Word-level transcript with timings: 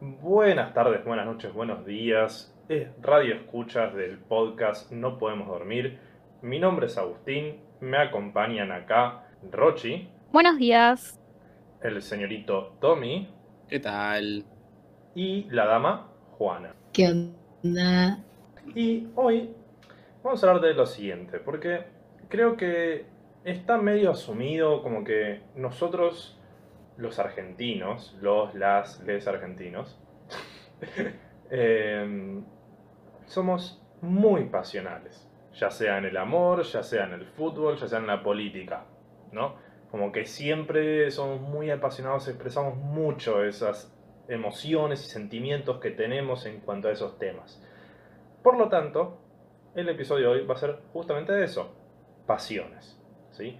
Buenas 0.00 0.72
tardes, 0.74 1.04
buenas 1.04 1.26
noches, 1.26 1.52
buenos 1.52 1.84
días. 1.84 2.54
Es 2.68 2.88
Radio 3.00 3.34
Escuchas 3.34 3.94
del 3.94 4.18
podcast 4.18 4.90
No 4.92 5.18
Podemos 5.18 5.48
Dormir. 5.48 5.98
Mi 6.42 6.58
nombre 6.58 6.86
es 6.86 6.96
Agustín, 6.96 7.60
me 7.80 7.98
acompañan 7.98 8.72
acá 8.72 9.26
Rochi, 9.50 10.08
Buenos 10.32 10.58
días. 10.58 11.18
el 11.82 12.00
señorito 12.02 12.76
Tommy 12.80 13.28
¿Qué 13.68 13.80
tal? 13.80 14.44
y 15.14 15.44
la 15.50 15.66
dama 15.66 16.08
Juana. 16.32 16.74
¿Qué 16.92 17.08
onda? 17.08 18.18
Y 18.74 19.08
hoy 19.16 19.50
vamos 20.22 20.42
a 20.42 20.48
hablar 20.48 20.62
de 20.62 20.74
lo 20.74 20.86
siguiente, 20.86 21.38
porque 21.38 21.84
creo 22.28 22.56
que 22.56 23.06
está 23.44 23.78
medio 23.78 24.10
asumido 24.10 24.82
como 24.82 25.04
que 25.04 25.42
nosotros, 25.54 26.38
los 26.96 27.18
argentinos, 27.18 28.16
los, 28.20 28.54
las, 28.54 29.00
les 29.04 29.26
argentinos, 29.26 29.98
em, 31.50 32.44
somos 33.26 33.82
muy 34.02 34.44
pasionales, 34.44 35.28
ya 35.54 35.70
sea 35.70 35.98
en 35.98 36.06
el 36.06 36.16
amor, 36.16 36.62
ya 36.62 36.82
sea 36.82 37.04
en 37.04 37.14
el 37.14 37.26
fútbol, 37.26 37.76
ya 37.76 37.88
sea 37.88 37.98
en 37.98 38.06
la 38.06 38.22
política, 38.22 38.84
¿no? 39.32 39.56
Como 39.90 40.12
que 40.12 40.24
siempre 40.24 41.10
somos 41.10 41.40
muy 41.40 41.70
apasionados, 41.70 42.28
expresamos 42.28 42.76
mucho 42.76 43.42
esas 43.42 43.92
emociones 44.28 45.04
y 45.04 45.10
sentimientos 45.10 45.80
que 45.80 45.90
tenemos 45.90 46.46
en 46.46 46.60
cuanto 46.60 46.88
a 46.88 46.92
esos 46.92 47.18
temas. 47.18 47.60
Por 48.42 48.56
lo 48.56 48.68
tanto, 48.68 49.18
el 49.74 49.88
episodio 49.88 50.30
de 50.30 50.40
hoy 50.40 50.46
va 50.46 50.54
a 50.54 50.58
ser 50.58 50.78
justamente 50.92 51.32
de 51.32 51.44
eso, 51.44 51.74
pasiones, 52.26 53.00
¿sí? 53.30 53.58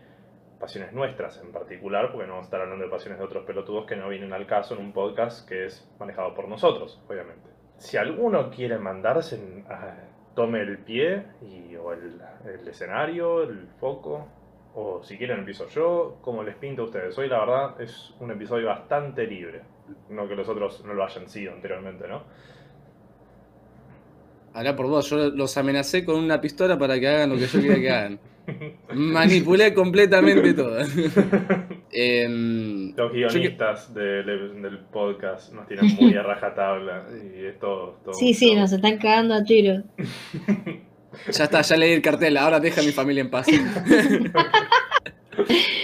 Pasiones 0.58 0.92
nuestras 0.92 1.40
en 1.40 1.52
particular, 1.52 2.10
porque 2.10 2.26
no 2.26 2.34
vamos 2.34 2.44
a 2.44 2.48
estar 2.48 2.60
hablando 2.60 2.84
de 2.84 2.90
pasiones 2.90 3.18
de 3.18 3.24
otros 3.24 3.44
pelotudos 3.44 3.86
que 3.86 3.96
no 3.96 4.08
vienen 4.08 4.32
al 4.32 4.46
caso 4.46 4.74
en 4.74 4.80
un 4.80 4.92
podcast 4.92 5.48
que 5.48 5.66
es 5.66 5.88
manejado 5.98 6.34
por 6.34 6.48
nosotros, 6.48 7.02
obviamente. 7.08 7.48
Si 7.78 7.96
alguno 7.96 8.50
quiere 8.50 8.78
mandarse, 8.78 9.40
tome 10.34 10.60
el 10.60 10.78
pie 10.78 11.24
y, 11.40 11.74
o 11.76 11.92
el, 11.92 12.20
el 12.44 12.68
escenario, 12.68 13.42
el 13.42 13.68
foco, 13.78 14.28
o 14.74 15.02
si 15.02 15.16
quieren 15.16 15.38
empiezo 15.38 15.66
yo, 15.68 16.18
como 16.20 16.42
les 16.42 16.56
pinta 16.56 16.82
a 16.82 16.84
ustedes. 16.84 17.16
Hoy 17.18 17.28
la 17.28 17.40
verdad 17.40 17.80
es 17.80 18.14
un 18.20 18.30
episodio 18.30 18.66
bastante 18.66 19.26
libre, 19.26 19.62
no 20.10 20.28
que 20.28 20.36
los 20.36 20.48
otros 20.48 20.84
no 20.84 20.92
lo 20.92 21.04
hayan 21.04 21.28
sido 21.28 21.52
anteriormente, 21.52 22.06
¿no? 22.06 22.22
Habla 24.52 24.74
por 24.76 24.86
vos, 24.88 25.08
yo 25.08 25.30
los 25.30 25.56
amenacé 25.56 26.04
con 26.04 26.16
una 26.16 26.40
pistola 26.40 26.76
para 26.78 26.98
que 26.98 27.06
hagan 27.08 27.30
lo 27.30 27.36
que 27.36 27.46
yo 27.46 27.60
quería 27.60 27.80
que 27.80 27.90
hagan. 27.90 28.18
Manipulé 28.94 29.72
completamente 29.74 30.54
todo. 30.54 30.78
Em, 31.92 32.94
Los 32.96 33.10
que- 33.10 33.18
guionistas 33.18 33.92
del, 33.94 34.62
del 34.62 34.78
podcast 34.92 35.52
nos 35.52 35.66
tienen 35.66 35.92
muy 35.96 36.14
a 36.14 36.22
rajatabla 36.22 37.04
y 37.34 37.44
es 37.46 37.58
todo, 37.58 37.98
todo- 38.04 38.14
Sí, 38.14 38.32
sí, 38.34 38.50
todo- 38.52 38.60
nos 38.60 38.72
están 38.72 38.96
cagando 38.98 39.34
a 39.34 39.42
tiro. 39.44 39.82
ya 41.32 41.44
está, 41.44 41.62
ya 41.62 41.76
leí 41.76 41.92
el 41.92 42.02
cartel, 42.02 42.36
ahora 42.36 42.60
deja 42.60 42.80
a 42.80 42.84
mi 42.84 42.92
familia 42.92 43.22
en 43.22 43.30
paz. 43.30 43.46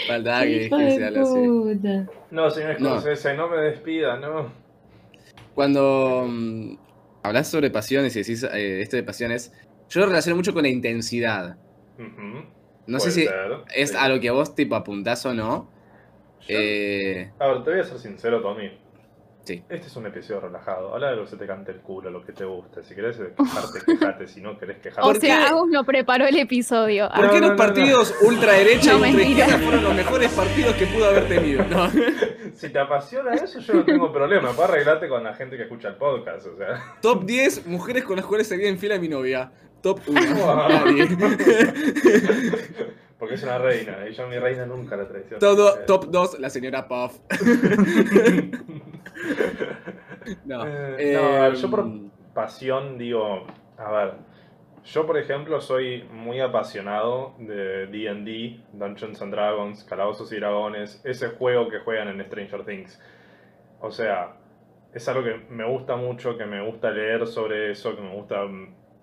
Falta 0.09 0.43
que, 0.45 0.69
que 0.71 0.91
se 0.93 1.05
así. 1.05 2.07
No, 2.31 2.51
señor 2.51 2.81
No. 2.81 3.01
Scorsese, 3.01 3.35
no 3.35 3.49
me 3.49 3.57
despida, 3.59 4.19
no. 4.19 4.53
Cuando 5.55 6.27
mm, 6.29 6.75
hablas 7.27 7.49
sobre 7.51 7.71
pasiones 7.71 8.15
y 8.17 8.21
decís 8.21 8.43
eh, 8.45 8.81
esto 8.81 8.97
de 8.97 9.03
pasiones, 9.03 9.53
yo 9.89 10.01
lo 10.01 10.07
relaciono 10.07 10.37
mucho 10.37 10.53
con 10.55 10.63
la 10.63 10.69
intensidad. 10.69 11.57
No 12.87 12.99
puede 12.99 13.11
sé 13.11 13.21
si 13.21 13.27
ser, 13.27 13.51
es 13.75 13.91
sí. 13.91 13.97
a 13.99 14.09
lo 14.09 14.21
que 14.21 14.31
vos 14.31 14.55
tipo 14.55 14.75
apuntás 14.77 15.25
o 15.27 15.35
no. 15.35 15.71
Yo- 16.49 16.59
Eh, 16.59 17.33
A 17.39 17.49
ver, 17.49 17.65
te 17.65 17.71
voy 17.71 17.81
a 17.81 17.85
ser 17.85 17.99
sincero, 17.99 18.41
Tommy. 18.41 18.71
Sí. 19.47 19.63
Este 19.69 19.87
es 19.87 19.95
un 19.97 20.07
episodio 20.07 20.41
relajado. 20.41 20.93
Habla 20.93 21.11
de 21.11 21.17
lo 21.17 21.23
que 21.25 21.31
se 21.31 21.37
te 21.37 21.47
cante 21.47 21.71
el 21.71 21.79
culo, 21.79 22.11
lo 22.11 22.25
que 22.27 22.33
te 22.33 22.45
guste. 22.45 22.83
Si 22.83 22.97
querés 22.97 23.17
quejarte, 23.17 23.79
quejate. 23.87 24.27
Si 24.27 24.41
no 24.41 24.59
querés 24.59 24.79
quejarte. 24.79 25.03
O 25.03 25.13
¿Por 25.13 25.21
sea? 25.21 25.49
Agus 25.51 25.69
no 25.71 25.85
preparó 25.85 26.27
el 26.27 26.37
episodio. 26.37 27.09
¿Por 27.15 27.27
No, 27.27 27.31
qué 27.31 27.41
no, 27.41 27.49
los 27.49 27.51
no, 27.51 27.51
no. 27.51 27.57
partidos 27.57 28.13
ultraderecha 28.23 28.93
No, 28.95 29.07
y 29.07 29.11
ultraizquierda 29.11 29.59
fueron 29.59 29.85
los 29.85 29.95
mejores 29.95 30.33
partidos 30.33 30.75
que 30.75 30.87
pudo 30.87 31.05
haber 31.07 31.29
tenido? 31.29 31.65
No. 31.67 31.89
Si 32.57 32.71
te 32.71 32.79
apasiona 32.79 33.35
eso, 33.35 33.61
yo 33.61 33.75
no 33.75 33.85
tengo 33.85 34.11
problema. 34.11 34.51
Puedes 34.53 34.71
arreglarte 34.71 35.09
con 35.09 35.23
la 35.23 35.35
gente 35.35 35.57
que 35.59 35.65
escucha 35.65 35.89
el 35.89 35.97
podcast. 35.97 36.47
O 36.47 36.57
sea. 36.57 36.97
Top 37.03 37.25
10 37.25 37.67
mujeres 37.67 38.03
con 38.05 38.17
las 38.17 38.25
cuales 38.25 38.49
sería 38.49 38.69
en 38.69 38.79
fila 38.79 38.99
mi 38.99 39.09
novia. 39.09 39.53
Top 39.83 40.01
1. 40.07 40.19
Porque 43.19 43.35
es 43.35 43.43
una 43.43 43.59
reina. 43.59 44.07
Y 44.09 44.13
yo 44.13 44.25
a 44.25 44.27
mi 44.27 44.39
reina 44.39 44.67
nunca 44.67 44.97
la 44.97 45.09
traiciono. 45.09 45.39
Todo, 45.39 45.79
Eh, 45.79 45.85
top 45.87 46.11
2, 46.11 46.39
la 46.39 46.51
señora 46.51 46.87
Puff. 46.87 47.19
no. 50.45 50.67
Eh, 50.67 51.13
no, 51.15 51.41
ver, 51.41 51.55
yo 51.55 51.71
por 51.71 51.81
em, 51.81 52.11
pasión 52.35 52.99
digo, 52.99 53.47
a 53.79 53.91
ver, 53.91 54.15
yo 54.85 55.07
por 55.07 55.17
ejemplo 55.17 55.61
soy 55.61 56.05
muy 56.13 56.41
apasionado 56.41 57.35
de 57.39 57.87
D&D, 57.87 58.61
Dungeons 58.73 59.21
and 59.23 59.33
Dragons, 59.33 59.85
Calabozos 59.85 60.33
y 60.33 60.37
Dragones, 60.37 61.01
ese 61.05 61.29
juego 61.29 61.69
que 61.69 61.81
juegan 61.81 62.09
en 62.09 62.25
Stranger 62.27 62.65
Things. 62.65 63.01
O 63.81 63.91
sea, 63.91 64.37
es 64.93 65.09
algo 65.09 65.25
que 65.25 65.41
me 65.51 65.67
gusta 65.67 65.97
mucho, 65.97 66.37
que 66.37 66.47
me 66.47 66.65
gusta 66.65 66.91
leer 66.91 67.27
sobre 67.27 67.73
eso, 67.73 67.97
que 67.97 68.03
me 68.03 68.15
gusta 68.15 68.45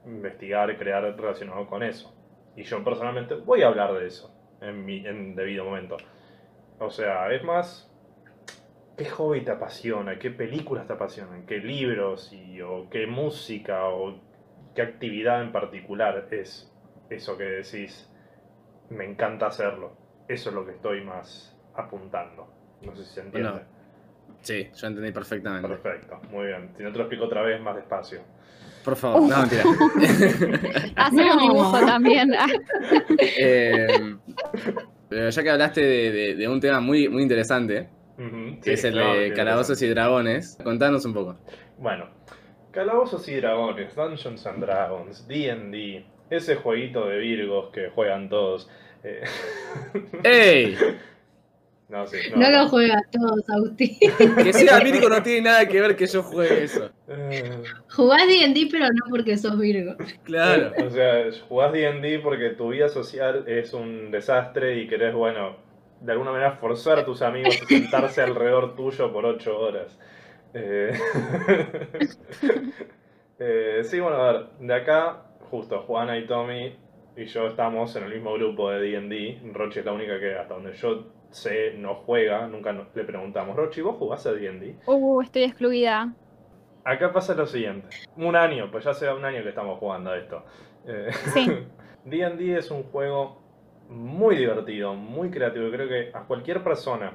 investigar 0.05 0.69
y 0.71 0.75
crear 0.75 1.03
relacionado 1.15 1.65
con 1.67 1.83
eso. 1.83 2.13
Y 2.55 2.63
yo 2.63 2.83
personalmente 2.83 3.35
voy 3.35 3.63
a 3.63 3.67
hablar 3.67 3.93
de 3.93 4.07
eso 4.07 4.33
en 4.61 4.85
mi 4.85 5.05
en 5.05 5.35
debido 5.35 5.65
momento. 5.65 5.97
O 6.79 6.89
sea, 6.89 7.31
es 7.31 7.43
más, 7.43 7.93
¿Qué 8.97 9.05
hobby 9.05 9.41
te 9.41 9.51
apasiona? 9.51 10.19
¿Qué 10.19 10.29
películas 10.29 10.85
te 10.85 10.93
apasionan? 10.93 11.45
¿Qué 11.47 11.57
libros? 11.57 12.31
Y, 12.31 12.61
¿O 12.61 12.89
qué 12.91 13.07
música? 13.07 13.87
¿O 13.87 14.19
qué 14.75 14.83
actividad 14.83 15.41
en 15.41 15.51
particular 15.51 16.27
es 16.31 16.71
eso 17.09 17.37
que 17.37 17.43
decís? 17.43 18.09
Me 18.89 19.05
encanta 19.05 19.47
hacerlo. 19.47 19.97
Eso 20.27 20.49
es 20.49 20.55
lo 20.55 20.65
que 20.65 20.73
estoy 20.73 21.03
más 21.03 21.57
apuntando. 21.75 22.53
No 22.83 22.95
sé 22.95 23.03
si 23.03 23.13
se 23.15 23.21
entiende. 23.21 23.49
Bueno, 23.49 23.73
Sí, 24.41 24.69
yo 24.75 24.87
entendí 24.87 25.11
perfectamente. 25.11 25.67
Perfecto, 25.67 26.19
muy 26.29 26.47
bien. 26.47 26.73
Si 26.75 26.83
no 26.83 26.91
te 26.91 26.97
lo 26.97 27.05
explico 27.05 27.25
otra 27.25 27.41
vez, 27.43 27.61
más 27.61 27.77
despacio. 27.77 28.21
Por 28.83 28.95
favor, 28.95 29.21
no, 29.21 29.37
mentira. 29.37 29.63
Hacer 30.95 31.25
un 31.31 31.39
dibujo 31.39 31.79
también. 31.85 32.33
Ah, 32.37 32.47
Eh, 33.39 34.15
pero 35.09 35.29
ya 35.29 35.43
que 35.43 35.49
hablaste 35.49 35.81
de, 35.81 36.11
de- 36.11 36.35
de 36.35 36.47
un 36.47 36.59
tema 36.59 36.79
muy, 36.79 37.07
muy 37.07 37.21
interesante, 37.23 37.89
que 38.17 38.57
sí, 38.61 38.71
es 38.71 38.83
el 38.83 38.93
claro, 38.93 39.13
de 39.19 39.33
calabozos 39.33 39.81
y 39.81 39.87
dragones, 39.87 40.57
contanos 40.63 41.05
un 41.05 41.13
poco. 41.13 41.37
Bueno, 41.77 42.09
Calabozos 42.71 43.27
y 43.29 43.35
Dragones, 43.35 43.95
Dungeons 43.95 44.45
and 44.47 44.59
Dragons, 44.65 45.27
D&D, 45.27 46.05
ese 46.31 46.55
jueguito 46.55 47.05
de 47.07 47.19
Virgos 47.19 47.69
que 47.71 47.89
juegan 47.89 48.29
todos. 48.29 48.67
eh, 49.03 49.21
¡Ey! 50.23 50.75
no, 51.89 52.07
sí, 52.07 52.17
No 52.35 52.49
lo 52.49 52.69
juegas 52.69 53.03
todos, 53.11 53.49
Agustín. 53.49 53.97
Que 54.43 54.53
sea 54.53 54.79
Virgo 54.79 55.09
no 55.09 55.21
tiene 55.21 55.41
nada 55.41 55.67
que 55.67 55.81
ver 55.81 55.95
que 55.95 56.07
yo 56.07 56.23
juegue 56.23 56.63
eso. 56.63 56.89
Eh, 57.07 57.63
Jugás 57.89 58.27
D&D, 58.27 58.67
pero 58.71 58.87
no 58.87 59.05
porque 59.09 59.37
sos 59.37 59.59
Virgo. 59.59 59.95
Claro. 60.23 60.71
O 60.85 60.89
sea, 60.89 61.25
jugás 61.47 61.73
D&D 61.73 62.19
porque 62.19 62.49
tu 62.51 62.69
vida 62.69 62.89
social 62.89 63.43
es 63.47 63.73
un 63.73 64.11
desastre 64.11 64.79
y 64.79 64.87
querés, 64.87 65.13
bueno, 65.13 65.57
de 66.01 66.11
alguna 66.11 66.31
manera 66.31 66.53
forzar 66.53 66.99
a 66.99 67.05
tus 67.05 67.21
amigos 67.21 67.59
a 67.61 67.65
sentarse 67.65 68.21
alrededor 68.21 68.75
tuyo 68.75 69.11
por 69.11 69.25
ocho 69.25 69.57
horas. 69.59 69.97
Eh, 70.53 70.91
eh, 73.39 73.81
sí, 73.83 73.99
bueno, 73.99 74.17
a 74.17 74.31
ver, 74.31 74.45
de 74.59 74.73
acá, 74.73 75.25
justo 75.49 75.81
Juana 75.81 76.17
y 76.17 76.25
Tommy 76.25 76.75
y 77.15 77.25
yo 77.25 77.47
estamos 77.47 77.95
en 77.95 78.03
el 78.03 78.13
mismo 78.13 78.33
grupo 78.33 78.71
de 78.71 78.79
D&D. 78.79 79.51
Rochi 79.53 79.79
es 79.79 79.85
la 79.85 79.93
única 79.93 80.19
que, 80.19 80.35
hasta 80.35 80.53
donde 80.55 80.73
yo 80.73 81.05
sé, 81.33 81.73
no 81.77 81.95
juega. 81.95 82.47
Nunca 82.47 82.71
no- 82.73 82.87
le 82.93 83.03
preguntamos, 83.03 83.55
Rochi, 83.55 83.81
¿vos 83.81 83.97
jugás 83.97 84.25
a 84.25 84.31
D&D? 84.33 84.77
Uh, 84.85 85.21
estoy 85.21 85.43
excluida. 85.43 86.13
Acá 86.85 87.13
pasa 87.13 87.33
lo 87.33 87.45
siguiente. 87.47 87.87
Un 88.17 88.35
año, 88.35 88.69
pues 88.71 88.83
ya 88.83 88.91
hace 88.91 89.11
un 89.11 89.23
año 89.23 89.41
que 89.43 89.49
estamos 89.49 89.79
jugando 89.79 90.11
a 90.11 90.17
esto. 90.17 90.43
Eh, 90.85 91.09
Sí. 91.33 91.47
D&D 92.05 92.57
es 92.57 92.69
un 92.71 92.83
juego 92.83 93.41
muy 93.89 94.35
divertido, 94.35 94.93
muy 94.93 95.29
creativo. 95.31 95.67
y 95.67 95.71
Creo 95.71 95.87
que 95.87 96.11
a 96.13 96.23
cualquier 96.23 96.63
persona 96.63 97.13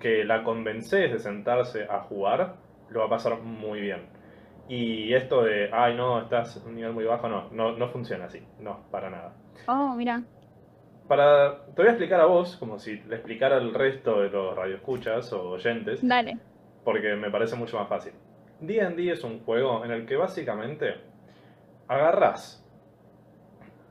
que 0.00 0.24
la 0.24 0.42
convences 0.42 1.12
de 1.12 1.18
sentarse 1.18 1.84
a 1.84 2.00
jugar, 2.00 2.56
lo 2.90 3.00
va 3.00 3.06
a 3.06 3.10
pasar 3.10 3.40
muy 3.40 3.80
bien. 3.80 4.08
Y 4.68 5.12
esto 5.14 5.42
de, 5.44 5.70
ay 5.72 5.94
no, 5.94 6.20
estás 6.22 6.56
en 6.56 6.68
un 6.68 6.74
nivel 6.76 6.92
muy 6.92 7.04
bajo, 7.04 7.28
no, 7.28 7.50
no, 7.52 7.76
no 7.76 7.88
funciona 7.90 8.24
así. 8.24 8.42
No, 8.58 8.80
para 8.90 9.10
nada. 9.10 9.34
Oh, 9.68 9.94
mira. 9.94 10.22
Para, 11.08 11.66
te 11.66 11.82
voy 11.82 11.86
a 11.86 11.90
explicar 11.90 12.20
a 12.20 12.26
vos, 12.26 12.56
como 12.56 12.78
si 12.78 12.96
le 13.02 13.16
explicara 13.16 13.56
al 13.56 13.74
resto 13.74 14.22
de 14.22 14.30
los 14.30 14.56
radioescuchas 14.56 15.32
o 15.34 15.50
oyentes, 15.50 16.06
Dale. 16.06 16.38
porque 16.82 17.14
me 17.14 17.30
parece 17.30 17.56
mucho 17.56 17.78
más 17.78 17.88
fácil. 17.88 18.12
D&D 18.60 19.10
es 19.10 19.22
un 19.22 19.40
juego 19.40 19.84
en 19.84 19.90
el 19.90 20.06
que 20.06 20.16
básicamente 20.16 20.94
agarrás 21.88 22.64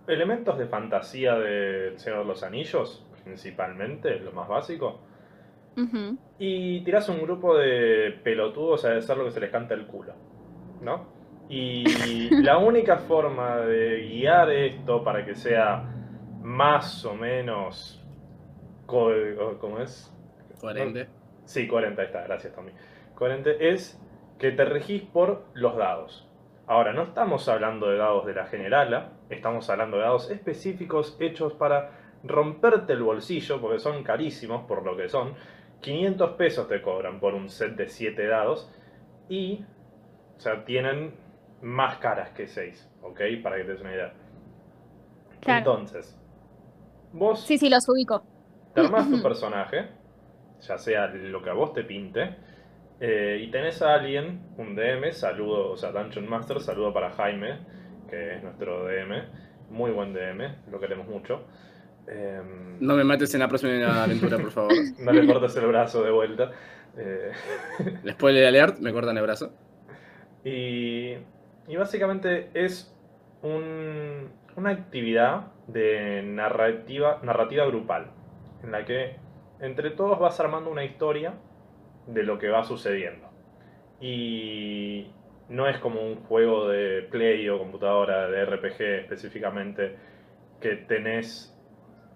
elementos 0.07 0.57
de 0.57 0.65
fantasía 0.65 1.35
del 1.35 1.99
Señor 1.99 2.19
de 2.19 2.25
los 2.25 2.43
Anillos, 2.43 3.05
principalmente, 3.23 4.19
lo 4.19 4.31
más 4.31 4.47
básico. 4.47 4.99
Y 6.37 6.81
tirás 6.83 7.09
un 7.09 7.21
grupo 7.21 7.57
de 7.57 8.19
pelotudos 8.23 8.85
a 8.85 8.95
hacer 8.95 9.17
lo 9.17 9.25
que 9.25 9.31
se 9.31 9.39
les 9.39 9.49
canta 9.49 9.73
el 9.73 9.87
culo, 9.87 10.13
¿no? 10.81 11.07
Y 11.49 11.83
la 12.43 12.57
única 12.59 12.97
forma 12.97 13.57
de 13.57 14.07
guiar 14.07 14.51
esto 14.51 15.03
para 15.03 15.25
que 15.25 15.35
sea 15.35 15.92
más 16.43 17.03
o 17.05 17.15
menos... 17.15 17.99
¿Cómo 18.85 19.79
es? 19.79 20.13
Coherente. 20.59 21.07
Sí, 21.45 21.67
40 21.67 22.01
ahí 22.01 22.07
está, 22.07 22.23
gracias 22.23 22.53
Tommy. 22.53 22.71
Coherente 23.15 23.71
es 23.71 23.99
que 24.37 24.51
te 24.51 24.65
regís 24.65 25.01
por 25.03 25.45
los 25.53 25.75
dados. 25.75 26.29
Ahora, 26.67 26.93
no 26.93 27.03
estamos 27.03 27.49
hablando 27.49 27.89
de 27.89 27.97
dados 27.97 28.25
de 28.25 28.33
la 28.33 28.45
generala, 28.45 29.13
estamos 29.29 29.69
hablando 29.69 29.97
de 29.97 30.03
dados 30.03 30.29
específicos 30.31 31.17
hechos 31.19 31.53
para 31.53 31.91
romperte 32.23 32.93
el 32.93 33.03
bolsillo, 33.03 33.59
porque 33.59 33.79
son 33.79 34.03
carísimos 34.03 34.65
por 34.65 34.83
lo 34.83 34.95
que 34.95 35.09
son. 35.09 35.33
500 35.81 36.31
pesos 36.31 36.67
te 36.69 36.81
cobran 36.81 37.19
por 37.19 37.33
un 37.33 37.49
set 37.49 37.75
de 37.75 37.89
7 37.89 38.25
dados 38.27 38.71
y, 39.27 39.65
o 40.37 40.39
sea, 40.39 40.63
tienen 40.63 41.13
más 41.61 41.97
caras 41.97 42.29
que 42.29 42.47
6, 42.47 42.89
¿ok? 43.01 43.21
Para 43.41 43.57
que 43.57 43.63
te 43.63 43.71
des 43.71 43.81
una 43.81 43.93
idea. 43.93 44.13
Claro. 45.41 45.57
Entonces, 45.57 46.17
vos 47.13 47.41
Sí, 47.45 47.57
sí, 47.57 47.69
los 47.69 47.87
ubico. 47.89 48.23
te 48.73 48.81
armás 48.81 49.09
tu 49.09 49.21
personaje, 49.21 49.87
ya 50.61 50.77
sea 50.77 51.07
lo 51.07 51.41
que 51.41 51.49
a 51.49 51.53
vos 51.53 51.73
te 51.73 51.83
pinte, 51.83 52.35
eh, 52.99 53.39
y 53.41 53.51
tenés 53.51 53.81
a 53.81 53.93
alguien, 53.95 54.41
un 54.57 54.75
DM, 54.75 55.11
saludo, 55.13 55.71
o 55.71 55.77
sea, 55.77 55.91
Dungeon 55.91 56.27
Master, 56.29 56.59
saludo 56.61 56.93
para 56.93 57.11
Jaime, 57.11 57.59
que 58.09 58.35
es 58.35 58.43
nuestro 58.43 58.85
DM, 58.85 59.23
muy 59.69 59.91
buen 59.91 60.13
DM, 60.13 60.55
lo 60.71 60.79
queremos 60.79 61.07
mucho. 61.07 61.41
Em, 62.07 62.77
No 62.79 62.95
me 62.95 63.03
mates 63.03 63.33
en 63.33 63.39
la 63.39 63.47
próxima 63.47 64.03
aventura, 64.03 64.37
por 64.37 64.51
favor. 64.51 64.71
no 64.99 65.11
le 65.11 65.25
cortes 65.25 65.55
el 65.55 65.67
brazo 65.67 66.03
de 66.03 66.11
vuelta. 66.11 66.51
Eh, 66.97 67.31
Spoiler 68.11 68.45
alert, 68.45 68.79
me 68.79 68.91
cortan 68.93 69.17
el 69.17 69.23
brazo. 69.23 69.51
y, 70.43 71.13
y 71.67 71.75
básicamente 71.77 72.49
es 72.53 72.93
un- 73.41 74.29
una 74.55 74.71
actividad 74.71 75.47
de 75.67 76.21
narrativa, 76.23 77.19
narrativa 77.23 77.65
grupal, 77.65 78.07
en 78.63 78.71
la 78.71 78.85
que 78.85 79.15
entre 79.59 79.91
todos 79.91 80.19
vas 80.19 80.39
armando 80.39 80.69
una 80.69 80.83
historia 80.83 81.33
de 82.07 82.23
lo 82.23 82.37
que 82.37 82.49
va 82.49 82.63
sucediendo. 82.63 83.29
Y 84.01 85.11
no 85.49 85.67
es 85.67 85.77
como 85.79 86.01
un 86.01 86.15
juego 86.23 86.67
de 86.67 87.03
play 87.03 87.47
o 87.49 87.57
computadora, 87.59 88.27
de 88.29 88.45
RPG 88.45 88.81
específicamente, 89.01 89.95
que 90.59 90.75
tenés 90.75 91.57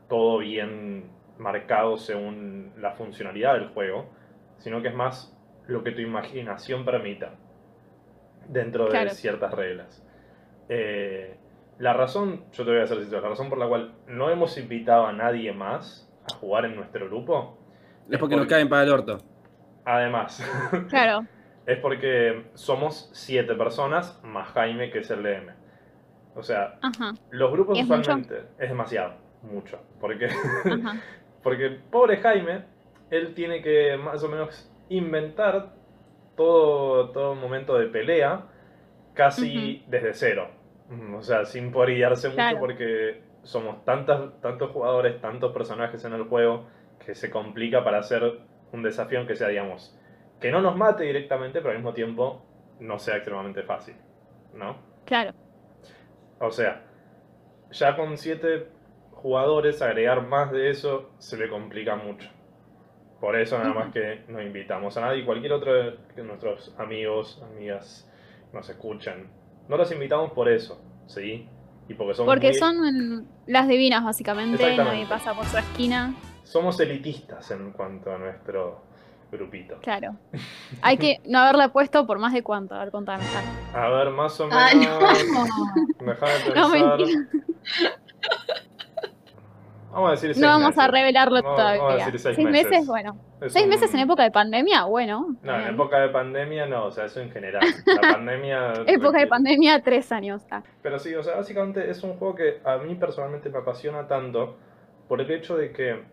todo 0.10 0.40
bien 0.40 1.10
marcado 1.38 1.98
según 1.98 2.74
la 2.78 2.92
funcionalidad 2.92 3.54
del 3.54 3.68
juego, 3.70 4.10
sino 4.58 4.82
que 4.82 4.90
es 4.90 4.96
más 4.96 5.34
lo 5.68 5.84
que 5.84 5.92
tu 5.92 6.02
imaginación 6.02 6.84
permita 6.86 7.36
dentro 8.48 8.86
de 8.86 8.92
Claro. 8.92 9.10
ciertas 9.12 9.54
reglas. 9.54 10.04
Eh, 10.70 11.38
la 11.80 11.94
razón, 11.94 12.44
yo 12.54 12.64
te 12.66 12.72
voy 12.72 12.80
a 12.80 12.84
hacer 12.84 12.98
sincero, 13.00 13.22
la 13.22 13.30
razón 13.30 13.50
por 13.50 13.58
la 13.58 13.68
cual 13.68 13.94
no 14.08 14.30
hemos 14.30 14.58
invitado 14.58 15.06
a 15.06 15.14
nadie 15.14 15.52
más 15.54 16.10
a 16.32 16.34
jugar 16.36 16.66
en 16.66 16.76
nuestro 16.76 17.08
grupo, 17.08 17.58
Es 18.10 18.18
porque 18.20 18.36
nos 18.36 18.48
caen 18.48 18.68
para 18.70 18.84
el 18.84 18.92
orto. 18.92 19.18
además, 19.86 20.44
Claro. 20.90 21.26
es 21.66 21.78
porque 21.80 22.50
somos 22.56 23.10
siete 23.14 23.54
personas 23.56 24.20
más 24.24 24.48
Jaime, 24.50 24.90
que 24.92 25.00
es 25.00 25.12
el 25.12 25.24
DM. 25.24 25.52
O 26.36 26.44
sea, 26.44 26.78
Ajá. 26.82 27.14
los 27.32 27.52
grupos 27.52 27.80
usualmente 27.80 28.44
es 28.60 28.70
demasiado, 28.70 29.14
mucho, 29.42 29.80
porque 30.00 30.26
Ajá. 30.66 31.02
Porque 31.44 31.70
pobre 31.92 32.18
Jaime, 32.18 32.66
él 33.10 33.34
tiene 33.34 33.62
que 33.62 33.96
más 33.98 34.22
o 34.24 34.28
menos 34.30 34.70
inventar 34.90 35.74
todo, 36.36 37.10
todo 37.12 37.36
momento 37.36 37.78
de 37.78 37.88
pelea 37.88 38.46
casi 39.14 39.84
desde 39.88 40.14
cero. 40.14 40.50
O 41.16 41.22
sea, 41.22 41.46
sin 41.46 41.72
poder 41.72 41.96
guiarse 41.96 42.28
mucho 42.30 42.38
Claro. 42.38 42.60
porque 42.60 43.22
somos 43.44 43.84
tantas, 43.84 44.40
tantos 44.42 44.72
jugadores, 44.72 45.20
tantos 45.22 45.52
personajes 45.52 46.04
en 46.06 46.14
el 46.14 46.24
juego 46.24 46.66
que 47.06 47.14
se 47.16 47.30
complica 47.30 47.84
para 47.84 48.00
hacer 48.00 48.40
un 48.72 48.84
desafío 48.84 49.26
que 49.28 49.36
sea, 49.36 49.50
digamos, 49.50 49.98
que 50.40 50.52
no 50.52 50.62
nos 50.62 50.76
mate 50.76 51.04
directamente, 51.04 51.60
pero 51.60 51.72
al 51.72 51.78
mismo 51.78 51.94
tiempo 51.94 52.46
no 52.80 53.00
sea 53.00 53.16
extremadamente 53.16 53.64
fácil, 53.64 53.96
¿no? 54.54 54.78
Claro. 55.06 55.34
O 56.40 56.52
sea, 56.52 56.84
ya 57.72 57.96
con 57.96 58.18
siete 58.18 58.68
jugadores, 59.12 59.82
agregar 59.82 60.26
más 60.28 60.52
de 60.52 60.70
eso 60.70 61.12
se 61.18 61.38
le 61.38 61.50
complica 61.50 61.96
mucho. 61.96 62.30
Por 63.20 63.36
eso 63.36 63.58
nada 63.58 63.74
más 63.74 63.92
que 63.92 64.24
no 64.28 64.42
invitamos 64.42 64.96
a 64.98 65.02
nadie. 65.02 65.26
Cualquier 65.26 65.54
otro 65.54 65.74
de 65.74 66.24
nuestros 66.24 66.76
amigos, 66.78 67.44
amigas 67.52 68.08
nos 68.54 68.70
escuchan. 68.70 69.28
No 69.70 69.78
los 69.78 69.92
invitamos 69.92 70.32
por 70.32 70.50
eso, 70.50 70.80
¿sí? 71.08 71.48
Y 71.90 71.94
porque 71.94 72.14
somos, 72.16 72.32
Porque 72.34 72.50
muy- 72.50 72.58
son 72.58 73.28
las 73.48 73.68
divinas, 73.68 74.04
básicamente. 74.04 74.76
Nadie 74.78 75.06
pasa 75.06 75.34
por 75.34 75.46
su 75.46 75.58
esquina. 75.58 76.14
somos 76.44 76.80
elitistas 76.80 77.52
en 77.52 77.72
cuanto 77.72 78.12
a 78.14 78.18
nuestro 78.18 78.82
grupito. 79.32 79.78
Claro. 79.82 80.16
Hay 80.82 80.98
que 80.98 81.20
no 81.26 81.40
haberla 81.40 81.74
puesto 81.74 82.08
por 82.08 82.20
más 82.20 82.32
de 82.34 82.44
cuánto. 82.44 82.76
A 82.76 82.80
ver, 82.80 82.92
contame. 82.92 83.24
A 83.74 83.90
ver, 83.90 84.10
más 84.12 84.40
o 84.40 84.48
menos... 84.48 84.64
Ah, 84.64 84.74
no. 86.00 86.06
Dejá 86.06 86.26
de 86.28 86.40
No, 86.56 86.72
pensar. 86.72 86.98
mentira. 87.00 87.30
Vamos 89.98 90.10
a 90.10 90.12
decir 90.12 90.34
seis 90.36 90.42
No 90.46 90.48
vamos 90.60 90.78
a 90.78 90.88
revelarlo 90.88 91.42
Vamos- 91.42 91.58
vamos 91.58 91.74
a 91.74 91.78
todavía. 91.80 92.06
decir 92.06 92.20
seis 92.20 92.38
meses. 92.38 92.70
meses. 92.70 92.88
bueno. 92.88 93.18
Es 93.42 93.54
Seis 93.54 93.66
un- 93.66 93.70
meses 93.72 93.94
en 93.94 94.00
época 94.02 94.24
de 94.24 94.32
pandemia, 94.32 94.84
bueno. 94.86 95.36
No, 95.42 95.60
en 95.60 95.74
época 95.74 96.00
de 96.00 96.10
pandemia 96.10 96.66
no, 96.68 96.86
o 96.86 96.92
sea, 96.92 97.06
eso 97.06 97.20
en 97.20 97.32
general. 97.32 97.64
La 97.86 98.02
pandemia. 98.20 98.74
Época 98.86 99.18
de 99.20 99.28
pandemia, 99.28 99.82
tres 99.82 100.12
años. 100.12 100.46
ah. 100.52 100.62
Pero 100.84 101.00
sí, 101.00 101.14
o 101.16 101.24
sea, 101.24 101.36
básicamente 101.36 101.90
es 101.90 102.04
un 102.04 102.14
juego 102.18 102.36
que 102.36 102.62
a 102.64 102.78
mí 102.78 102.94
personalmente 102.96 103.50
me 103.50 103.58
apasiona 103.58 104.08
tanto 104.08 104.58
por 105.08 105.20
el 105.22 105.30
hecho 105.32 105.58
de 105.58 105.72
que, 105.72 106.04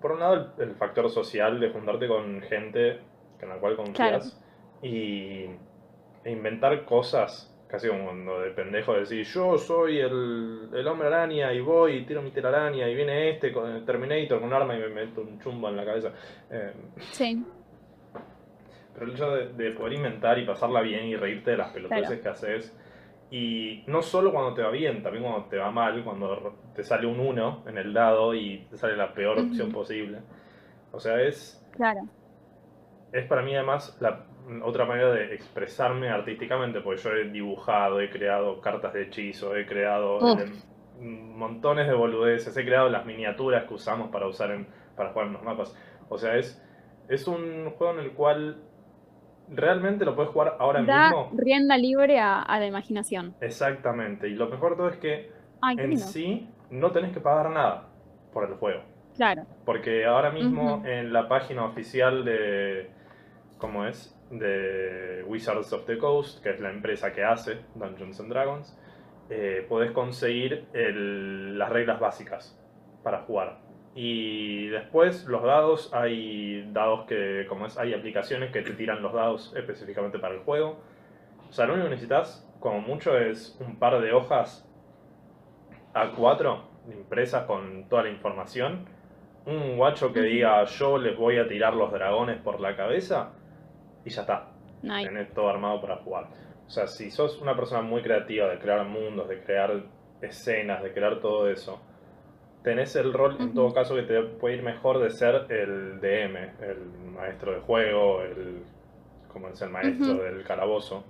por 0.00 0.12
un 0.12 0.20
lado, 0.20 0.52
el, 0.58 0.68
el 0.68 0.74
factor 0.76 1.08
social 1.10 1.58
de 1.58 1.70
juntarte 1.70 2.06
con 2.08 2.42
gente 2.42 3.00
con 3.40 3.48
la 3.48 3.56
cual 3.56 3.76
confías 3.76 4.38
y 4.82 5.46
e 6.24 6.30
inventar 6.30 6.84
cosas, 6.84 7.55
casi 7.68 7.88
como 7.88 8.04
cuando 8.04 8.40
de 8.40 8.50
pendejo 8.52 8.94
decir 8.94 9.24
yo 9.24 9.58
soy 9.58 9.98
el, 9.98 10.68
el 10.72 10.86
hombre 10.86 11.08
araña 11.08 11.52
y 11.52 11.60
voy 11.60 11.96
y 11.96 12.04
tiro 12.06 12.22
mi 12.22 12.30
telaraña 12.30 12.88
y 12.88 12.94
viene 12.94 13.30
este 13.30 13.52
con 13.52 13.70
el 13.70 13.84
Terminator 13.84 14.38
con 14.38 14.48
un 14.48 14.54
arma 14.54 14.74
y 14.76 14.78
me 14.78 14.88
meto 14.88 15.20
un 15.22 15.38
chumbo 15.40 15.68
en 15.68 15.76
la 15.76 15.84
cabeza. 15.84 16.12
Eh, 16.50 16.72
Sí. 16.98 17.44
pero 18.94 19.06
el 19.06 19.12
hecho 19.12 19.30
de, 19.30 19.52
de 19.52 19.70
poder 19.72 19.94
inventar 19.94 20.38
y 20.38 20.46
pasarla 20.46 20.80
bien 20.80 21.04
y 21.06 21.16
reírte 21.16 21.50
de 21.50 21.56
las 21.58 21.70
pelotudeces 21.72 22.06
Claro. 22.20 22.22
que 22.22 22.28
haces. 22.28 22.78
Y 23.30 23.82
no 23.88 24.02
solo 24.02 24.32
cuando 24.32 24.54
te 24.54 24.62
va 24.62 24.70
bien, 24.70 25.02
también 25.02 25.24
cuando 25.24 25.48
te 25.48 25.56
va 25.58 25.70
mal, 25.72 26.02
cuando 26.04 26.54
te 26.74 26.84
sale 26.84 27.06
un 27.08 27.18
1 27.18 27.64
en 27.66 27.76
el 27.76 27.92
dado 27.92 28.32
y 28.34 28.58
te 28.70 28.76
sale 28.76 28.96
la 28.96 29.12
peor 29.12 29.40
opción 29.40 29.72
posible. 29.72 30.18
O 30.92 31.00
sea, 31.00 31.20
es, 31.20 31.60
Claro. 31.72 32.02
es 33.12 33.26
para 33.26 33.42
mí 33.42 33.54
además 33.54 33.98
la 34.00 34.24
otra 34.62 34.84
manera 34.84 35.10
de 35.12 35.34
expresarme 35.34 36.08
artísticamente, 36.08 36.80
porque 36.80 37.00
yo 37.02 37.10
he 37.10 37.28
dibujado, 37.30 38.00
he 38.00 38.10
creado 38.10 38.60
cartas 38.60 38.92
de 38.92 39.02
hechizo, 39.02 39.56
he 39.56 39.66
creado 39.66 40.18
eh, 40.38 40.52
montones 41.00 41.86
de 41.88 41.94
boludeces, 41.94 42.56
he 42.56 42.64
creado 42.64 42.88
las 42.88 43.04
miniaturas 43.06 43.64
que 43.64 43.74
usamos 43.74 44.10
para 44.10 44.26
usar 44.26 44.50
en, 44.52 44.66
para 44.96 45.10
jugar 45.10 45.26
en 45.28 45.32
los 45.34 45.42
mapas. 45.42 45.76
O 46.08 46.16
sea, 46.18 46.36
es, 46.36 46.62
es 47.08 47.26
un 47.26 47.70
juego 47.76 47.94
en 47.98 48.00
el 48.04 48.12
cual 48.12 48.62
realmente 49.48 50.04
lo 50.04 50.14
puedes 50.14 50.30
jugar 50.32 50.56
ahora 50.58 50.82
Da 50.82 51.08
mismo. 51.10 51.30
rienda 51.36 51.76
libre 51.76 52.18
a, 52.18 52.40
a 52.42 52.58
la 52.58 52.66
imaginación. 52.66 53.34
Exactamente. 53.40 54.28
Y 54.28 54.34
lo 54.34 54.48
mejor 54.48 54.70
de 54.72 54.76
todo 54.76 54.88
es 54.88 54.96
que 54.96 55.30
Ay, 55.60 55.76
en 55.78 55.98
sí 55.98 56.48
no 56.70 56.90
tenés 56.92 57.12
que 57.12 57.20
pagar 57.20 57.50
nada 57.50 57.88
por 58.32 58.44
el 58.48 58.54
juego. 58.54 58.82
Claro. 59.16 59.44
Porque 59.64 60.04
ahora 60.04 60.30
mismo 60.30 60.82
en 60.84 61.12
la 61.12 61.26
página 61.28 61.64
oficial 61.64 62.24
de. 62.24 62.90
¿Cómo 63.58 63.86
es? 63.86 64.12
De 64.30 65.24
Wizards 65.26 65.72
of 65.72 65.86
the 65.86 65.98
Coast, 65.98 66.42
que 66.42 66.50
es 66.50 66.60
la 66.60 66.70
empresa 66.70 67.12
que 67.12 67.22
hace 67.24 67.58
Dungeons 67.74 68.18
and 68.20 68.30
Dragons, 68.30 68.78
eh, 69.30 69.64
podés 69.68 69.92
conseguir 69.92 70.66
el- 70.72 71.58
las 71.58 71.70
reglas 71.70 72.00
básicas 72.00 72.58
para 73.02 73.20
jugar. 73.22 73.58
Y 73.94 74.66
después 74.68 75.24
los 75.26 75.42
dados, 75.42 75.92
hay 75.94 76.68
dados 76.72 77.06
que, 77.06 77.46
como 77.48 77.66
es, 77.66 77.78
hay 77.78 77.94
aplicaciones 77.94 78.50
que 78.52 78.62
te 78.62 78.72
tiran 78.72 79.00
los 79.02 79.12
dados 79.12 79.54
específicamente 79.56 80.18
para 80.18 80.34
el 80.34 80.40
juego. 80.40 80.80
O 81.48 81.52
sea, 81.52 81.66
lo 81.66 81.74
único 81.74 81.86
que 81.88 81.94
necesitas, 81.94 82.46
como 82.60 82.80
mucho, 82.80 83.16
es 83.16 83.56
un 83.60 83.78
par 83.78 84.00
de 84.00 84.12
hojas 84.12 84.68
A4 85.94 86.62
impresas 86.92 87.44
con 87.46 87.88
toda 87.88 88.02
la 88.04 88.10
información 88.10 88.86
un 89.46 89.76
guacho 89.76 90.12
que 90.12 90.20
diga 90.20 90.64
yo 90.64 90.98
les 90.98 91.16
voy 91.16 91.38
a 91.38 91.46
tirar 91.48 91.74
los 91.74 91.92
dragones 91.92 92.36
por 92.38 92.60
la 92.60 92.76
cabeza 92.76 93.32
y 94.06 94.10
ya 94.10 94.22
está. 94.22 94.46
Nice. 94.82 95.08
Tenés 95.08 95.34
todo 95.34 95.48
armado 95.48 95.80
para 95.82 95.96
jugar. 95.96 96.28
O 96.66 96.70
sea, 96.70 96.86
si 96.86 97.10
sos 97.10 97.40
una 97.42 97.54
persona 97.56 97.82
muy 97.82 98.02
creativa 98.02 98.48
de 98.48 98.58
crear 98.58 98.84
mundos, 98.86 99.28
de 99.28 99.42
crear 99.42 99.82
escenas, 100.20 100.82
de 100.82 100.92
crear 100.92 101.20
todo 101.20 101.50
eso, 101.50 101.80
tenés 102.62 102.94
el 102.96 103.12
rol, 103.12 103.36
en 103.38 103.46
Ujú. 103.46 103.54
todo 103.54 103.74
caso, 103.74 103.94
que 103.96 104.02
te 104.02 104.22
puede 104.22 104.56
ir 104.56 104.62
mejor 104.62 105.00
de 105.00 105.10
ser 105.10 105.46
el 105.50 106.00
DM, 106.00 106.36
el 106.62 106.78
maestro 107.14 107.52
de 107.52 107.60
juego, 107.60 108.22
el, 108.22 108.62
como 109.32 109.48
es 109.48 109.60
el 109.60 109.70
maestro 109.70 110.14
Ujú. 110.14 110.22
del 110.22 110.44
calabozo, 110.44 111.04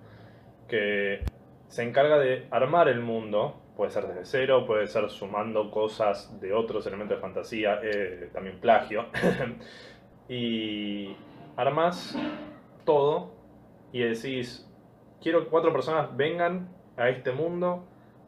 que 0.68 1.20
se 1.68 1.82
encarga 1.82 2.18
de 2.18 2.46
armar 2.50 2.88
el 2.88 3.00
mundo, 3.00 3.60
puede 3.76 3.90
ser 3.90 4.06
desde 4.06 4.24
cero, 4.24 4.64
puede 4.66 4.86
ser 4.86 5.10
sumando 5.10 5.70
cosas 5.70 6.40
de 6.40 6.52
otros 6.54 6.86
elementos 6.86 7.18
de 7.18 7.20
fantasía, 7.20 7.80
eh, 7.82 8.30
también 8.32 8.58
plagio, 8.58 9.06
y 10.28 11.14
armas 11.56 12.16
todo 12.86 13.32
y 13.92 14.00
decís, 14.02 14.70
quiero 15.22 15.44
que 15.44 15.50
cuatro 15.50 15.72
personas 15.74 16.16
vengan 16.16 16.70
a 16.96 17.10
este 17.10 17.32
mundo 17.32 17.84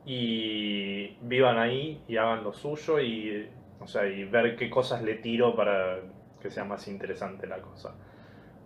y 0.06 1.16
vivan 1.22 1.58
ahí 1.58 2.04
y 2.08 2.18
hagan 2.18 2.44
lo 2.44 2.52
suyo 2.54 3.00
y, 3.00 3.50
o 3.80 3.88
sea, 3.88 4.06
y 4.08 4.24
ver 4.24 4.56
qué 4.56 4.70
cosas 4.70 5.02
le 5.02 5.16
tiro 5.16 5.56
para 5.56 6.00
que 6.40 6.50
sea 6.50 6.64
más 6.64 6.88
interesante 6.88 7.48
la 7.48 7.62
cosa. 7.62 7.94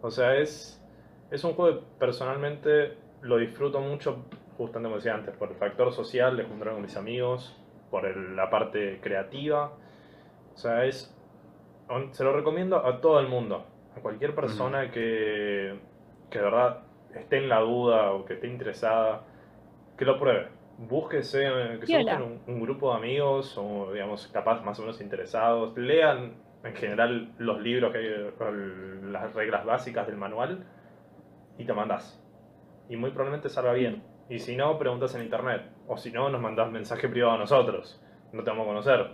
O 0.03 0.11
sea, 0.11 0.37
es, 0.37 0.83
es 1.31 1.45
un 1.45 1.55
juego 1.55 1.81
que 1.81 1.87
personalmente 1.99 2.99
lo 3.23 3.39
disfruto 3.39 3.81
mucho, 3.81 4.25
justamente 4.59 4.89
como 4.89 4.97
decía 4.97 5.15
antes, 5.15 5.37
por 5.37 5.51
el 5.51 5.57
factor 5.57 5.93
social 5.93 6.37
de 6.37 6.45
juntarme 6.45 6.75
con 6.75 6.83
mis 6.83 6.97
amigos, 6.97 7.57
por 7.91 8.07
el- 8.07 8.37
la 8.37 8.51
parte 8.51 9.01
creativa. 9.01 9.73
O 10.55 10.59
sea, 10.59 10.85
es, 10.87 11.15
se 12.13 12.25
lo 12.25 12.33
recomiendo 12.35 12.85
a 12.87 13.01
todo 13.01 13.21
el 13.21 13.29
mundo, 13.29 13.67
a 13.97 14.01
cualquier 14.01 14.35
persona 14.35 14.91
que, 14.91 15.79
que 16.31 16.39
de 16.39 16.45
verdad 16.45 16.81
esté 17.15 17.39
en 17.39 17.49
la 17.49 17.61
duda 17.61 18.13
o 18.13 18.25
que 18.25 18.35
esté 18.35 18.49
interesada, 18.49 19.23
que 19.97 20.05
lo 20.05 20.19
pruebe. 20.19 20.49
Búsquese, 20.79 21.47
eh, 21.47 21.79
que 21.81 21.87
se 21.87 21.99
busquen 21.99 22.23
un, 22.23 22.41
un 22.47 22.61
grupo 22.61 22.91
de 22.91 22.97
amigos 22.97 23.57
o, 23.59 23.93
digamos, 23.93 24.27
capaz 24.29 24.63
más 24.65 24.79
o 24.79 24.83
menos 24.83 25.01
interesados. 25.01 25.77
Lean 25.77 26.35
en 26.65 26.75
general 26.75 27.33
los 27.39 27.61
libros 27.61 27.93
que 27.93 27.99
hay, 27.99 29.11
las 29.11 29.35
reglas 29.35 29.65
básicas 29.65 30.07
del 30.07 30.17
manual 30.17 30.65
y 31.59 31.65
te 31.65 31.73
mandás. 31.73 32.19
Y 32.89 32.97
muy 32.97 33.11
probablemente 33.11 33.49
salga 33.49 33.73
bien. 33.73 34.03
Y 34.29 34.39
si 34.39 34.57
no, 34.57 34.79
preguntas 34.79 35.15
en 35.15 35.23
internet. 35.23 35.63
O 35.87 35.97
si 35.97 36.11
no, 36.11 36.29
nos 36.31 36.41
mandás 36.41 36.71
mensaje 36.71 37.09
privado 37.09 37.35
a 37.35 37.39
nosotros. 37.39 38.03
No 38.33 38.43
te 38.43 38.51
vamos 38.51 38.65
a 38.65 38.69
conocer. 38.69 39.11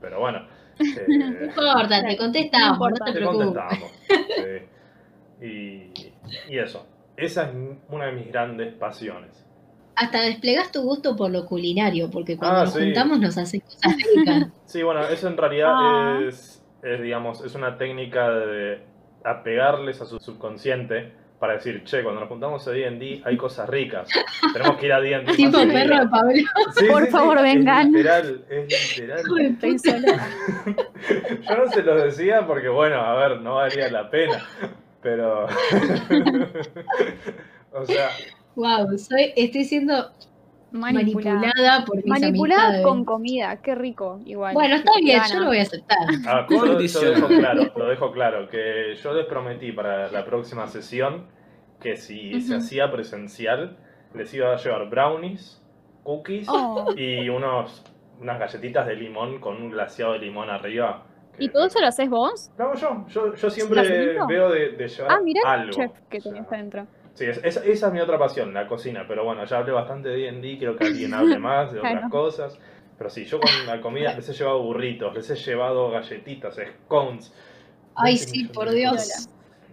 Pero 0.00 0.20
bueno. 0.20 0.46
Eh, 0.78 1.04
No 1.08 1.26
importa, 1.44 2.02
te 2.06 2.16
contestamos, 2.16 2.90
no, 2.90 3.12
te 3.12 3.22
contestamos. 3.24 3.90
sí. 5.40 5.46
y, 5.46 5.92
y 6.52 6.58
eso. 6.58 6.86
Esa 7.16 7.44
es 7.44 7.50
una 7.88 8.06
de 8.06 8.12
mis 8.12 8.28
grandes 8.28 8.72
pasiones. 8.74 9.44
Hasta 9.96 10.22
desplegás 10.22 10.72
tu 10.72 10.80
gusto 10.82 11.14
por 11.16 11.30
lo 11.30 11.44
culinario, 11.44 12.10
porque 12.10 12.36
cuando 12.36 12.60
Ah, 12.60 12.64
nos 12.64 12.72
sí. 12.72 12.80
juntamos 12.84 13.18
nos 13.20 13.36
hacen 13.36 13.60
cosas 13.60 13.94
ricas. 14.14 14.46
Sí, 14.64 14.82
bueno, 14.82 15.04
eso 15.08 15.28
en 15.28 15.36
realidad 15.36 15.70
Ah. 15.74 16.20
es, 16.26 16.64
es, 16.82 17.02
digamos, 17.02 17.44
es 17.44 17.54
una 17.54 17.76
técnica 17.76 18.30
de 18.30 18.78
apegarles 19.24 20.00
a 20.00 20.06
su 20.06 20.18
subconsciente 20.18 21.12
para 21.40 21.54
decir, 21.54 21.82
che, 21.84 22.02
cuando 22.02 22.20
nos 22.20 22.28
juntamos 22.28 22.68
a 22.68 22.70
D&D 22.70 23.22
hay 23.24 23.36
cosas 23.38 23.66
ricas. 23.68 24.08
Tenemos 24.52 24.76
que 24.76 24.86
ir 24.86 24.92
a 24.92 25.00
D&D. 25.00 25.32
tipo 25.36 25.58
seguido". 25.58 25.72
perro 25.74 25.98
de 26.00 26.06
Pablo. 26.08 26.32
Sí, 26.76 26.86
Por 26.86 27.00
sí, 27.00 27.06
sí, 27.06 27.12
favor, 27.12 27.36
es 27.38 27.42
vengan. 27.42 27.90
literal, 27.90 28.44
es 28.50 28.98
literal. 28.98 29.22
Puta. 29.26 29.78
sola. 29.78 30.28
Yo 31.48 31.56
no 31.56 31.66
se 31.72 31.82
los 31.82 32.02
decía 32.04 32.46
porque, 32.46 32.68
bueno, 32.68 33.00
a 33.00 33.14
ver, 33.16 33.40
no 33.40 33.54
valía 33.54 33.90
la 33.90 34.10
pena. 34.10 34.44
Pero. 35.02 35.46
o 37.72 37.86
sea, 37.86 38.10
Wow, 38.54 38.98
soy, 38.98 39.32
estoy 39.36 39.64
siendo 39.64 40.10
Manipulada. 40.72 41.34
manipulada 41.40 41.84
por 41.84 41.96
mis 41.96 42.06
Manipulada 42.06 42.62
amistades. 42.66 42.86
con 42.86 43.04
comida, 43.04 43.56
qué 43.62 43.74
rico, 43.74 44.20
igual. 44.24 44.54
Bueno, 44.54 44.76
está 44.76 44.92
bien, 45.02 45.18
gana. 45.18 45.32
yo 45.32 45.40
lo 45.40 45.46
voy 45.46 45.58
a 45.58 45.62
aceptar. 45.62 45.98
a- 46.28 46.46
Qué 46.48 46.54
yo, 46.56 46.64
yo 46.64 46.72
condicional. 46.72 47.14
dejo 47.14 47.28
claro, 47.28 47.72
lo 47.76 47.86
dejo 47.88 48.12
claro, 48.12 48.48
que 48.48 48.94
yo 49.02 49.12
les 49.14 49.26
prometí 49.26 49.72
para 49.72 50.08
la 50.10 50.24
próxima 50.24 50.66
sesión 50.68 51.26
que 51.80 51.96
si 51.96 52.40
se 52.40 52.52
Ujú. 52.54 52.60
hacía 52.62 52.90
presencial, 52.92 53.76
les 54.14 54.32
iba 54.34 54.52
a 54.52 54.56
llevar 54.56 54.88
brownies, 54.90 55.62
cookies 56.02 56.46
Oh. 56.50 56.92
y 56.96 57.28
unos, 57.28 57.84
unas 58.20 58.38
galletitas 58.38 58.86
de 58.86 58.96
limón 58.96 59.40
con 59.40 59.56
un 59.62 59.70
glaseado 59.70 60.12
de 60.12 60.18
limón 60.20 60.50
arriba. 60.50 61.04
¿Y 61.38 61.48
todo 61.48 61.66
eso 61.66 61.80
lo 61.80 61.86
haces 61.86 62.10
vos? 62.10 62.50
Lo 62.58 62.64
hago 62.66 62.74
yo. 62.74 63.04
Yo, 63.08 63.34
yo 63.34 63.42
¿Lo 63.42 63.50
siempre 63.50 64.14
veo 64.28 64.50
de, 64.50 64.72
de 64.72 64.88
llevar 64.88 65.12
Ah, 65.12 65.20
mirá 65.24 65.40
el 65.54 65.60
algo. 65.62 65.72
chef 65.72 65.90
que 66.10 66.18
O 66.18 66.20
sea, 66.20 66.32
tenés 66.34 66.52
adentro. 66.52 66.86
Sí, 67.14 67.24
es- 67.26 67.40
esa, 67.44 67.64
esa 67.64 67.86
es 67.88 67.92
mi 67.92 68.00
otra 68.00 68.18
pasión, 68.18 68.54
la 68.54 68.66
cocina. 68.66 69.04
Pero 69.06 69.24
bueno, 69.24 69.44
ya 69.44 69.58
hablé 69.58 69.72
bastante 69.72 70.08
de 70.08 70.16
D&D, 70.16 70.58
quiero 70.58 70.76
que 70.76 70.84
alguien 70.86 71.12
hable 71.14 71.38
más 71.38 71.72
de 71.72 71.78
otras 71.78 71.92
Claro. 71.92 72.10
cosas. 72.10 72.58
Pero 72.98 73.10
sí, 73.10 73.24
yo 73.24 73.40
con 73.40 73.50
la 73.66 73.80
comida 73.80 74.14
les 74.14 74.28
he 74.28 74.32
llevado 74.34 74.62
burritos, 74.62 75.14
les 75.14 75.30
he 75.30 75.34
llevado 75.36 75.90
galletitas, 75.90 76.56
scones. 76.84 77.32
Ay, 77.94 78.14
20 78.16 78.26
sí, 78.32 78.44
por 78.44 78.70
Dios. 78.70 78.92
cosas. 78.92 79.28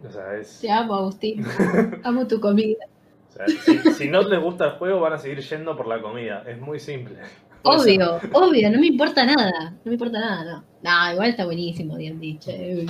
O 0.07 0.11
sea, 0.11 0.35
es, 0.35 0.59
Te 0.61 0.71
amo, 0.71 0.93
Agustín. 0.95 1.43
Amo 2.03 2.27
tu 2.27 2.39
comida. 2.39 2.85
o 3.29 3.31
sea, 3.31 3.47
si, 3.47 3.79
si 3.93 4.09
no 4.09 4.21
les 4.21 4.41
gusta 4.41 4.65
el 4.65 4.71
juego, 4.71 5.01
van 5.01 5.13
a 5.13 5.17
seguir 5.17 5.39
yendo 5.39 5.75
por 5.75 5.87
la 5.87 6.01
comida. 6.01 6.43
Es 6.47 6.59
muy 6.59 6.79
simple. 6.79 7.17
Obvio, 7.63 8.19
obvio, 8.33 8.69
no 8.69 8.79
me 8.79 8.87
importa 8.87 9.25
nada. 9.25 9.71
No 9.71 9.79
me 9.85 9.93
importa 9.93 10.19
nada, 10.19 10.45
no. 10.45 10.63
No, 10.81 11.11
igual 11.13 11.29
está 11.29 11.45
buenísimo, 11.45 11.97
bien 11.97 12.19
dicho. 12.19 12.49
Eh, 12.51 12.85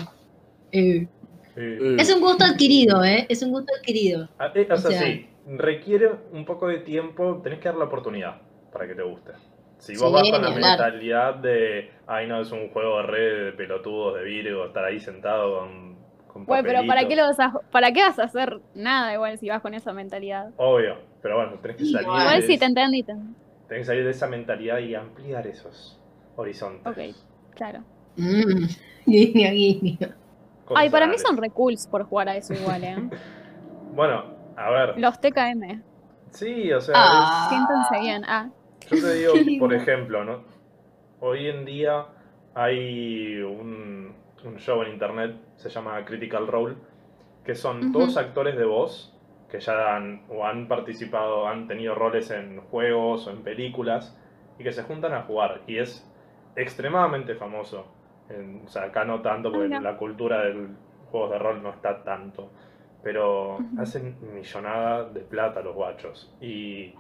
eh. 0.72 1.08
Sí. 1.58 1.64
Eh, 1.64 1.96
Es 2.00 2.14
un 2.14 2.22
gusto 2.22 2.46
adquirido, 2.46 3.04
¿eh? 3.04 3.26
Es 3.30 3.42
un 3.42 3.52
gusto 3.52 3.74
adquirido. 3.78 4.30
Ah, 4.38 4.52
eh, 4.54 4.68
O 4.72 4.78
sea, 4.78 4.90
O 4.90 4.92
sea- 4.94 5.02
sí, 5.02 5.28
requiere 5.48 6.12
un 6.32 6.46
poco 6.46 6.68
de 6.68 6.78
tiempo, 6.80 7.42
tenés 7.44 7.60
que 7.60 7.70
dar 7.70 7.78
la 7.78 7.86
oportunidad 7.86 8.42
para 8.72 8.88
que 8.88 8.94
te 8.96 9.02
guste. 9.04 9.32
Si 9.80 9.94
vos 9.96 10.08
Sí, 10.08 10.14
vas 10.14 10.22
con 10.32 10.42
la 10.42 10.48
hablar. 10.50 10.78
mentalidad 10.80 11.36
de, 11.36 11.92
ay 12.08 12.28
no, 12.28 12.42
es 12.42 12.52
un 12.52 12.70
juego 12.70 12.98
de 12.98 13.04
red 13.04 13.46
de 13.46 13.52
pelotudos 13.54 14.16
de 14.16 14.24
Virgo, 14.24 14.66
estar 14.66 14.84
ahí 14.86 15.00
sentado 15.00 15.60
con, 15.60 15.96
con 16.28 16.46
Bueno, 16.46 16.64
pero 16.64 16.86
¿para 16.88 17.08
qué, 17.08 17.16
lo 17.16 17.24
vas 17.24 17.40
a, 17.40 17.54
¿para 17.72 17.92
qué 17.92 18.02
vas 18.02 18.18
a 18.20 18.24
hacer 18.24 18.60
nada 18.76 19.14
igual 19.14 19.38
si 19.40 19.50
vas 19.50 19.62
con 19.62 19.74
esa 19.74 19.94
mentalidad? 19.94 20.52
Obvio, 20.58 20.98
pero 21.22 21.38
bueno, 21.38 21.54
tenés 21.62 21.78
que 21.78 21.86
salir, 21.86 22.02
igual 22.08 22.42
de, 22.42 22.48
sí 22.48 22.58
te 22.58 22.66
entendí. 22.66 23.04
te- 23.04 23.14
tenés 23.68 23.82
que 23.82 23.86
salir 23.86 24.04
de 24.04 24.12
esa 24.12 24.28
mentalidad 24.28 24.80
y 24.80 24.94
ampliar 24.96 25.46
esos 25.48 26.00
horizontes. 26.36 26.86
Ok. 26.88 27.16
Claro. 27.56 27.80
Mm, 28.16 28.66
guiño, 29.06 29.52
guiño. 29.52 29.98
Cosas 30.68 30.84
Ay, 30.84 30.90
para 30.90 31.08
mí 31.08 31.18
son 31.18 31.38
re 31.38 31.50
cools 31.50 31.88
por 31.88 32.04
jugar 32.04 32.30
a 32.30 32.36
eso 32.36 32.54
igual, 32.54 32.84
¿eh? 32.84 32.96
Bueno, 33.94 34.24
a 34.56 34.70
ver, 34.70 35.00
Los 35.00 35.20
TKM. 35.20 35.82
sí, 36.32 36.72
o 36.72 36.80
sea, 36.82 36.94
Ah. 36.98 37.48
Siéntense 37.50 38.00
bien. 38.00 38.24
Ah, 38.28 38.50
Yo 38.92 39.02
te 39.02 39.14
digo, 39.16 39.34
por 39.60 39.74
ejemplo, 39.74 40.24
¿no? 40.24 40.44
Hoy 41.20 41.48
en 41.48 41.66
día 41.66 42.06
hay 42.54 43.38
un, 43.42 44.14
un 44.44 44.58
show 44.58 44.84
en 44.84 44.92
internet, 44.94 45.36
se 45.56 45.70
llama 45.70 46.04
Critical 46.06 46.46
Role, 46.48 46.76
que 47.44 47.56
son 47.56 47.92
todos 47.92 48.18
actores 48.18 48.56
de 48.58 48.66
voz 48.66 49.14
que 49.50 49.60
ya 49.62 49.96
han, 49.96 50.24
o 50.30 50.46
han 50.46 50.68
participado, 50.68 51.48
han 51.48 51.68
tenido 51.68 51.96
roles 51.96 52.30
en 52.32 52.60
juegos 52.62 53.26
o 53.28 53.32
en 53.32 53.42
películas 53.44 54.16
y 54.60 54.64
que 54.64 54.74
se 54.74 54.84
juntan 54.84 55.14
a 55.14 55.24
jugar. 55.24 55.62
Y 55.66 55.78
es 55.78 56.06
extremadamente 56.56 57.34
famoso. 57.36 57.88
En- 58.30 58.64
o 58.66 58.68
sea, 58.70 58.84
acá 58.84 59.06
no 59.06 59.22
tanto, 59.22 59.52
porque 59.52 59.70
la 59.84 59.98
cultura 59.98 60.44
del 60.44 60.70
juegos 61.12 61.32
de 61.32 61.40
rol 61.40 61.64
no 61.64 61.70
está 61.70 62.04
tanto. 62.04 62.52
Pero 63.04 63.58
hacen 63.80 64.16
millonada 64.34 65.06
de 65.10 65.22
plata 65.22 65.62
los 65.62 65.74
guachos. 65.76 66.36
Y 66.42 66.94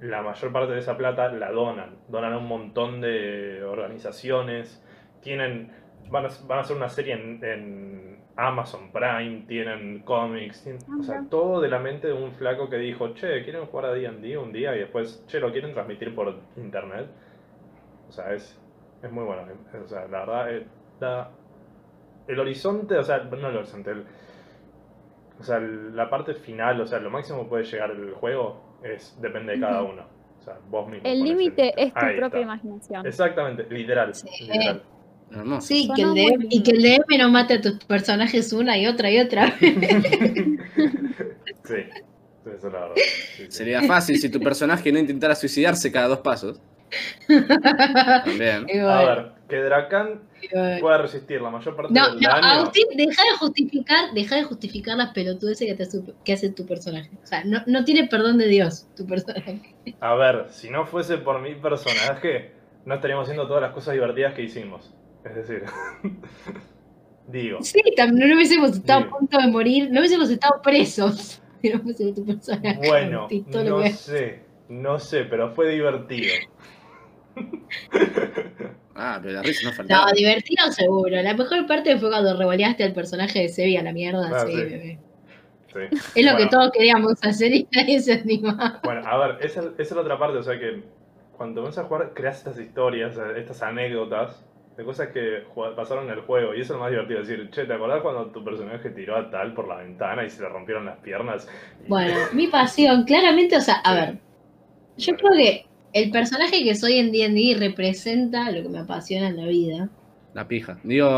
la 0.00 0.22
mayor 0.22 0.50
parte 0.52 0.72
de 0.72 0.78
esa 0.80 0.96
plata 0.96 1.30
la 1.32 1.50
donan. 1.52 1.96
Donan 2.08 2.32
a 2.32 2.38
un 2.38 2.48
montón 2.48 3.00
de 3.00 3.62
organizaciones. 3.62 4.82
Tienen. 5.20 5.70
Van 6.10 6.26
a, 6.26 6.28
van 6.46 6.58
a 6.58 6.60
hacer 6.62 6.76
una 6.76 6.88
serie 6.88 7.14
en, 7.14 7.42
en 7.44 8.18
Amazon 8.36 8.90
Prime, 8.92 9.44
tienen 9.46 10.00
cómics, 10.00 10.64
tienen- 10.64 10.82
o 10.98 11.02
sea, 11.02 11.24
todo 11.30 11.60
de 11.60 11.68
la 11.68 11.78
mente 11.78 12.08
de 12.08 12.12
un 12.14 12.32
flaco 12.32 12.68
que 12.68 12.76
dijo, 12.76 13.14
che, 13.14 13.42
¿quieren 13.44 13.66
jugar 13.66 13.86
a 13.86 13.92
D&D 13.92 14.36
un 14.36 14.52
día? 14.52 14.74
Y 14.74 14.80
después, 14.80 15.24
che, 15.28 15.38
¿lo 15.38 15.52
quieren 15.52 15.72
transmitir 15.72 16.14
por 16.14 16.34
internet? 16.56 17.06
O 18.08 18.12
sea, 18.12 18.32
es, 18.34 18.60
es 19.02 19.10
muy 19.12 19.24
bueno. 19.24 19.42
O 19.84 19.88
sea, 19.88 20.06
la 20.08 20.20
verdad, 20.20 20.54
eh, 20.56 20.66
da- 21.00 21.30
el 22.28 22.38
horizonte, 22.38 22.96
o 22.96 23.02
sea, 23.02 23.18
no 23.24 23.48
el 23.48 23.56
horizonte, 23.56 23.90
el- 23.90 24.04
o 25.40 25.42
sea, 25.42 25.58
la 25.58 26.08
parte 26.08 26.34
final, 26.34 26.80
o 26.80 26.86
sea, 26.86 26.98
lo 27.00 27.10
máximo 27.10 27.42
que 27.44 27.48
puede 27.48 27.64
llegar 27.64 27.90
el 27.90 28.12
juego 28.14 28.78
es 28.84 29.16
depende 29.20 29.54
de 29.54 29.60
cada 29.60 29.82
uno. 29.82 30.02
O 30.40 30.44
sea, 30.44 30.58
vos 30.68 30.88
mismo. 30.88 31.08
el 31.08 31.22
límite 31.22 31.72
es 31.76 31.92
tu 31.94 32.00
Ahí 32.00 32.16
propia 32.16 32.40
está. 32.40 32.40
imaginación. 32.40 33.06
Exactamente, 33.06 33.66
literal. 33.70 34.14
Sí. 34.14 34.26
literal. 34.40 34.82
Hermoso. 35.30 35.66
Sí, 35.66 35.84
Sonó 35.86 35.94
que 35.94 36.02
el, 36.02 36.14
DM, 36.14 36.46
y 36.50 36.62
que 36.62 36.70
el 36.72 36.82
DM 36.82 37.18
no 37.18 37.28
mate 37.30 37.54
a 37.54 37.60
tus 37.60 37.84
personajes 37.84 38.52
una 38.52 38.76
y 38.76 38.86
otra 38.86 39.10
y 39.10 39.18
otra. 39.20 39.52
Sí, 41.64 41.74
sí, 42.44 42.50
eso 42.56 42.66
es 42.66 42.72
la 42.72 42.80
verdad. 42.80 42.94
Sí, 42.96 43.44
sí. 43.44 43.50
Sería 43.50 43.82
fácil 43.82 44.18
si 44.18 44.28
tu 44.28 44.40
personaje 44.40 44.90
no 44.90 44.98
intentara 44.98 45.34
suicidarse 45.34 45.92
cada 45.92 46.08
dos 46.08 46.18
pasos. 46.18 46.60
También. 48.24 48.66
A 48.88 49.04
ver, 49.04 49.32
que 49.48 49.56
Dracan 49.56 50.20
pueda 50.80 50.98
resistir 50.98 51.40
la 51.40 51.50
mayor 51.50 51.76
parte 51.76 51.92
No, 51.94 52.10
del 52.10 52.20
no, 52.20 52.28
daño. 52.28 52.46
Agustín, 52.46 52.86
deja 52.96 53.22
de 53.22 53.36
justificar, 53.38 54.12
deja 54.14 54.36
de 54.36 54.44
justificar 54.44 54.96
las 54.96 55.10
pelotudeces 55.12 55.66
que, 55.68 55.74
te 55.74 55.82
hace- 55.84 56.02
que 56.24 56.32
hace 56.32 56.50
tu 56.50 56.66
personaje. 56.66 57.10
O 57.22 57.26
sea, 57.26 57.44
no, 57.44 57.62
no 57.66 57.84
tiene 57.84 58.08
perdón 58.08 58.38
de 58.38 58.46
Dios 58.48 58.86
tu 58.96 59.06
personaje. 59.06 59.60
A 60.00 60.14
ver, 60.14 60.46
si 60.50 60.70
no 60.70 60.86
fuese 60.86 61.18
por 61.18 61.40
mi 61.40 61.54
personaje, 61.54 62.52
no 62.84 62.94
estaríamos 62.94 63.24
haciendo 63.24 63.46
todas 63.46 63.62
las 63.62 63.72
cosas 63.72 63.94
divertidas 63.94 64.34
que 64.34 64.42
hicimos. 64.42 64.92
Es 65.24 65.34
decir, 65.36 65.62
digo, 67.26 67.62
Sí, 67.62 67.80
también 67.96 68.28
no 68.28 68.34
hubiésemos 68.36 68.72
estado 68.76 69.04
a 69.04 69.08
punto 69.10 69.38
de 69.38 69.46
morir, 69.48 69.88
no 69.90 70.00
hubiésemos 70.00 70.30
estado 70.30 70.60
presos 70.62 71.40
si 71.60 71.70
no 71.70 71.80
fuese 71.80 72.12
tu 72.12 72.24
personaje. 72.26 72.78
bueno, 72.88 73.18
Agustín, 73.20 73.46
no 73.68 73.86
sé, 73.86 74.40
no 74.68 74.98
sé, 74.98 75.24
pero 75.24 75.52
fue 75.54 75.68
divertido. 75.70 76.34
Ah, 78.94 79.18
pero 79.22 79.34
la 79.36 79.42
risa 79.42 79.68
no 79.70 79.74
faltaba. 79.74 80.06
No, 80.06 80.12
divertido 80.12 80.70
seguro. 80.70 81.16
La 81.22 81.32
mejor 81.34 81.66
parte 81.66 81.98
fue 81.98 82.10
cuando 82.10 82.36
revoleaste 82.36 82.84
al 82.84 82.92
personaje 82.92 83.40
de 83.40 83.48
Sebi 83.48 83.76
a 83.78 83.82
la 83.82 83.92
mierda. 83.92 84.28
Ah, 84.30 84.44
sí, 84.46 84.52
sí. 84.52 84.58
bebé. 84.64 84.98
Sí. 85.72 85.78
Es 86.14 86.26
lo 86.26 86.32
Bueno. 86.32 86.36
que 86.36 86.46
todos 86.54 86.70
queríamos 86.72 87.14
hacer 87.24 87.54
y 87.54 87.66
nadie 87.72 87.98
se 88.00 88.12
animaba. 88.12 88.80
Bueno, 88.84 89.00
a 89.06 89.16
ver, 89.26 89.38
esa, 89.44 89.60
esa 89.62 89.72
es 89.82 89.92
la 89.92 90.02
otra 90.02 90.18
parte, 90.18 90.36
o 90.36 90.42
sea 90.42 90.58
que 90.58 90.82
cuando 91.36 91.62
vas 91.62 91.78
a 91.78 91.84
jugar 91.84 92.12
creas 92.14 92.38
estas 92.38 92.58
historias, 92.58 93.16
eh, 93.16 93.38
estas 93.38 93.62
anécdotas 93.62 94.44
de 94.76 94.84
cosas 94.84 95.08
que 95.08 95.44
pasaron 95.74 96.04
en 96.04 96.10
el 96.10 96.20
juego 96.20 96.54
y 96.54 96.60
eso 96.60 96.74
es 96.74 96.76
lo 96.76 96.80
más 96.80 96.90
divertido, 96.90 97.20
decir, 97.20 97.48
che, 97.50 97.64
¿te 97.64 97.72
acordás 97.72 98.02
cuando 98.02 98.26
tu 98.26 98.44
personaje 98.44 98.90
tiró 98.90 99.16
a 99.16 99.30
tal 99.30 99.54
por 99.54 99.66
la 99.68 99.76
ventana 99.76 100.22
y 100.24 100.28
se 100.30 100.42
le 100.42 100.50
rompieron 100.50 100.84
las 100.84 100.98
piernas? 100.98 101.48
Bueno, 101.88 102.14
mi 102.34 102.48
pasión, 102.48 103.04
claramente, 103.04 103.56
o 103.56 103.60
sea, 103.62 103.76
a 103.76 103.90
Sí. 103.94 104.00
ver, 104.00 104.18
yo 104.98 105.16
creo 105.16 105.32
que 105.32 105.66
el 105.92 106.10
personaje 106.10 106.62
que 106.64 106.74
soy 106.74 106.98
en 106.98 107.12
D&D 107.12 107.56
representa 107.58 108.50
lo 108.50 108.62
que 108.62 108.68
me 108.68 108.78
apasiona 108.80 109.28
en 109.28 109.36
la 109.36 109.46
vida. 109.46 109.88
La 110.34 110.48
pija. 110.48 110.78
Digo. 110.82 111.08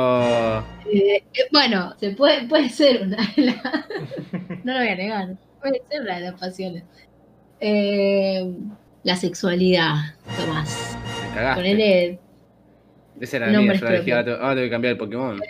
Eh, 0.93 1.23
eh, 1.33 1.43
bueno, 1.53 1.95
se 2.01 2.11
puede, 2.11 2.49
puede 2.49 2.69
ser 2.69 3.03
una 3.03 3.17
de 3.37 3.43
las... 3.43 3.57
no 4.65 4.73
lo 4.73 4.79
voy 4.81 4.89
a 4.89 4.97
negar, 4.97 5.37
puede 5.61 5.83
ser 5.89 6.01
una 6.03 6.15
de 6.17 6.21
las 6.23 6.41
pasiones. 6.41 6.83
Eh, 7.61 8.53
la 9.05 9.17
sexualidad, 9.17 9.95
Tomás. 10.37 10.99
Me 11.29 11.35
cagaste. 11.35 11.61
Ponele... 11.63 12.19
Esa 13.21 13.37
era 13.37 13.47
la 13.47 13.61
mía. 13.61 13.75
Yo 13.75 13.87
dije, 13.87 13.87
propios. 14.13 14.19
ah, 14.19 14.25
tengo- 14.51 14.57
que 14.57 14.71
cambiar 14.71 14.93
el 14.93 14.99
Pokémon. 14.99 15.41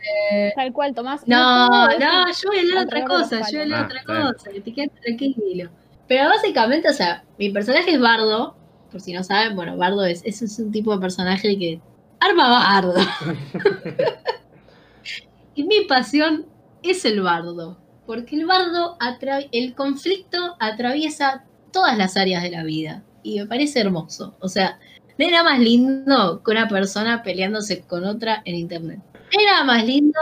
Tal 0.54 0.72
cual, 0.74 0.94
Tomás. 0.94 1.26
No, 1.26 1.86
no, 1.88 1.88
yo 1.98 2.48
voy 2.48 2.58
a 2.58 2.60
hablar 2.60 2.84
otra 2.84 3.04
cosa, 3.06 3.40
yo 3.50 3.58
voy 3.58 3.58
a 3.58 3.62
hablar 3.62 3.84
otra 3.86 4.00
Ah, 4.00 4.02
está 4.02 4.12
bien. 4.12 4.32
cosa, 4.34 4.50
que 4.52 4.60
te 4.60 4.72
quedes 4.74 4.90
tranquilo. 5.00 5.70
Pero 6.06 6.28
básicamente, 6.28 6.88
o 6.90 6.92
sea, 6.92 7.24
mi 7.38 7.48
personaje 7.48 7.92
es 7.92 7.98
Bardo, 8.00 8.54
por 8.94 9.00
si 9.00 9.12
no 9.12 9.24
saben, 9.24 9.56
bueno, 9.56 9.76
Bardo 9.76 10.04
es, 10.04 10.22
es, 10.24 10.40
es 10.40 10.56
un 10.60 10.70
tipo 10.70 10.94
de 10.94 11.00
personaje 11.00 11.58
que 11.58 11.80
arma 12.20 12.48
Bardo. 12.48 12.94
y 15.56 15.64
mi 15.64 15.80
pasión 15.88 16.46
es 16.80 17.04
el 17.04 17.20
Bardo, 17.20 17.76
porque 18.06 18.36
el 18.36 18.46
Bardo, 18.46 18.96
el 19.50 19.74
conflicto 19.74 20.54
atraviesa 20.60 21.42
todas 21.72 21.98
las 21.98 22.16
áreas 22.16 22.44
de 22.44 22.52
la 22.52 22.62
vida 22.62 23.02
y 23.24 23.40
me 23.40 23.46
parece 23.46 23.80
hermoso. 23.80 24.36
O 24.38 24.48
sea, 24.48 24.78
no 25.18 25.24
hay 25.24 25.32
nada 25.32 25.42
más 25.42 25.58
lindo 25.58 26.40
que 26.44 26.52
una 26.52 26.68
persona 26.68 27.24
peleándose 27.24 27.80
con 27.80 28.04
otra 28.04 28.42
en 28.44 28.54
internet. 28.54 29.00
No 29.12 29.40
hay 29.40 29.44
nada 29.44 29.64
más 29.64 29.84
lindo 29.84 30.20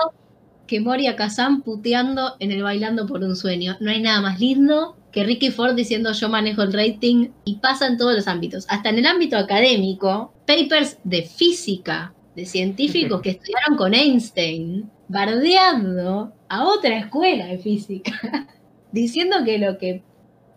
que 0.67 0.81
Moria 0.81 1.15
Kazan 1.15 1.61
puteando 1.61 2.37
en 2.39 2.53
el 2.53 2.63
Bailando 2.63 3.07
por 3.07 3.23
un 3.23 3.37
Sueño. 3.37 3.77
No 3.81 3.91
hay 3.91 4.01
nada 4.01 4.23
más 4.23 4.41
lindo 4.41 4.97
que 5.13 5.25
Ricky 5.25 5.51
Ford 5.51 5.75
diciendo 5.75 6.13
yo 6.13 6.29
manejo 6.29 6.63
el 6.63 6.73
rating 6.73 7.29
y 7.45 7.57
pasa 7.57 7.87
en 7.87 7.99
todos 7.99 8.15
los 8.15 8.27
ámbitos. 8.27 8.67
Hasta 8.69 8.89
en 8.89 8.99
el 8.99 9.07
ámbito 9.07 9.37
académico, 9.37 10.33
papers 10.47 10.99
de 11.05 11.23
física, 11.23 12.15
de 12.35 12.47
científicos 12.47 13.21
que 13.23 13.31
estudiaron 13.31 13.77
con 13.77 13.95
Einstein, 13.95 14.91
bardeando 15.09 16.33
a 16.49 16.67
otra 16.67 16.99
escuela 16.99 17.47
de 17.47 17.59
física, 17.59 18.49
diciendo 18.93 19.37
que 19.45 19.59
lo 19.59 19.77
que, 19.77 20.03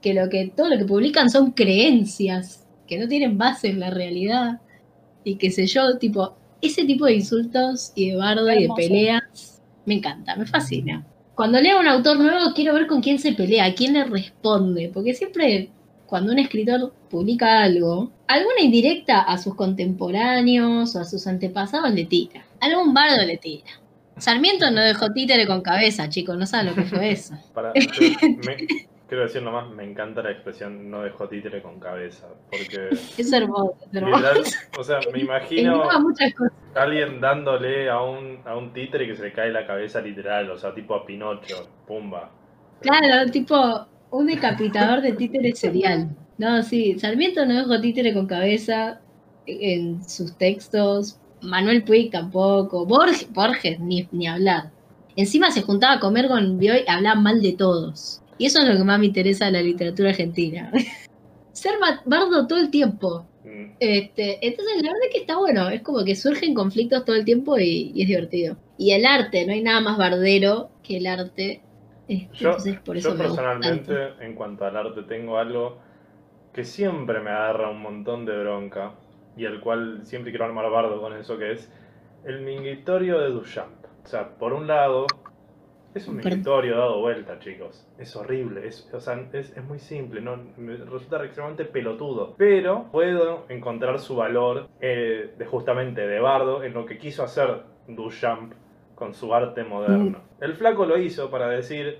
que 0.02 0.14
lo 0.14 0.30
que 0.30 0.52
todo 0.56 0.70
lo 0.70 0.78
que 0.78 0.86
publican 0.86 1.30
son 1.30 1.52
creencias 1.52 2.66
que 2.88 2.98
no 2.98 3.08
tienen 3.08 3.38
base 3.38 3.70
en 3.70 3.80
la 3.80 3.90
realidad 3.90 4.62
y 5.24 5.36
qué 5.36 5.52
sé 5.52 5.66
yo, 5.66 5.98
tipo, 5.98 6.38
ese 6.62 6.86
tipo 6.86 7.06
de 7.06 7.16
insultos 7.16 7.92
y 7.96 8.12
de 8.12 8.16
bardo 8.16 8.50
y 8.52 8.68
de 8.68 8.70
peleas 8.76 9.62
me 9.86 9.96
encanta, 9.96 10.36
me 10.36 10.46
fascina. 10.46 11.06
Cuando 11.36 11.60
leo 11.60 11.78
a 11.78 11.82
un 11.82 11.88
autor 11.88 12.18
nuevo 12.20 12.54
quiero 12.54 12.74
ver 12.74 12.88
con 12.88 13.02
quién 13.02 13.20
se 13.20 13.34
pelea, 13.34 13.74
quién 13.76 13.94
le 13.94 14.06
responde, 14.06 14.90
porque 14.94 15.14
siempre 15.14 15.70
cuando 16.06 16.32
un 16.32 16.40
escritor 16.40 16.94
publica 17.10 17.64
algo, 17.64 18.12
alguna 18.28 18.62
indirecta 18.62 19.22
a 19.22 19.38
sus 19.38 19.56
contemporáneos 19.56 20.96
o 20.96 21.00
a 21.00 21.06
sus 21.06 21.26
antepasados 21.28 21.92
le 21.92 22.06
tira, 22.06 22.46
algún 22.62 22.94
bardo 22.94 23.26
le 23.26 23.38
tira. 23.38 23.66
Sarmiento 24.18 24.72
no 24.72 24.82
dejó 24.82 25.12
títere 25.12 25.46
con 25.46 25.62
cabeza, 25.62 26.08
chicos, 26.08 26.38
no 26.38 26.46
saben 26.46 26.68
lo 26.68 26.76
que 26.76 26.84
fue 26.84 27.12
eso. 27.12 27.34
Para, 27.54 27.74
me- 27.74 28.88
quiero 29.08 29.24
decir 29.24 29.42
nomás, 29.44 29.70
me 29.70 29.84
encanta 29.84 30.22
la 30.24 30.32
expresión 30.32 30.90
no 30.90 31.02
dejó 31.04 31.28
títere 31.30 31.62
con 31.62 31.80
cabeza, 31.80 32.28
porque 32.50 32.90
Es 33.18 33.32
hermoso, 33.34 33.76
es 33.92 33.94
hermoso. 33.94 34.24
literal, 34.24 34.44
o 34.78 34.84
sea, 34.84 35.00
me 35.12 35.20
imagino 35.22 35.84
cosas. 36.36 36.52
alguien 36.74 37.22
dándole 37.22 37.90
a 37.90 38.02
un, 38.02 38.42
a 38.46 38.56
un 38.56 38.74
títere 38.74 39.08
que 39.08 39.16
se 39.16 39.24
le 39.24 39.34
cae 39.34 39.52
la 39.52 39.66
cabeza 39.68 40.02
literal, 40.02 40.50
o 40.52 40.58
sea, 40.58 40.74
tipo 40.74 40.96
a 40.96 41.06
Pinocho, 41.06 41.70
pumba. 41.88 42.32
Claro, 42.82 43.32
tipo 43.32 43.88
un 44.12 44.28
decapitador 44.28 45.02
de 45.02 45.14
títeres 45.14 45.60
serial. 45.60 46.16
No, 46.38 46.62
sí, 46.64 47.00
Sarmiento 47.00 47.46
no 47.46 47.56
dejó 47.56 47.80
títere 47.82 48.14
con 48.14 48.28
cabeza 48.28 49.02
en 49.46 50.04
sus 50.08 50.38
textos. 50.38 51.20
Manuel 51.42 51.84
Puig 51.84 52.12
tampoco. 52.12 52.86
Borges, 52.86 53.32
Borges 53.34 53.80
ni, 53.80 54.08
ni 54.12 54.28
hablar. 54.28 54.72
Encima 55.16 55.52
se 55.52 55.62
juntaba 55.62 55.94
a 55.96 56.00
comer 56.00 56.28
con 56.28 56.58
Bioy 56.58 56.84
y 56.86 56.90
hablaba 56.92 57.20
mal 57.20 57.42
de 57.42 57.54
todos. 57.54 58.22
Y 58.38 58.46
eso 58.46 58.62
es 58.62 58.68
lo 58.68 58.78
que 58.78 58.84
más 58.84 59.00
me 59.00 59.08
interesa 59.08 59.46
de 59.46 59.52
la 59.52 59.62
literatura 59.62 60.10
argentina. 60.10 60.72
Ser 61.54 61.74
ba- 61.80 62.02
bardo 62.06 62.48
todo 62.48 62.60
el 62.60 62.70
tiempo. 62.72 63.28
Mm, 63.44 63.76
Este, 63.80 64.46
entonces 64.46 64.76
la 64.78 64.90
verdad 64.90 65.08
que 65.12 65.20
está 65.20 65.38
bueno, 65.38 65.70
es 65.70 65.82
como 65.82 66.04
que 66.04 66.16
surgen 66.16 66.54
conflictos 66.54 67.06
todo 67.06 67.16
el 67.16 67.26
tiempo 67.26 67.58
y, 67.60 67.92
y 67.96 68.02
es 68.04 68.08
divertido. 68.08 68.58
Y 68.78 68.92
el 68.92 69.06
arte, 69.06 69.46
no 69.46 69.54
hay 69.54 69.62
nada 69.64 69.82
más 69.82 69.98
bardero 69.98 70.70
que 70.84 70.98
el 70.98 71.08
arte. 71.08 71.62
Este, 72.08 72.44
Yo, 72.44 72.50
entonces 72.50 72.80
por 72.82 72.98
eso 72.98 73.12
yo 73.12 73.18
personalmente, 73.18 73.94
en 74.22 74.36
cuanto 74.36 74.66
al 74.66 74.78
arte, 74.78 75.04
tengo 75.04 75.38
algo 75.38 75.78
que 76.54 76.64
siempre 76.64 77.20
me 77.20 77.30
agarra 77.32 77.70
un 77.70 77.82
montón 77.82 78.26
de 78.26 78.38
bronca 78.38 78.94
y 79.38 79.46
al 79.46 79.60
cual 79.60 80.02
siempre 80.06 80.32
quiero 80.32 80.46
armar 80.46 80.70
bardo 80.70 81.02
con 81.02 81.14
eso, 81.18 81.38
que 81.38 81.54
es 81.54 81.70
el 82.26 82.42
minguitorio 82.42 83.20
de 83.20 83.30
Duchamp. 83.30 83.86
O 84.04 84.08
sea, 84.08 84.30
por 84.38 84.54
un 84.54 84.68
lado, 84.68 85.06
es 85.96 86.08
un 86.10 86.18
Perdón. 86.18 86.44
dado 86.44 87.00
vuelta, 87.00 87.40
chicos. 87.40 87.88
Es 87.98 88.16
horrible, 88.18 88.68
es, 88.68 88.90
o 88.94 89.00
sea, 89.00 89.18
es, 89.32 89.56
es 89.56 89.64
muy 89.64 89.80
simple, 89.80 90.20
no, 90.20 90.38
me 90.58 90.76
resulta 90.76 91.24
extremadamente 91.24 91.64
pelotudo. 91.66 92.36
Pero 92.38 92.92
puedo 92.92 93.46
encontrar 93.48 94.00
su 94.00 94.18
valor 94.18 94.68
eh, 94.82 95.34
de 95.38 95.46
justamente 95.46 96.06
de 96.06 96.20
bardo 96.20 96.64
en 96.64 96.74
lo 96.74 96.86
que 96.86 96.98
quiso 96.98 97.24
hacer 97.24 97.64
Duchamp 97.88 98.54
con 98.94 99.14
su 99.14 99.34
arte 99.34 99.64
moderno. 99.64 100.20
El 100.42 100.54
flaco 100.54 100.86
lo 100.86 100.98
hizo 100.98 101.32
para 101.32 101.48
decir, 101.48 102.00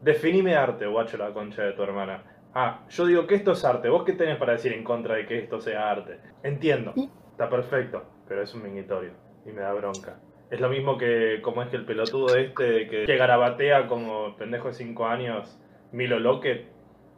definime 0.00 0.56
arte, 0.56 0.86
guacho 0.86 1.18
la 1.18 1.32
concha 1.32 1.62
de 1.62 1.72
tu 1.72 1.82
hermana. 1.82 2.22
Ah, 2.54 2.86
yo 2.88 3.04
digo 3.04 3.26
que 3.26 3.34
esto 3.34 3.52
es 3.52 3.64
arte, 3.64 3.90
vos 3.90 4.04
qué 4.04 4.14
tenés 4.14 4.38
para 4.38 4.52
decir 4.52 4.72
en 4.72 4.84
contra 4.84 5.16
de 5.16 5.26
que 5.26 5.38
esto 5.38 5.60
sea 5.60 5.90
arte. 5.90 6.18
Entiendo, 6.42 6.94
está 7.30 7.50
perfecto, 7.50 8.04
pero 8.26 8.42
es 8.42 8.54
un 8.54 8.62
minguitorio 8.62 9.12
y 9.44 9.52
me 9.52 9.60
da 9.60 9.74
bronca. 9.74 10.18
Es 10.50 10.60
lo 10.60 10.68
mismo 10.70 10.96
que 10.96 11.40
como 11.42 11.62
es 11.62 11.68
que 11.68 11.76
el 11.76 11.84
pelotudo 11.84 12.34
este 12.36 12.86
que, 12.88 13.04
que 13.06 13.16
garabatea 13.16 13.86
como 13.86 14.34
pendejo 14.36 14.68
de 14.68 14.74
5 14.74 15.06
años, 15.06 15.58
Milo 15.92 16.18
Lockett. 16.18 16.66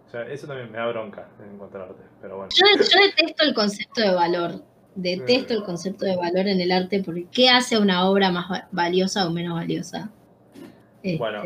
O 0.06 0.10
sea, 0.10 0.22
eso 0.22 0.48
también 0.48 0.70
me 0.72 0.78
da 0.78 0.86
bronca 0.88 1.28
en 1.40 1.56
cuanto 1.56 1.76
al 1.76 1.84
arte, 1.84 2.02
pero 2.20 2.36
bueno. 2.38 2.50
Yo, 2.52 2.66
yo 2.76 3.06
detesto 3.06 3.44
el 3.44 3.54
concepto 3.54 4.00
de 4.00 4.12
valor. 4.12 4.52
Detesto 4.96 5.54
el 5.54 5.62
concepto 5.62 6.04
de 6.04 6.16
valor 6.16 6.48
en 6.48 6.60
el 6.60 6.72
arte 6.72 7.00
porque 7.04 7.26
¿qué 7.30 7.48
hace 7.48 7.78
una 7.78 8.08
obra 8.10 8.32
más 8.32 8.50
va- 8.50 8.68
valiosa 8.72 9.24
o 9.26 9.30
menos 9.30 9.54
valiosa? 9.54 10.10
Este, 11.02 11.16
Bueno. 11.16 11.42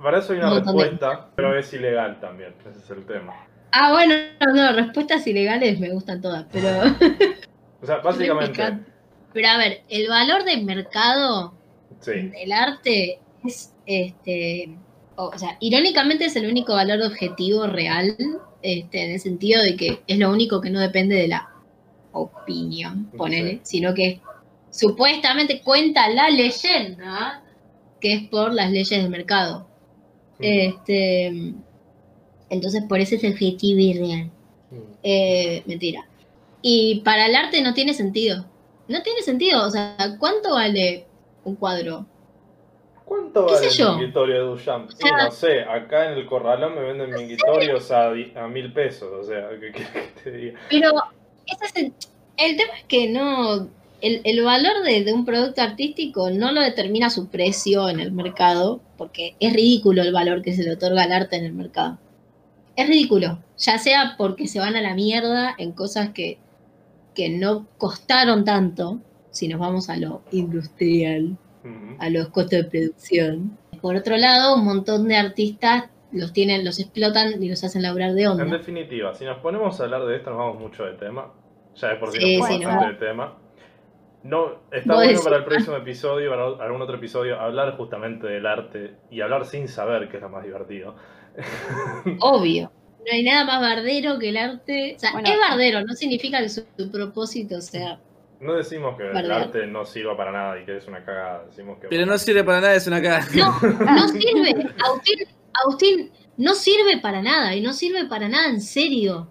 Para 0.00 0.18
eso 0.20 0.32
hay 0.32 0.38
una 0.38 0.48
Un 0.48 0.54
montón 0.54 0.76
de- 0.76 0.82
respuesta, 0.84 1.28
pero 1.34 1.58
es 1.58 1.72
ilegal 1.74 2.20
también, 2.20 2.54
ese 2.68 2.78
es 2.78 2.90
el 2.90 3.04
tema. 3.04 3.34
Ah, 3.72 3.92
bueno, 3.92 4.14
no, 4.46 4.54
no, 4.54 4.72
respuestas 4.76 5.26
ilegales 5.26 5.80
me 5.80 5.90
gustan 5.90 6.20
todas, 6.22 6.46
pero... 6.52 6.68
O 7.82 7.86
sea, 7.86 7.96
básicamente, 8.04 8.62
Pero 9.32 9.48
a 9.48 9.58
ver, 9.58 9.82
el 9.88 10.08
valor 10.08 10.44
de 10.44 10.56
mercado 10.58 11.54
sí. 12.00 12.12
del 12.12 12.52
arte 12.52 13.20
es, 13.44 13.72
este, 13.86 14.70
o 15.16 15.36
sea, 15.38 15.56
irónicamente 15.60 16.24
es 16.26 16.36
el 16.36 16.46
único 16.48 16.74
valor 16.74 17.00
objetivo 17.02 17.66
real, 17.66 18.16
este, 18.62 19.04
en 19.04 19.10
el 19.12 19.20
sentido 19.20 19.62
de 19.62 19.76
que 19.76 20.00
es 20.06 20.18
lo 20.18 20.30
único 20.30 20.60
que 20.60 20.70
no 20.70 20.80
depende 20.80 21.14
de 21.16 21.28
la 21.28 21.48
opinión, 22.12 23.06
ponele, 23.16 23.52
Sí. 23.62 23.78
sino 23.78 23.94
que 23.94 24.20
supuestamente 24.70 25.62
cuenta 25.62 26.08
la 26.10 26.28
leyenda 26.30 27.42
que 28.00 28.14
es 28.14 28.22
por 28.28 28.52
las 28.52 28.70
leyes 28.70 28.90
del 28.90 29.10
mercado. 29.10 29.68
Este, 30.38 31.26
entonces 32.48 32.82
por 32.88 32.98
eso 32.98 33.14
es 33.14 33.24
objetivo 33.24 33.78
y 33.80 33.92
real. 33.94 34.30
Mm. 34.70 34.76
Eh, 35.02 35.62
mentira. 35.66 36.06
Y 36.62 37.02
para 37.04 37.26
el 37.26 37.36
arte 37.36 37.62
no 37.62 37.74
tiene 37.74 37.94
sentido. 37.94 38.46
No 38.90 39.02
tiene 39.02 39.22
sentido. 39.22 39.66
O 39.66 39.70
sea, 39.70 39.96
¿cuánto 40.18 40.50
vale 40.54 41.06
un 41.44 41.54
cuadro? 41.54 42.04
¿Cuánto 43.04 43.46
¿Qué 43.46 43.54
vale 43.54 43.66
el 43.68 43.72
yo? 43.72 43.92
minguitorio 43.92 44.34
de 44.34 44.40
Duchamp? 44.50 44.90
Sí, 44.90 45.08
no 45.16 45.30
sé, 45.30 45.62
acá 45.62 46.12
en 46.12 46.18
el 46.18 46.26
corralón 46.26 46.74
me 46.74 46.82
venden 46.82 47.10
minguitorios 47.10 47.90
a, 47.90 48.08
a 48.08 48.48
mil 48.48 48.72
pesos, 48.72 49.08
o 49.12 49.24
sea, 49.24 49.48
¿qué 49.60 49.72
quieres 49.72 49.90
que 49.90 50.22
te 50.22 50.30
diga? 50.30 50.60
Pero 50.68 50.92
ese 51.46 51.64
es 51.64 51.76
el, 51.76 51.92
el 52.36 52.56
tema 52.56 52.72
es 52.78 52.84
que 52.84 53.08
no. 53.08 53.68
El, 54.00 54.22
el 54.24 54.42
valor 54.42 54.82
de, 54.82 55.04
de 55.04 55.12
un 55.12 55.24
producto 55.24 55.60
artístico 55.60 56.30
no 56.30 56.52
lo 56.52 56.60
determina 56.60 57.10
su 57.10 57.28
precio 57.28 57.88
en 57.88 58.00
el 58.00 58.12
mercado, 58.12 58.80
porque 58.96 59.34
es 59.40 59.52
ridículo 59.52 60.02
el 60.02 60.12
valor 60.12 60.42
que 60.42 60.54
se 60.54 60.62
le 60.62 60.72
otorga 60.72 61.02
al 61.02 61.12
arte 61.12 61.36
en 61.36 61.44
el 61.44 61.52
mercado. 61.52 61.98
Es 62.76 62.88
ridículo, 62.88 63.40
ya 63.58 63.78
sea 63.78 64.14
porque 64.16 64.46
se 64.46 64.58
van 64.58 64.74
a 64.74 64.80
la 64.80 64.94
mierda 64.94 65.54
en 65.58 65.72
cosas 65.72 66.10
que, 66.10 66.38
que 67.14 67.28
no 67.30 67.66
costaron 67.78 68.44
tanto, 68.44 69.00
si 69.30 69.48
nos 69.48 69.60
vamos 69.60 69.88
a 69.90 69.96
lo 69.96 70.22
industrial, 70.32 71.36
a 71.98 72.08
los 72.10 72.28
costos 72.28 72.50
de 72.52 72.64
producción. 72.64 73.56
Por 73.80 73.96
otro 73.96 74.16
lado, 74.16 74.54
un 74.56 74.64
montón 74.64 75.06
de 75.08 75.16
artistas 75.16 75.84
los 76.12 76.32
tienen, 76.32 76.64
los 76.64 76.80
explotan 76.80 77.42
y 77.42 77.48
los 77.48 77.62
hacen 77.62 77.82
laburar 77.82 78.14
de 78.14 78.22
En 78.22 78.28
onda. 78.28 78.44
definitiva, 78.44 79.14
si 79.14 79.24
nos 79.24 79.38
ponemos 79.38 79.80
a 79.80 79.84
hablar 79.84 80.04
de 80.06 80.16
esto, 80.16 80.30
nos 80.30 80.38
vamos 80.38 80.58
mucho 80.60 80.84
de 80.84 80.94
tema. 80.94 81.32
Ya 81.76 81.88
de 81.88 81.96
por 81.96 82.10
sí, 82.10 82.38
nos 82.38 82.48
sí, 82.48 82.58
no. 82.58 82.68
bastante 82.68 82.94
de 83.04 83.08
tema. 83.08 83.36
No, 84.22 84.48
está 84.70 84.94
bueno 84.96 85.12
decís- 85.12 85.24
para 85.24 85.36
el 85.36 85.44
próximo 85.44 85.76
episodio, 85.76 86.30
para 86.30 86.64
algún 86.66 86.82
otro 86.82 86.96
episodio, 86.96 87.40
hablar 87.40 87.76
justamente 87.76 88.26
del 88.26 88.44
arte 88.46 88.96
y 89.10 89.20
hablar 89.20 89.46
sin 89.46 89.66
saber, 89.68 90.08
que 90.08 90.16
es 90.16 90.22
lo 90.22 90.28
más 90.28 90.44
divertido. 90.44 90.94
Obvio. 92.20 92.70
No 93.06 93.12
hay 93.12 93.22
nada 93.22 93.44
más 93.44 93.60
bardero 93.60 94.18
que 94.18 94.28
el 94.28 94.36
arte. 94.36 94.94
O 94.96 94.98
sea, 95.00 95.12
Bueno. 95.12 95.28
es 95.28 95.38
bardero, 95.38 95.82
no 95.84 95.94
significa 95.94 96.40
que 96.40 96.48
su, 96.48 96.64
su 96.76 96.90
propósito 96.90 97.60
sea. 97.60 98.00
No 98.40 98.54
decimos 98.54 98.96
que 98.96 99.10
el 99.10 99.30
arte 99.30 99.66
no 99.66 99.84
sirva 99.84 100.16
para 100.16 100.32
nada 100.32 100.60
y 100.60 100.64
que 100.64 100.78
es 100.78 100.86
una 100.86 101.04
cagada, 101.04 101.44
decimos 101.44 101.78
que... 101.78 101.88
Pero 101.88 102.06
no 102.06 102.16
sirve 102.16 102.42
para 102.42 102.60
nada, 102.62 102.74
es 102.74 102.86
una 102.86 103.02
cara. 103.02 103.26
No, 103.34 103.60
no 103.60 104.08
sirve. 104.08 104.66
Agustín, 104.82 105.18
Agustín, 105.62 106.10
no 106.38 106.54
sirve 106.54 106.98
para 107.02 107.20
nada. 107.20 107.54
Y 107.54 107.60
no 107.60 107.74
sirve 107.74 108.06
para 108.06 108.28
nada 108.30 108.48
en 108.48 108.62
serio. 108.62 109.30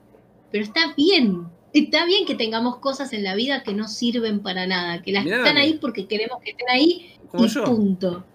Pero 0.52 0.64
está 0.64 0.94
bien. 0.96 1.48
Está 1.74 2.06
bien 2.06 2.26
que 2.28 2.36
tengamos 2.36 2.78
cosas 2.78 3.12
en 3.14 3.24
la 3.24 3.34
vida 3.34 3.64
que 3.64 3.74
no 3.74 3.88
sirven 3.88 4.42
para 4.42 4.68
nada. 4.68 5.02
Que 5.02 5.12
las 5.12 5.24
Mirá, 5.24 5.38
están 5.38 5.58
ahí 5.58 5.80
porque 5.82 6.08
queremos 6.08 6.40
que 6.44 6.52
estén 6.52 6.70
ahí. 6.70 7.16
Como 7.32 7.46
y 7.46 7.48
yo. 7.48 7.64
punto. 7.64 8.26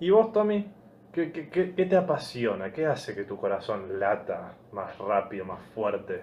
¿Y 0.00 0.10
vos, 0.10 0.32
Tommy? 0.32 0.66
¿Qué, 1.14 1.30
qué, 1.32 1.48
qué- 1.48 1.74
qué 1.76 1.86
te 1.86 1.96
apasiona? 1.96 2.72
¿Qué 2.72 2.86
hace 2.86 3.14
que 3.14 3.24
tu 3.24 3.36
corazón 3.36 4.00
lata 4.00 4.52
más 4.72 4.98
rápido, 4.98 5.44
más 5.44 5.60
fuerte? 5.74 6.22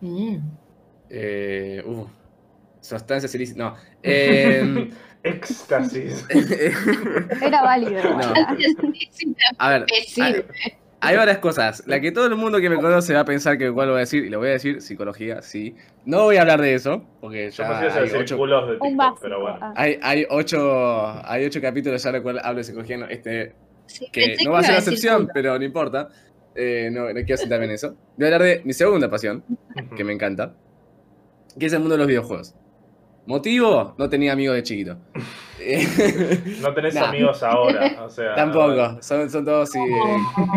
Mm. 0.00 0.36
Eh, 1.10 1.82
uh, 1.86 2.06
sustancias 2.80 3.34
ilícitas. 3.34 3.58
No. 3.58 3.76
Eh, 4.02 4.90
Éxtasis. 5.24 6.26
Era 6.30 7.62
válido. 7.62 8.02
No. 8.04 8.34
A 9.58 9.70
ver. 9.70 9.86
Hay, 11.00 11.16
varias 11.16 11.38
cosas. 11.38 11.82
La 11.86 12.00
que 12.00 12.12
todo 12.12 12.26
el 12.26 12.36
mundo 12.36 12.60
que 12.60 12.68
me 12.68 12.76
conoce 12.76 13.14
va 13.14 13.20
a 13.20 13.24
pensar 13.24 13.58
que 13.58 13.70
cuál 13.70 13.88
voy 13.88 13.96
a 13.96 14.00
decir, 14.00 14.24
y 14.24 14.30
lo 14.30 14.38
voy 14.38 14.48
a 14.48 14.52
decir, 14.52 14.80
psicología, 14.82 15.42
sí. 15.42 15.76
No 16.04 16.24
voy 16.24 16.36
a 16.36 16.42
hablar 16.42 16.60
de 16.60 16.74
eso, 16.74 17.04
porque 17.20 17.50
Yo 17.50 17.62
ya 17.64 17.68
pensé 17.68 17.86
a 17.86 17.94
hay 17.96 18.02
decir 18.04 18.18
ocho, 18.18 18.36
culos 18.36 18.66
de 18.68 18.72
TikTok, 18.74 18.96
básico. 18.96 19.18
pero 19.22 19.40
bueno. 19.40 19.58
ah. 19.60 19.72
hay, 19.76 19.98
hay 20.02 20.26
ocho, 20.30 21.22
hay 21.24 21.44
ocho 21.44 21.60
capítulos 21.60 22.02
ya 22.02 22.10
en 22.10 22.14
los 22.16 22.22
cuales 22.22 22.42
hablo 22.44 22.58
de 22.58 22.64
psicología. 22.64 22.96
no, 22.96 23.06
Este, 23.06 23.54
Sí, 23.86 24.06
que 24.12 24.36
no 24.44 24.52
va 24.52 24.58
a 24.58 24.62
ser 24.62 24.72
la 24.72 24.78
excepción, 24.80 25.22
culo. 25.22 25.30
pero 25.32 25.58
no 25.58 25.64
importa. 25.64 26.08
Eh, 26.54 26.90
no, 26.92 27.06
no 27.08 27.14
quiero 27.14 27.36
sentarme 27.36 27.66
en 27.66 27.70
eso. 27.70 27.96
Voy 28.16 28.24
a 28.24 28.34
hablar 28.34 28.42
de 28.42 28.62
mi 28.64 28.72
segunda 28.72 29.08
pasión, 29.08 29.44
que 29.96 30.04
me 30.04 30.12
encanta, 30.12 30.54
que 31.58 31.66
es 31.66 31.72
el 31.72 31.78
mundo 31.80 31.94
de 31.94 31.98
los 31.98 32.06
videojuegos. 32.08 32.54
¿Motivo? 33.28 33.94
No 33.98 34.08
tenía 34.08 34.32
amigos 34.32 34.56
de 34.56 34.62
chiquito. 34.62 34.96
Eh, 35.60 36.56
No 36.62 36.72
tenés 36.72 36.94
Nah. 36.94 37.08
amigos 37.10 37.42
ahora, 37.42 38.02
o 38.02 38.08
sea... 38.08 38.34
Tampoco, 38.34 39.02
son, 39.02 39.28
son 39.28 39.44
todos 39.44 39.70
sí, 39.70 39.78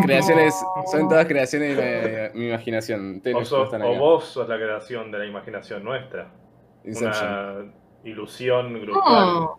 creaciones, 0.04 0.54
son 0.90 1.06
todas 1.06 1.26
creaciones 1.26 1.76
de 1.76 2.30
mi, 2.32 2.40
mi 2.40 2.48
imaginación. 2.48 3.16
Ustedes 3.16 3.36
O, 3.36 3.44
sos- 3.44 3.78
vos 3.98 4.24
sos 4.24 4.48
la 4.48 4.56
creación 4.56 5.10
de 5.12 5.18
la 5.18 5.26
imaginación 5.26 5.84
nuestra. 5.84 6.30
Inception. 6.84 7.28
Una 7.30 7.72
ilusión 8.04 8.80
grupal. 8.80 9.24
No. 9.26 9.58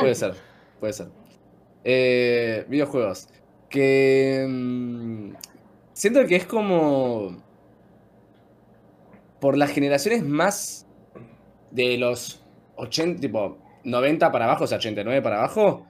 Puede 0.00 0.14
ser, 0.14 0.34
puede 0.78 0.92
ser. 0.92 1.08
Eh, 1.82 2.64
videojuegos. 2.68 3.28
Que. 3.68 4.46
mm, 4.48 5.32
siento 5.92 6.24
que 6.26 6.36
es 6.36 6.46
como. 6.46 7.42
Por 9.40 9.56
las 9.56 9.70
generaciones 9.70 10.22
más 10.22 10.86
de 11.70 11.96
los 11.98 12.44
80, 12.76 13.20
tipo 13.20 13.58
90 13.84 14.30
para 14.32 14.44
abajo, 14.46 14.64
o 14.64 14.66
sea, 14.66 14.78
89 14.78 15.22
para 15.22 15.38
abajo, 15.38 15.86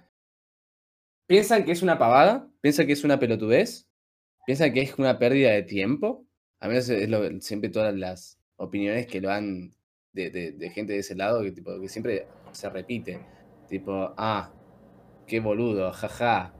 piensan 1.26 1.64
que 1.64 1.72
es 1.72 1.82
una 1.82 1.98
pavada, 1.98 2.48
piensan 2.60 2.86
que 2.86 2.92
es 2.92 3.04
una 3.04 3.18
pelotudez, 3.18 3.88
piensan 4.46 4.72
que 4.72 4.82
es 4.82 4.98
una 4.98 5.18
pérdida 5.18 5.50
de 5.52 5.62
tiempo. 5.62 6.24
A 6.60 6.68
menos 6.68 6.88
es 6.88 7.08
lo- 7.08 7.40
siempre 7.40 7.70
todas 7.70 7.94
las 7.94 8.38
opiniones 8.56 9.06
que 9.06 9.20
lo 9.20 9.30
han 9.30 9.70
de, 10.12 10.30
de- 10.30 10.52
de 10.52 10.70
gente 10.70 10.92
de 10.92 10.98
ese 10.98 11.14
lado, 11.14 11.42
que, 11.42 11.52
tipo, 11.52 11.78
que 11.80 11.88
siempre 11.88 12.26
se 12.52 12.68
repite. 12.68 13.20
Tipo, 13.68 14.12
ah, 14.16 14.52
qué 15.26 15.40
boludo, 15.40 15.92
jaja. 15.92 16.54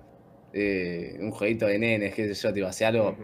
eh, 0.53 1.17
un 1.21 1.31
jueguito 1.31 1.67
de 1.67 1.79
nenes, 1.79 2.13
qué 2.15 2.33
sé 2.35 2.49
yo, 2.49 2.53
tipo, 2.53 2.67
hace 2.67 2.85
algo. 2.85 3.17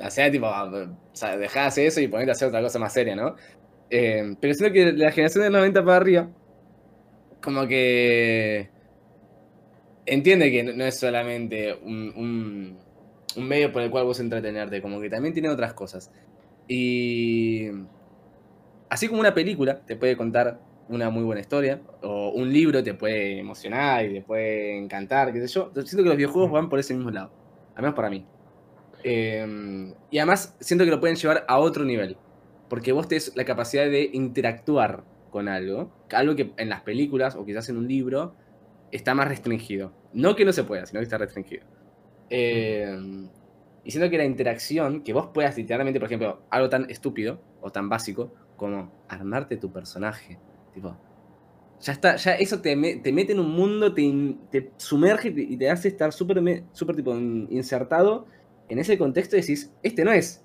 Hacía 0.00 0.28
tipo, 0.32 0.46
o 0.48 0.88
sea, 1.12 1.36
dejá 1.36 1.60
de 1.62 1.66
hacer 1.66 1.86
eso 1.86 2.00
y 2.00 2.08
ponerte 2.08 2.30
a 2.30 2.34
hacer 2.34 2.48
otra 2.48 2.60
cosa 2.60 2.80
más 2.80 2.92
seria, 2.92 3.14
¿no? 3.14 3.36
Eh, 3.90 4.36
pero 4.40 4.54
siento 4.54 4.72
que 4.74 4.92
la 4.92 5.10
generación 5.12 5.44
del 5.44 5.52
90 5.52 5.84
para 5.84 5.96
arriba, 5.98 6.30
como 7.40 7.66
que 7.68 8.70
entiende 10.06 10.50
que 10.50 10.62
no 10.62 10.84
es 10.84 10.98
solamente 10.98 11.74
un, 11.74 12.12
un- 12.16 12.84
un 13.36 13.48
medio 13.48 13.72
por 13.72 13.82
el 13.82 13.90
cual 13.90 14.04
vos 14.04 14.20
entretenerte, 14.20 14.80
como 14.82 15.00
que 15.00 15.10
también 15.10 15.34
tiene 15.34 15.48
otras 15.48 15.74
cosas. 15.74 16.10
Y 16.68 17.68
así 18.88 19.08
como 19.08 19.20
una 19.20 19.34
película 19.34 19.84
te 19.84 19.96
puede 19.96 20.16
contar 20.16 20.62
una 20.86 21.08
muy 21.10 21.22
buena 21.24 21.40
historia, 21.40 21.82
o 22.02 22.30
un 22.30 22.52
libro 22.52 22.82
te 22.82 22.94
puede 22.94 23.38
emocionar 23.38 24.04
y 24.06 24.14
te 24.14 24.22
puede 24.22 24.76
encantar, 24.78 25.32
qué 25.32 25.40
sé 25.46 25.48
yo 25.54 25.72
siento 25.74 26.02
que 26.02 26.08
los 26.10 26.16
videojuegos 26.16 26.50
van 26.52 26.68
por 26.68 26.78
ese 26.78 26.94
mismo 26.94 27.10
lado, 27.10 27.34
al 27.74 27.82
menos 27.82 27.96
para 27.96 28.10
mí. 28.10 28.28
Eh, 29.02 29.46
y 30.10 30.18
además 30.18 30.56
siento 30.60 30.84
que 30.86 30.92
lo 30.92 31.00
pueden 31.00 31.16
llevar 31.16 31.44
a 31.48 31.58
otro 31.60 31.84
nivel. 31.84 32.23
Porque 32.68 32.92
vos 32.92 33.08
tenés 33.08 33.32
la 33.36 33.44
capacidad 33.44 33.84
de 33.84 34.10
interactuar 34.12 35.04
con 35.30 35.48
algo. 35.48 35.92
Algo 36.10 36.34
que 36.36 36.52
en 36.56 36.68
las 36.68 36.82
películas 36.82 37.36
o 37.36 37.44
quizás 37.44 37.68
en 37.68 37.76
un 37.76 37.88
libro 37.88 38.34
está 38.90 39.14
más 39.14 39.28
restringido. 39.28 39.92
No 40.12 40.36
que 40.36 40.44
no 40.44 40.52
se 40.52 40.64
pueda, 40.64 40.86
sino 40.86 41.00
que 41.00 41.04
está 41.04 41.18
restringido. 41.18 41.64
Eh, 42.30 42.96
y 43.84 43.90
siento 43.90 44.10
que 44.10 44.18
la 44.18 44.24
interacción, 44.24 45.02
que 45.02 45.12
vos 45.12 45.28
puedas 45.34 45.56
literalmente, 45.56 46.00
por 46.00 46.06
ejemplo, 46.06 46.42
algo 46.50 46.70
tan 46.70 46.88
estúpido 46.90 47.40
o 47.60 47.70
tan 47.70 47.88
básico 47.88 48.32
como 48.56 48.92
armarte 49.08 49.56
tu 49.58 49.70
personaje. 49.72 50.38
Tipo, 50.72 50.96
ya 51.80 51.92
está, 51.92 52.16
ya 52.16 52.34
eso 52.34 52.60
te, 52.62 52.76
me- 52.76 52.96
te 52.96 53.12
mete 53.12 53.32
en 53.32 53.40
un 53.40 53.50
mundo, 53.50 53.92
te, 53.94 54.36
te 54.50 54.72
sumerge 54.78 55.34
y 55.36 55.56
te, 55.56 55.70
hace 55.70 55.88
estar 55.88 56.12
súper 56.12 56.64
súper 56.72 56.96
tipo 56.96 57.14
in- 57.14 57.48
insertado 57.50 58.26
en 58.68 58.78
ese 58.78 58.96
contexto 58.96 59.36
y 59.36 59.40
decís, 59.40 59.72
este 59.82 60.04
no 60.04 60.12
es, 60.12 60.42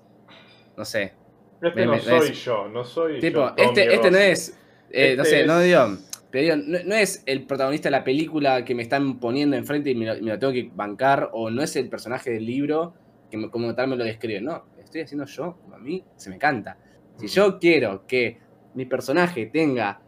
no 0.76 0.84
sé, 0.84 1.14
Este 1.62 1.80
Me- 1.80 1.86
no 1.86 1.92
me- 1.92 2.00
soy 2.00 2.28
es- 2.30 2.44
yo, 2.44 2.68
no 2.68 2.84
soy 2.84 3.20
tipo, 3.20 3.38
yo. 3.40 3.54
Este, 3.56 3.94
este 3.94 4.10
no 4.10 4.18
es, 4.18 4.58
eh, 4.90 5.14
no 5.16 5.22
Este 5.22 5.40
sé, 5.40 5.46
no 5.46 5.60
digo, 5.60 5.98
pero 6.30 6.56
digo, 6.56 6.56
no, 6.66 6.78
no 6.86 6.94
es 6.94 7.22
el 7.26 7.44
protagonista 7.46 7.88
de 7.88 7.92
la 7.92 8.04
película 8.04 8.64
que 8.64 8.74
me 8.74 8.82
están 8.82 9.18
poniendo 9.20 9.56
enfrente 9.56 9.90
y 9.90 9.94
me 9.94 10.06
lo, 10.06 10.14
me 10.14 10.30
lo 10.32 10.38
tengo 10.38 10.52
que 10.52 10.70
bancar, 10.74 11.28
o 11.32 11.50
no 11.50 11.62
es 11.62 11.76
el 11.76 11.88
personaje 11.88 12.30
del 12.30 12.46
libro 12.46 12.94
que 13.30 13.36
me- 13.36 13.50
como 13.50 13.74
tal 13.74 13.88
me 13.88 13.96
lo 13.96 14.04
describe, 14.04 14.40
no, 14.40 14.64
estoy 14.82 15.02
haciendo 15.02 15.26
yo, 15.26 15.58
a 15.72 15.78
mí 15.78 16.02
se 16.16 16.30
me 16.30 16.38
canta. 16.38 16.78
Si 17.16 17.26
yo 17.28 17.58
quiero 17.58 18.06
que 18.06 18.38
mi 18.74 18.86
personaje 18.86 19.46
tenga, 19.46 20.00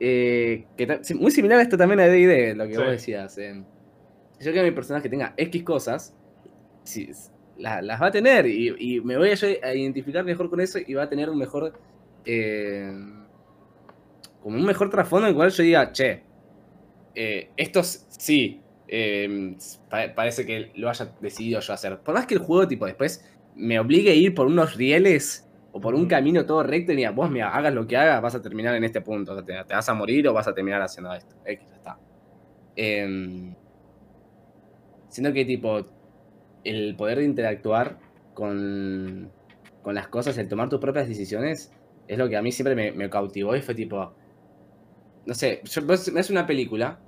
eh, 0.00 0.64
que 0.76 0.98
muy 1.14 1.30
similar 1.30 1.60
a 1.60 1.62
esto 1.62 1.78
también 1.78 2.00
a 2.00 2.06
D&D, 2.06 2.54
lo 2.54 2.66
que 2.66 2.74
Sí. 2.74 2.78
vos 2.78 2.90
decías, 2.90 3.38
eh, 3.38 3.62
si 4.38 4.44
yo 4.44 4.50
quiero 4.52 4.64
que 4.66 4.70
mi 4.70 4.74
personaje 4.74 5.08
tenga 5.08 5.32
X 5.36 5.62
cosas, 5.62 6.14
la- 7.58 7.82
las 7.82 8.00
va 8.00 8.06
a 8.08 8.10
tener 8.10 8.46
y, 8.46 8.74
y 8.78 9.00
me 9.00 9.16
voy 9.16 9.30
a, 9.30 9.74
identificar 9.74 10.24
mejor 10.24 10.50
con 10.50 10.60
eso 10.60 10.78
y 10.84 10.94
va 10.94 11.04
a 11.04 11.08
tener 11.08 11.30
un 11.30 11.38
mejor, 11.38 11.72
eh, 12.24 12.92
como 14.40 14.56
un 14.56 14.64
mejor 14.64 14.90
trasfondo 14.90 15.26
en 15.26 15.30
el 15.30 15.36
cual 15.36 15.50
yo 15.50 15.62
diga, 15.62 15.92
che, 15.92 16.22
eh, 17.14 17.52
esto 17.56 17.82
sí, 17.82 18.60
eh, 18.88 19.56
pa- 19.88 20.14
parece 20.14 20.46
que 20.46 20.72
lo 20.76 20.88
haya 20.90 21.14
decidido 21.20 21.60
yo 21.60 21.72
hacer. 21.72 21.98
Por 22.00 22.14
más 22.14 22.26
que 22.26 22.34
el 22.34 22.40
juego, 22.40 22.68
tipo, 22.68 22.86
después 22.86 23.24
me 23.54 23.78
obligue 23.80 24.10
a 24.10 24.14
ir 24.14 24.34
por 24.34 24.46
unos 24.46 24.76
rieles 24.76 25.50
o 25.72 25.80
por 25.80 25.94
un 25.94 26.06
camino 26.06 26.46
todo 26.46 26.62
recto 26.62 26.92
y 26.92 26.96
mira, 26.96 27.10
vos 27.10 27.30
mira, 27.30 27.50
hagas 27.54 27.74
lo 27.74 27.86
que 27.86 27.96
hagas, 27.96 28.22
vas 28.22 28.34
a 28.34 28.42
terminar 28.42 28.74
en 28.74 28.84
este 28.84 29.00
punto. 29.00 29.32
O 29.32 29.34
sea, 29.36 29.44
te, 29.44 29.52
te 29.68 29.74
vas 29.74 29.88
a 29.88 29.94
morir 29.94 30.28
o 30.28 30.32
vas 30.34 30.48
a 30.48 30.54
terminar 30.54 30.82
haciendo 30.82 31.12
esto. 31.14 31.36
X, 31.44 31.68
ya 31.70 31.76
está. 31.76 32.00
Em, 32.76 33.56
siento 35.08 35.32
que, 35.32 35.44
tipo, 35.44 35.82
el 36.70 36.96
poder 36.96 37.18
de 37.18 37.24
interactuar 37.24 37.98
con, 38.32 39.32
con 39.82 39.94
las 39.94 40.08
cosas, 40.08 40.38
el 40.38 40.48
tomar 40.48 40.68
tus 40.68 40.80
propias 40.80 41.08
decisiones, 41.08 41.70
es 42.06 42.18
lo 42.18 42.28
que 42.28 42.36
a 42.36 42.42
mí 42.42 42.52
siempre 42.52 42.74
me, 42.74 42.92
me 42.92 43.10
cautivó 43.10 43.56
y 43.56 43.62
fue 43.62 43.74
tipo, 43.74 44.16
no 45.24 45.34
sé, 45.34 45.60
yo, 45.64 45.82
vos 45.86 46.12
ves 46.12 46.30
una 46.30 46.46
película 46.46 47.02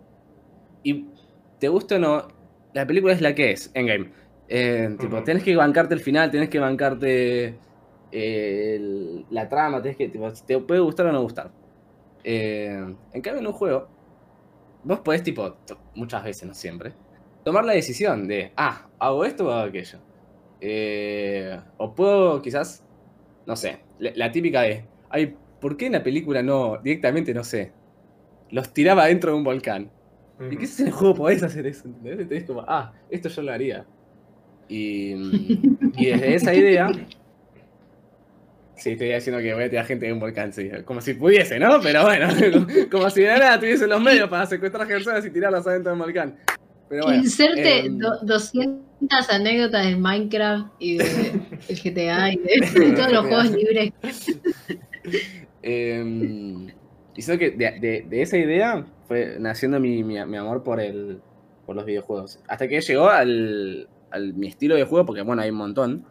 y 0.83 1.15
te 1.59 1.69
gusta 1.69 1.97
o 1.97 1.99
no, 1.99 2.29
la 2.73 2.87
película 2.87 3.15
es 3.15 3.21
la 3.21 3.35
que 3.35 3.53
es, 3.53 3.71
Endgame. 3.75 4.13
Eh, 4.49 4.97
tipo, 4.99 5.17
Ujú. 5.17 5.25
tenés 5.25 5.45
que 5.45 5.57
bancarte 5.57 5.95
el 5.95 6.01
final, 6.01 6.31
tenés 6.31 6.49
que 6.51 6.59
bancarte 6.59 7.63
eh, 8.11 8.77
el- 8.77 9.27
la 9.31 9.49
trama, 9.49 9.83
tenés 9.83 9.99
que, 9.99 10.09
tipo, 10.09 10.33
te 10.47 10.61
puede 10.61 10.81
gustar 10.81 11.07
o 11.07 11.13
no 11.13 11.23
gustar. 11.23 11.55
Eh, 12.25 12.79
en 13.13 13.23
cambio, 13.23 13.41
en 13.41 13.47
un 13.49 13.53
juego, 13.55 13.93
vos 14.83 15.01
podés, 15.01 15.23
tipo, 15.23 15.63
muchas 15.95 16.25
veces, 16.25 16.49
no 16.49 16.55
siempre, 16.55 16.95
tomar 17.45 17.65
la 17.65 17.73
decisión 17.73 18.29
de, 18.29 18.53
ah, 18.57 18.89
hago 18.99 19.25
esto 19.25 19.47
o 19.47 19.51
hago 19.51 19.69
aquello. 19.69 19.99
Eh, 20.61 21.59
o 21.77 21.95
puedo, 21.95 22.43
quizás, 22.43 22.85
no 23.47 23.57
sé, 23.57 23.79
la, 23.99 24.13
la 24.15 24.33
típica 24.33 24.63
de, 24.63 24.85
ay, 25.11 25.37
¿por 25.61 25.77
qué 25.77 25.87
en 25.87 25.93
la 25.93 26.03
película 26.03 26.43
no, 26.43 26.79
directamente, 26.83 27.33
no 27.35 27.45
sé, 27.45 27.73
los 28.51 28.73
tiraba 28.73 29.07
dentro 29.07 29.33
de 29.33 29.39
un 29.39 29.45
volcán? 29.45 29.91
Y 30.41 30.45
Ujú. 30.45 30.59
quizás 30.59 30.81
en 30.81 30.87
el 30.87 30.93
juego 30.93 31.15
podés 31.15 31.43
hacer 31.43 31.67
eso, 31.67 31.89
¿entendés? 31.89 32.21
Entonces, 32.21 32.45
como, 32.45 32.65
ah, 32.67 32.93
esto 33.11 33.29
yo 33.29 33.43
lo 33.43 33.53
haría. 33.53 33.87
Y, 34.69 35.13
y 35.97 36.07
desde 36.07 36.35
esa 36.35 36.55
idea. 36.55 36.89
Sí, 38.77 38.91
estoy 38.91 39.13
diciendo 39.13 39.43
que 39.43 39.53
voy 39.55 39.65
a 39.65 39.71
tirar 39.71 39.87
gente 39.87 40.07
de 40.07 40.13
un 40.13 40.21
volcán, 40.21 40.53
sí. 40.53 40.71
Como 40.85 41.01
si 41.01 41.15
pudiese, 41.15 41.59
¿no? 41.59 41.81
Pero 41.83 42.05
bueno, 42.05 42.29
como 42.91 43.11
si 43.11 43.23
de 43.23 43.37
nada 43.37 43.59
tuviese 43.59 43.89
los 43.89 44.01
medios 44.01 44.29
para 44.29 44.47
secuestrar 44.47 44.87
personas 44.87 45.25
y 45.27 45.31
tirarlas 45.31 45.67
adentro 45.67 45.91
del 45.91 46.01
volcán. 46.01 46.39
Pero 46.89 47.05
bueno. 47.05 47.23
Inserte 47.23 47.81
em, 47.87 47.99
do- 47.99 48.19
200 48.23 49.31
anécdotas 49.31 49.87
de 49.87 49.97
Minecraft 49.97 50.67
y 50.79 50.99
de 50.99 51.05
el 51.69 51.77
GTA 51.83 52.33
y 52.33 52.37
de, 52.37 52.81
de 52.87 52.93
todos 52.93 53.13
los 53.13 53.27
juegos 53.27 53.51
libres. 53.51 53.93
Eh, 55.63 56.75
y 57.15 57.23
solo 57.23 57.39
que 57.39 57.51
de, 57.51 57.79
de- 57.81 58.07
de 58.09 58.23
esa 58.23 58.39
idea 58.39 58.87
fue 59.07 59.37
naciendo 59.39 59.81
mi, 59.81 60.03
mi- 60.05 60.25
mi 60.25 60.37
amor 60.37 60.63
por 60.63 60.81
el 60.81 61.21
por 61.67 61.77
los 61.77 61.85
videojuegos. 61.85 62.41
Hasta 62.49 62.67
que 62.67 62.81
llegó 62.81 63.09
al, 63.11 63.89
al- 64.11 64.33
mi 64.35 64.47
estilo 64.49 64.75
de 64.77 64.85
juego, 64.85 65.05
porque 65.05 65.23
bueno, 65.23 65.43
hay 65.43 65.51
un 65.51 65.57
montón. 65.57 66.05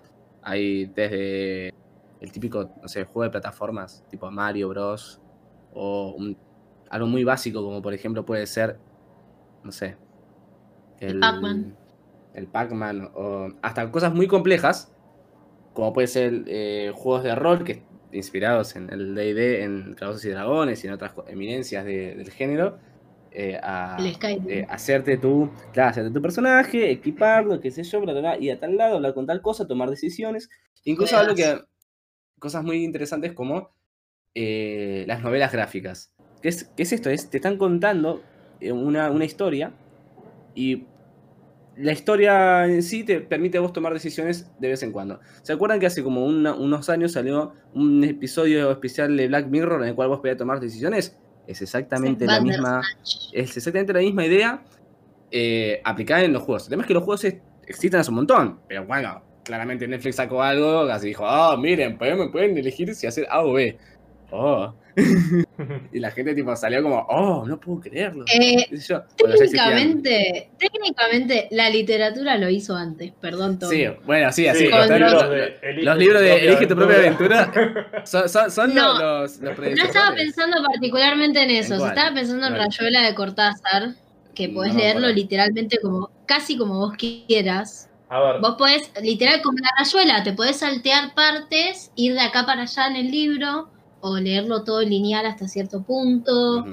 Hay 0.43 0.85
desde 0.85 1.73
el 2.21 2.31
típico, 2.31 2.69
no 2.81 2.87
sé, 2.87 3.03
juego 3.05 3.23
de 3.23 3.29
plataformas, 3.31 4.03
tipo 4.09 4.29
Mario 4.29 4.69
Bros. 4.69 5.19
O 5.73 6.13
un- 6.17 6.37
algo 6.89 7.07
muy 7.07 7.23
básico, 7.23 7.63
como 7.63 7.81
por 7.81 7.93
ejemplo 7.93 8.25
puede 8.25 8.45
ser, 8.45 8.77
no 9.63 9.71
sé, 9.71 9.97
El 10.99 11.19
Pac-Man. 11.19 11.75
El 12.33 12.47
Pac-Man, 12.47 13.09
o 13.15 13.49
hasta 13.61 13.91
cosas 13.91 14.13
muy 14.13 14.27
complejas, 14.27 14.91
como 15.73 15.93
puede 15.93 16.07
ser 16.07 16.43
eh, 16.47 16.91
juegos 16.95 17.23
de 17.23 17.35
rol 17.35 17.63
que 17.63 17.83
inspirados 18.11 18.75
en 18.75 18.91
el 18.91 19.15
D&D, 19.15 19.63
en 19.63 19.93
Calabozos 19.95 20.25
y 20.25 20.29
Dragones 20.29 20.83
y 20.83 20.87
en 20.87 20.93
otras 20.93 21.13
eminencias 21.27 21.83
de- 21.85 22.15
del 22.15 22.31
género, 22.31 22.77
eh, 23.31 23.59
a 23.61 23.97
eh, 24.49 24.65
hacerte 24.69 25.17
tu, 25.17 25.49
claro, 25.73 25.89
hacerte 25.89 26.11
tu 26.11 26.21
personaje, 26.21 26.89
equiparlo, 26.89 27.59
qué 27.59 27.69
sé 27.69 27.83
yo, 27.83 27.99
bla, 28.01 28.13
bla, 28.13 28.21
bla, 28.21 28.37
ir 28.39 28.53
a 28.53 28.59
tal 28.59 28.77
lado, 28.77 28.95
hablar 28.95 29.13
con 29.13 29.25
tal 29.27 29.41
cosa, 29.41 29.67
tomar 29.67 29.89
decisiones. 29.89 30.49
Incluso 30.85 31.15
que 31.35 31.59
cosas 32.39 32.63
muy 32.63 32.83
interesantes 32.83 33.33
como 33.33 33.69
eh, 34.35 35.03
las 35.07 35.21
novelas 35.21 35.51
gráficas. 35.51 36.13
¿Qué 36.41 36.49
es, 36.49 36.65
qué 36.75 36.83
es 36.83 36.93
esto? 36.93 37.09
Es, 37.09 37.29
te 37.29 37.37
están 37.37 37.57
contando 37.57 38.21
una, 38.61 39.11
una 39.11 39.25
historia 39.25 39.73
y 40.57 40.85
la 41.77 41.91
historia 41.91 42.65
en 42.65 42.81
sí 42.81 43.03
te 43.03 43.21
permite 43.21 43.59
a 43.59 43.61
vos 43.61 43.71
tomar 43.71 43.93
decisiones 43.93 44.49
de 44.59 44.69
vez 44.69 44.81
en 44.81 44.91
cuando. 44.91 45.19
¿Se 45.43 45.53
acuerdan 45.53 45.79
que 45.79 45.85
hace 45.85 46.01
como 46.03 46.25
una- 46.25 46.55
unos 46.55 46.89
años 46.89 47.11
salió 47.11 47.53
un 47.75 48.03
episodio 48.03 48.71
especial 48.71 49.15
de 49.15 49.27
Black 49.27 49.45
Mirror 49.47 49.83
en 49.83 49.89
el 49.89 49.95
cual 49.95 50.09
vos 50.09 50.19
podías 50.19 50.37
tomar 50.37 50.59
decisiones? 50.59 51.15
Es 51.45 51.61
exactamente 51.61 52.25
la 52.25 52.41
misma 52.41 52.81
es 53.31 53.55
exactamente 53.55 53.93
la 53.93 53.99
misma 53.99 54.25
idea 54.25 54.63
eh, 55.31 55.81
aplicada 55.83 56.23
en 56.23 56.33
los 56.33 56.41
juegos. 56.41 56.63
El 56.63 56.69
tema 56.71 56.81
es 56.83 56.87
que 56.87 56.93
los 56.95 57.03
juegos 57.03 57.23
es- 57.25 57.35
existen 57.67 57.99
hace 57.99 58.09
un 58.09 58.15
montón, 58.15 58.59
pero 58.67 58.85
bueno, 58.85 59.21
claramente 59.43 59.87
Netflix 59.87 60.15
sacó 60.15 60.41
algo, 60.41 60.81
así 60.83 61.07
dijo, 61.09 61.25
oh, 61.27 61.57
miren, 61.57 61.97
pueden, 61.97 62.31
pueden 62.31 62.57
elegir 62.57 62.95
si 62.95 63.05
hacer 63.07 63.27
A 63.29 63.43
o 63.43 63.53
B. 63.53 63.77
Oh. 64.31 64.73
y 65.93 65.99
la 65.99 66.11
gente 66.11 66.33
tipo 66.33 66.55
salió 66.55 66.81
como, 66.81 66.97
oh, 67.09 67.45
no 67.45 67.59
puedo 67.59 67.81
creerlo. 67.81 68.25
Eh, 68.33 68.65
yo. 68.87 69.03
Técnicamente, 69.15 70.49
técnicamente, 70.57 71.47
la 71.51 71.69
literatura 71.69 72.37
lo 72.37 72.49
hizo 72.49 72.75
antes, 72.75 73.13
perdón, 73.21 73.59
Tom. 73.59 73.69
Sí, 73.69 73.85
bueno, 74.05 74.31
sí, 74.31 74.47
así. 74.47 74.65
Sí, 74.65 74.71
los, 74.71 74.89
libros, 74.89 75.13
los- 75.13 75.29
de 75.29 75.57
Elige 75.61 75.85
los 75.85 75.93
tu 75.95 75.99
libros 75.99 76.21
de 76.21 76.27
propia 76.29 76.43
Elige 76.49 76.67
tu 76.67 76.75
propia 76.75 76.97
aventura 76.97 78.01
son, 78.05 78.29
son- 78.29 78.51
son 78.51 78.73
No, 78.75 78.99
los, 78.99 79.39
los, 79.39 79.57
No 79.59 79.65
estaba 79.83 80.15
pensando 80.15 80.57
particularmente 80.65 81.43
en 81.43 81.49
eso, 81.51 81.75
estaba 81.75 82.13
pensando 82.13 82.47
en. 82.47 82.55
Rayuela 82.55 83.01
de 83.01 83.15
Cortázar, 83.15 83.93
que 84.33 84.49
podés 84.49 84.73
leerlo 84.75 85.09
literalmente 85.09 85.79
como, 85.81 86.09
casi 86.25 86.57
como 86.57 86.79
vos 86.79 86.93
quieras. 86.97 87.89
A 88.09 88.19
ver, 88.21 88.39
Vos 88.41 88.55
podés, 88.57 88.89
literal 89.01 89.41
como 89.41 89.57
la 89.59 89.69
rayuela, 89.83 90.23
te 90.23 90.31
podés 90.33 90.57
saltear 90.57 91.13
partes, 91.13 91.91
ir 91.95 92.13
de 92.13 92.21
acá 92.21 92.45
para 92.45 92.61
allá 92.61 92.87
en 92.87 92.95
el 92.95 93.11
libro, 93.11 93.69
o 94.01 94.17
leerlo 94.17 94.63
todo 94.63 94.81
lineal 94.81 95.25
hasta 95.25 95.47
cierto 95.47 95.83
punto, 95.83 96.65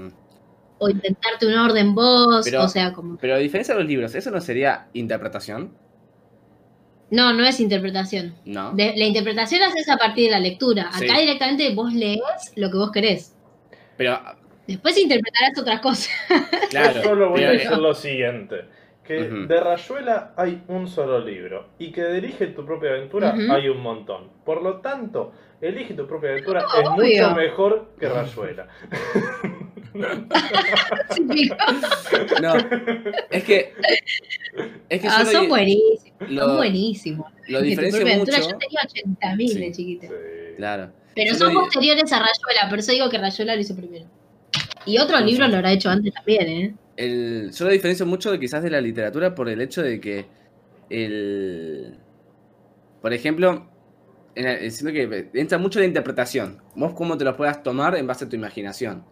o 0.79 0.89
inventarte 0.89 1.47
un 1.47 1.55
orden 1.55 1.95
vos, 1.95 2.45
Pero- 2.45 2.65
o 2.65 2.69
sea, 2.69 2.93
como... 2.93 3.17
Pero 3.17 3.35
a 3.35 3.39
diferencia 3.39 3.75
de 3.75 3.81
los 3.81 3.89
libros, 3.89 4.15
¿eso 4.15 4.31
no 4.31 4.41
sería 4.41 4.89
interpretación? 4.93 5.73
No, 7.11 7.33
no 7.33 7.45
es 7.45 7.61
interpretación. 7.61 8.35
No. 8.45 8.73
De- 8.73 8.95
la 8.97 9.05
interpretación 9.05 9.61
la 9.61 9.69
haces 9.69 9.89
a 9.89 9.97
partir 9.97 10.25
de 10.27 10.31
la 10.33 10.41
lectura. 10.41 10.91
Sí. 10.99 11.05
Acá 11.05 11.21
directamente 11.21 11.75
vos 11.75 11.93
lees 11.93 12.21
lo 12.57 12.71
que 12.71 12.77
vos 12.77 12.91
querés. 12.91 13.37
Pero, 13.97 14.19
Después 14.67 14.97
interpretarás 14.99 15.59
otras 15.59 15.81
cosas. 15.81 16.11
claro. 16.71 16.95
yo 16.95 17.03
solo 17.03 17.31
voy 17.31 17.45
a 17.45 17.51
decir 17.51 17.71
lo 17.77 17.95
siguiente. 17.95 18.65
Que 19.05 19.21
de 19.21 19.61
Rayuela 19.61 20.33
hay 20.35 20.65
un 20.69 20.89
solo 20.89 21.21
libro 21.21 21.69
y 21.79 21.93
que 21.93 22.01
de 22.01 22.17
Elige 22.19 22.47
tu 22.47 22.65
propia 22.65 22.89
aventura 22.89 23.35
hay 23.51 23.69
un 23.69 23.83
montón. 23.83 24.31
Por 24.47 24.63
lo 24.63 24.81
tanto, 24.81 25.33
Elige 25.65 25.95
tu 25.95 26.07
propia 26.07 26.31
aventura 26.31 26.61
No, 26.63 26.69
es 26.83 26.89
obvio. 26.89 27.23
mucho 27.29 27.35
mejor 27.37 27.91
que 27.99 28.09
Rayuela. 28.09 28.69
No, 32.43 32.55
es 33.31 33.45
que. 33.45 33.73
Es 34.89 35.01
que 35.01 35.09
Ah, 35.09 35.25
son 35.25 35.49
buenísimos, 35.49 36.31
lo- 36.31 36.45
son 36.47 36.57
buenísimos. 36.57 37.33
lo 37.49 37.59
De 37.59 37.65
tu 37.65 37.71
diferencio 37.71 38.01
propia 38.01 38.15
aventura, 38.15 38.39
mucho. 38.39 38.51
Yo 38.51 38.59
tenía 38.59 38.81
80.000 38.83 39.49
Sí. 39.53 39.59
de 39.59 39.73
chiquita. 39.73 40.07
Sí. 40.09 40.13
Claro. 40.57 40.93
Pero 41.15 41.33
Yo 41.33 41.39
son 41.39 41.55
lo- 41.55 41.61
posteriores 41.61 42.13
a 42.13 42.19
Rayuela, 42.19 42.69
por 42.69 42.79
eso 42.79 42.93
digo 42.93 43.09
que 43.09 43.19
Rayuela 43.19 43.55
lo 43.55 43.61
hizo 43.61 43.77
primero. 43.77 44.05
Y 44.87 44.99
otro 44.99 45.19
No 45.21 45.27
libro 45.27 45.49
lo 45.49 45.57
habrá 45.57 45.73
hecho 45.73 45.89
antes 45.91 46.13
también, 46.13 46.49
¿eh? 46.49 46.75
El, 46.97 47.51
yo 47.53 47.65
lo 47.65 47.71
diferencio 47.71 48.05
mucho 48.07 48.31
de 48.31 48.39
quizás 48.39 48.63
de 48.63 48.71
la 48.71 48.81
literatura 48.81 49.35
por 49.35 49.49
el 49.49 49.61
hecho 49.61 49.83
de 49.83 50.01
que 50.01 50.27
el. 50.91 51.97
Por 53.01 53.13
ejemplo, 53.13 53.69
siento 54.35 54.93
que 54.93 55.31
entra 55.35 55.59
mucho 55.59 55.79
la 55.79 55.87
interpretación. 55.87 56.61
Vos 56.75 56.93
cómo 56.95 57.17
te 57.17 57.25
lo 57.25 57.37
puedas 57.37 57.63
tomar 57.63 57.97
en 57.97 58.07
base 58.07 58.25
a 58.25 58.29
tu 58.29 58.37
imaginación. 58.37 59.05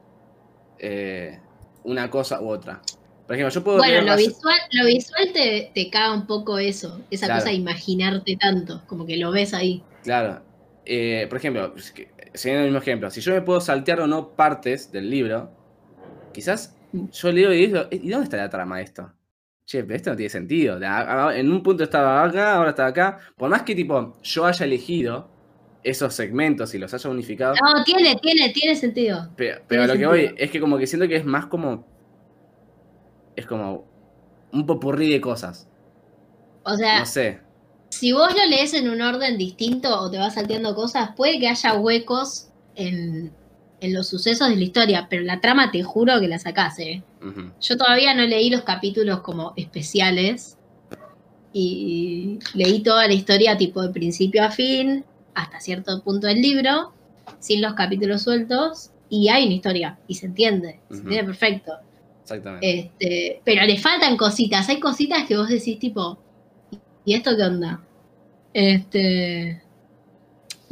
Eh, 0.78 1.38
una 1.84 2.10
cosa 2.10 2.40
u 2.40 2.48
otra. 2.48 2.80
Por 3.26 3.36
ejemplo, 3.36 3.54
yo 3.54 3.64
puedo 3.64 3.78
Bueno, 3.78 4.02
lo 4.02 4.16
visual, 4.16 4.58
lo 4.72 4.86
visual 4.86 5.30
te, 5.32 5.70
te 5.74 5.90
caga 5.90 6.12
un 6.12 6.26
poco 6.26 6.58
eso, 6.58 7.00
esa 7.10 7.26
Claro. 7.26 7.40
cosa 7.40 7.50
de 7.50 7.56
imaginarte 7.56 8.36
tanto, 8.36 8.82
como 8.86 9.06
que 9.06 9.16
lo 9.16 9.30
ves 9.30 9.54
ahí. 9.54 9.82
Claro. 10.02 10.42
Eh, 10.84 11.26
por 11.28 11.38
ejemplo, 11.38 11.72
siguiendo 12.34 12.64
el 12.64 12.70
mismo 12.72 12.80
ejemplo, 12.80 13.10
si 13.10 13.20
yo 13.20 13.32
me 13.32 13.40
puedo 13.42 13.60
saltear 13.60 14.00
o 14.00 14.06
no 14.08 14.30
partes 14.30 14.90
del 14.90 15.08
libro, 15.08 15.50
quizás 16.32 16.74
yo 17.12 17.32
leo 17.32 17.52
y 17.52 17.66
digo, 17.66 17.84
¿y 17.90 18.08
dónde 18.10 18.24
está 18.24 18.36
la 18.38 18.50
trama 18.50 18.78
de 18.78 18.82
esto? 18.84 19.12
Che, 19.64 19.84
pero 19.84 19.96
esto 19.96 20.10
no 20.10 20.16
tiene 20.16 20.28
sentido. 20.30 20.78
En 21.32 21.50
un 21.50 21.62
punto 21.62 21.84
estaba 21.84 22.24
acá, 22.24 22.56
ahora 22.56 22.70
está 22.70 22.86
acá. 22.86 23.18
Por 23.36 23.48
más 23.48 23.62
que 23.62 23.74
tipo 23.74 24.14
yo 24.22 24.44
haya 24.44 24.64
elegido 24.66 25.30
esos 25.84 26.14
segmentos 26.14 26.74
y 26.74 26.78
los 26.78 26.92
haya 26.94 27.08
unificado, 27.10 27.54
No, 27.54 27.82
tiene, 27.84 28.14
tiene, 28.16 28.50
tiene 28.50 28.76
sentido. 28.76 29.28
pero, 29.36 29.60
pero 29.68 29.84
tiene 29.84 29.94
lo 29.94 29.98
que 29.98 30.06
voy 30.06 30.20
sentido. 30.26 30.44
es 30.44 30.50
que 30.50 30.60
como 30.60 30.78
que 30.78 30.86
siento 30.86 31.08
que 31.08 31.16
es 31.16 31.24
más 31.24 31.46
como. 31.46 31.86
Es 33.36 33.46
como 33.46 33.86
un 34.52 34.66
popurrí 34.66 35.10
de 35.10 35.20
cosas. 35.20 35.68
O 36.64 36.76
sea, 36.76 37.00
No 37.00 37.06
sé. 37.06 37.40
si 37.88 38.12
vos 38.12 38.32
lo 38.34 38.44
lees 38.48 38.74
en 38.74 38.88
un 38.90 39.00
orden 39.00 39.38
distinto 39.38 39.98
o 40.00 40.10
te 40.10 40.18
vas 40.18 40.34
salteando 40.34 40.74
cosas, 40.74 41.10
puede 41.16 41.38
que 41.40 41.48
haya 41.48 41.74
huecos 41.74 42.48
en, 42.74 43.32
en 43.82 43.92
los 43.92 44.06
sucesos 44.06 44.48
de 44.48 44.56
la 44.56 44.62
historia, 44.62 45.06
pero 45.10 45.24
la 45.24 45.40
trama 45.40 45.72
te 45.72 45.82
juro 45.82 46.20
que 46.20 46.28
la 46.28 46.38
sacás, 46.38 46.78
¿eh? 46.78 47.02
Ujú. 47.20 47.50
Yo 47.60 47.76
todavía 47.76 48.14
no 48.14 48.22
leí 48.22 48.48
los 48.48 48.62
capítulos 48.62 49.20
como 49.20 49.52
especiales 49.56 50.56
y 51.52 52.38
leí 52.54 52.82
toda 52.82 53.08
la 53.08 53.12
historia 53.12 53.58
tipo 53.58 53.82
de 53.82 53.90
principio 53.92 54.44
a 54.44 54.50
fin, 54.50 55.04
hasta 55.34 55.60
cierto 55.60 56.00
punto 56.02 56.28
del 56.28 56.40
libro, 56.40 56.92
sin 57.40 57.60
los 57.60 57.74
capítulos 57.74 58.22
sueltos, 58.22 58.90
y 59.10 59.28
hay 59.28 59.46
una 59.46 59.54
historia, 59.54 59.98
y 60.06 60.14
se 60.14 60.26
entiende, 60.26 60.80
se 60.88 60.98
entiende 60.98 61.24
perfecto. 61.24 61.72
Exactamente. 62.22 62.78
Este, 62.78 63.42
pero 63.44 63.66
le 63.66 63.78
faltan 63.78 64.16
cositas, 64.16 64.68
hay 64.68 64.78
cositas 64.78 65.26
que 65.26 65.36
vos 65.36 65.48
decís 65.48 65.78
tipo, 65.80 66.18
¿y 67.04 67.14
esto 67.14 67.36
qué 67.36 67.42
onda? 67.42 67.80
Este. 68.54 69.60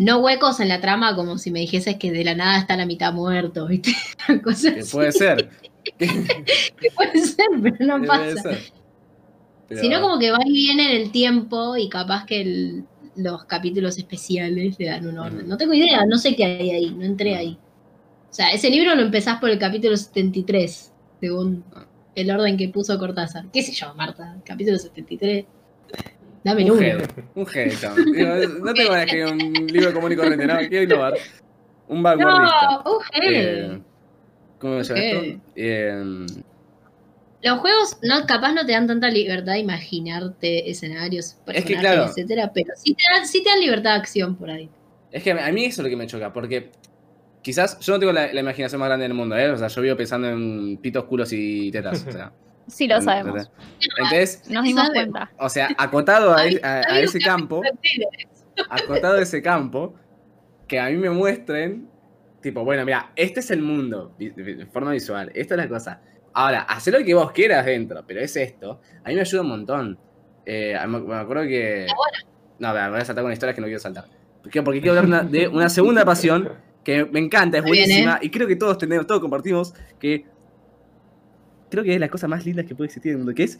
No 0.01 0.19
huecos 0.19 0.61
en 0.61 0.69
la 0.69 0.81
trama 0.81 1.15
como 1.15 1.37
si 1.39 1.51
me 1.51 1.61
dijeses 1.61 1.97
que 1.97 2.11
de 2.11 2.25
la 2.25 2.35
nada 2.35 2.59
está 2.59 2.75
a 2.75 2.77
la 2.79 2.87
mitad 2.87 3.13
muerto, 3.13 3.67
¿viste? 3.67 3.93
Cosas 4.45 4.73
Que 4.75 4.81
así. 4.81 4.93
puede 4.93 5.13
ser. 5.13 5.51
Que 5.99 6.91
puede 6.95 7.19
ser, 7.21 7.47
pero 7.63 7.77
no 7.99 8.07
pasa. 8.07 8.21
puede 8.23 8.37
ser. 8.41 8.59
Pero- 9.69 9.81
Sino 9.83 10.01
como 10.01 10.19
que 10.19 10.31
va 10.31 10.39
y 10.45 10.53
viene 10.53 10.95
en 10.97 11.03
el 11.03 11.11
tiempo 11.13 11.77
y 11.77 11.89
capaz 11.89 12.25
que 12.27 12.41
el- 12.41 12.85
los 13.17 13.45
capítulos 13.45 13.99
especiales 13.99 14.77
le 14.79 14.87
dan 14.87 15.07
un 15.07 15.19
orden. 15.19 15.47
Mm. 15.47 15.49
No 15.49 15.57
tengo 15.57 15.75
idea, 15.75 16.05
no 16.07 16.17
sé 16.19 16.35
qué 16.35 16.45
hay 16.45 16.71
ahí, 16.71 16.91
no 16.91 17.05
entré 17.05 17.37
ahí. 17.37 17.59
O 18.31 18.33
sea, 18.33 18.51
ese 18.53 18.71
libro 18.71 18.95
lo 18.95 19.03
empezás 19.03 19.39
por 19.41 19.51
el 19.51 19.59
capítulo 19.59 19.97
73, 19.97 20.93
según 21.21 21.65
el 22.15 22.31
orden 22.31 22.57
que 22.57 22.69
puso 22.69 22.99
Cortázar. 22.99 23.47
¿Qué 23.53 23.63
sé 23.63 23.73
yo, 23.73 23.93
Marta? 23.95 24.37
Capítulo 24.45 24.79
73. 24.79 25.45
Dame 26.45 26.65
Un 26.71 26.79
uno. 26.79 26.81
G, 26.81 26.99
un. 27.35 28.13
Digo, 28.13 28.65
No 28.65 28.75
tengo 28.75 28.95
de 28.95 29.03
escribir 29.03 29.27
un 29.27 29.67
libro 29.67 29.93
común 29.93 30.13
y 30.13 30.17
corriente, 30.17 30.47
no, 30.47 30.57
quiero 30.69 30.83
innovar. 30.85 31.15
Un 31.89 32.03
vanguardista. 32.03 32.83
No, 32.85 32.93
un 32.93 33.01
G. 33.03 33.11
Eh, 33.23 33.81
¿Cómo 34.59 34.85
se 34.85 34.95
llama 34.95 35.07
esto? 35.07 35.41
Eh, 35.57 36.27
Los 37.43 37.59
juegos 37.59 37.99
no, 38.03 38.27
capaz 38.27 38.53
no 38.53 38.65
te 38.67 38.73
dan 38.73 38.87
tanta 38.87 39.09
libertad 39.11 39.53
de 39.55 39.59
imaginarte 39.61 40.71
escenarios, 40.71 41.37
Es 41.47 41.65
que, 41.65 41.75
personajes, 41.75 41.81
claro. 41.81 42.05
etcétera, 42.11 42.51
pero 42.55 42.73
sí 42.77 42.95
te, 42.95 43.03
dan, 43.13 43.27
sí 43.27 43.43
te 43.43 43.49
dan 43.51 43.61
libertad 43.61 43.91
de 43.95 43.97
acción 43.97 44.37
por 44.37 44.51
ahí. 44.51 44.69
es 45.11 45.23
que 45.23 45.33
a 45.33 45.53
mí 45.53 45.65
eso 45.65 45.81
es 45.81 45.85
lo 45.85 45.91
que 45.91 45.97
me 45.97 46.07
choca, 46.07 46.33
porque 46.33 46.71
quizás 47.43 47.79
yo 47.81 47.95
no 47.95 47.99
tengo 47.99 48.13
la, 48.13 48.33
la 48.33 48.41
imaginación 48.41 48.79
más 48.81 48.89
grande 48.89 49.05
del 49.05 49.15
mundo, 49.15 49.37
¿eh? 49.39 49.51
O 49.51 49.57
sea, 49.57 49.69
yo 49.69 49.81
vivo 49.83 49.97
pensando 49.97 50.29
en 50.29 50.77
pitos, 50.77 51.05
culos 51.05 51.33
y 51.33 51.71
tetas. 51.71 52.05
O 52.07 52.13
sea, 52.13 52.31
Sí, 52.71 52.87
lo 52.89 53.01
sabemos. 53.03 53.51
Entonces, 53.99 54.43
Nos 54.51 54.65
dimos 54.65 54.87
Sabemos. 54.87 55.13
cuenta. 55.13 55.31
o 55.39 55.49
sea, 55.49 55.69
acotado 55.77 56.33
a, 56.33 56.41
a- 56.63 56.81
a 56.89 57.01
ese 57.01 57.19
campo, 57.19 57.63
acotado 58.69 59.17
a 59.19 59.23
ese 59.23 59.43
campo, 59.43 59.95
que 60.69 60.79
a 60.79 60.87
mí 60.89 60.97
me 60.97 61.11
muestren, 61.11 61.89
tipo, 62.41 62.65
bueno, 62.65 62.85
mira, 62.85 63.11
este 63.17 63.41
es 63.41 63.51
el 63.51 63.63
mundo, 63.63 64.15
de 64.19 64.67
forma 64.73 64.93
visual, 64.93 65.31
esta 65.35 65.55
es 65.55 65.59
la 65.59 65.69
cosa. 65.69 66.01
Ahora, 66.33 66.63
hacer 66.63 66.95
lo 66.99 67.05
que 67.05 67.13
vos 67.15 67.33
quieras 67.33 67.67
dentro, 67.67 68.05
pero 68.07 68.21
es 68.21 68.37
esto, 68.37 68.81
a 69.05 69.09
mí 69.09 69.15
me 69.15 69.21
ayuda 69.23 69.43
un 69.43 69.49
montón. 69.49 69.99
Eh, 70.47 70.77
me, 70.87 71.01
me 71.01 71.15
acuerdo 71.17 71.43
que... 71.45 71.87
No, 72.59 72.73
me 72.75 72.91
voy 72.91 73.01
a 73.01 73.05
saltar 73.05 73.23
con 73.25 73.33
historias 73.33 73.55
que 73.55 73.61
no 73.61 73.67
quiero 73.67 73.81
saltar. 73.81 74.05
Porque, 74.43 74.63
porque 74.63 74.81
quiero 74.81 74.99
hablar 74.99 75.23
una- 75.23 75.31
de 75.31 75.49
una 75.49 75.69
segunda 75.69 76.05
pasión 76.05 76.51
que 76.85 77.05
me 77.05 77.19
encanta, 77.21 77.59
es 77.59 77.63
Muy 77.65 77.73
bien, 77.73 77.87
buenísima, 77.89 78.15
¿eh? 78.17 78.27
y 78.27 78.31
creo 78.31 78.47
que 78.47 78.57
todos 78.57 78.79
tenemos, 78.79 79.07
todos 79.07 79.21
compartimos, 79.21 79.75
que 79.99 80.25
creo 81.71 81.85
que 81.85 81.95
es 81.95 82.01
la 82.01 82.09
cosa 82.09 82.29
más 82.29 82.45
linda 82.45 82.65
que 82.65 82.75
puede 82.75 82.87
existir 82.87 83.11
en 83.13 83.19
el 83.19 83.25
mundo, 83.25 83.35
que 83.35 83.45
es 83.45 83.59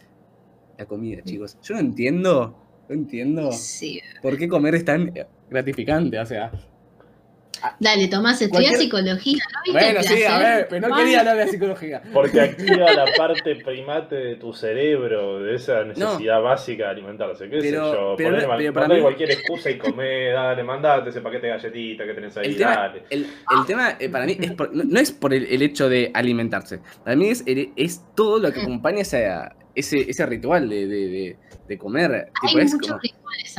la 0.77 0.85
comida, 0.85 1.21
chicos. 1.23 1.57
Yo 1.63 1.73
no 1.75 1.79
entiendo, 1.79 2.55
no 2.89 2.95
entiendo 2.95 3.51
Sí. 3.51 4.01
por 4.21 4.37
qué 4.37 4.47
comer 4.47 4.75
es 4.75 4.85
tan 4.85 5.11
gratificante, 5.49 6.19
o 6.19 6.25
sea... 6.25 6.51
Dale, 7.79 8.07
Tomás, 8.07 8.41
estudia 8.41 8.69
Cualquier- 8.69 8.77
psicología, 8.79 9.43
¿no 9.53 9.59
viste 9.73 9.93
Bueno, 9.93 10.03
sí, 10.03 10.23
a 10.23 10.37
ver, 10.39 10.67
pero 10.69 10.87
no 10.89 10.95
quería 10.95 11.19
hablar 11.19 11.37
de 11.37 11.47
psicología. 11.47 12.01
Porque 12.13 12.41
activa 12.41 12.91
la 12.93 13.05
parte 13.17 13.55
primate 13.57 14.15
de 14.15 14.35
tu 14.37 14.53
cerebro, 14.53 15.39
de 15.39 15.55
esa 15.55 15.83
necesidad 15.83 16.41
básica 16.41 16.85
de 16.85 16.89
alimentarse. 16.89 17.49
¿Qué 17.49 17.61
sé 17.61 17.69
Pero- 17.71 17.93
yo? 18.11 18.15
pero 18.17 18.31
mal- 18.47 18.57
pero 18.57 18.73
para 18.73 18.83
mandale 18.87 18.99
mí- 18.99 19.01
cualquier 19.03 19.31
excusa 19.31 19.69
y 19.69 19.77
comé, 19.77 20.29
dale, 20.31 20.63
mandate 20.63 21.09
ese 21.09 21.21
paquete 21.21 21.47
de 21.47 21.53
galletitas 21.53 22.07
que 22.07 22.13
tenés 22.13 22.37
ahí, 22.37 22.45
El 22.47 22.57
tema, 22.57 22.75
dale. 22.75 23.03
el, 23.09 23.21
el 23.23 23.65
tema 23.67 23.95
eh, 23.99 24.09
para 24.09 24.25
mí 24.25 24.37
es 24.39 24.51
por- 24.53 24.75
no, 24.75 24.83
no 24.83 24.99
es 24.99 25.11
por 25.11 25.33
el, 25.33 25.45
el 25.45 25.61
hecho 25.61 25.89
de 25.89 26.11
alimentarse. 26.13 26.79
Para 27.03 27.15
mí 27.15 27.29
es, 27.29 27.43
todo 28.15 28.39
lo 28.39 28.51
que 28.51 28.61
acompaña 28.61 29.01
ese, 29.01 29.29
ese, 29.75 30.09
ese 30.09 30.25
ritual 30.25 30.67
de, 30.69 30.87
de, 30.87 31.07
de- 31.07 31.37
de 31.67 31.77
comer. 31.77 32.11
Hay 32.41 32.47
Tipo, 32.49 32.59
es, 32.59 32.73
muchos 32.73 32.87
como- 32.87 32.99
rituales 33.01 33.55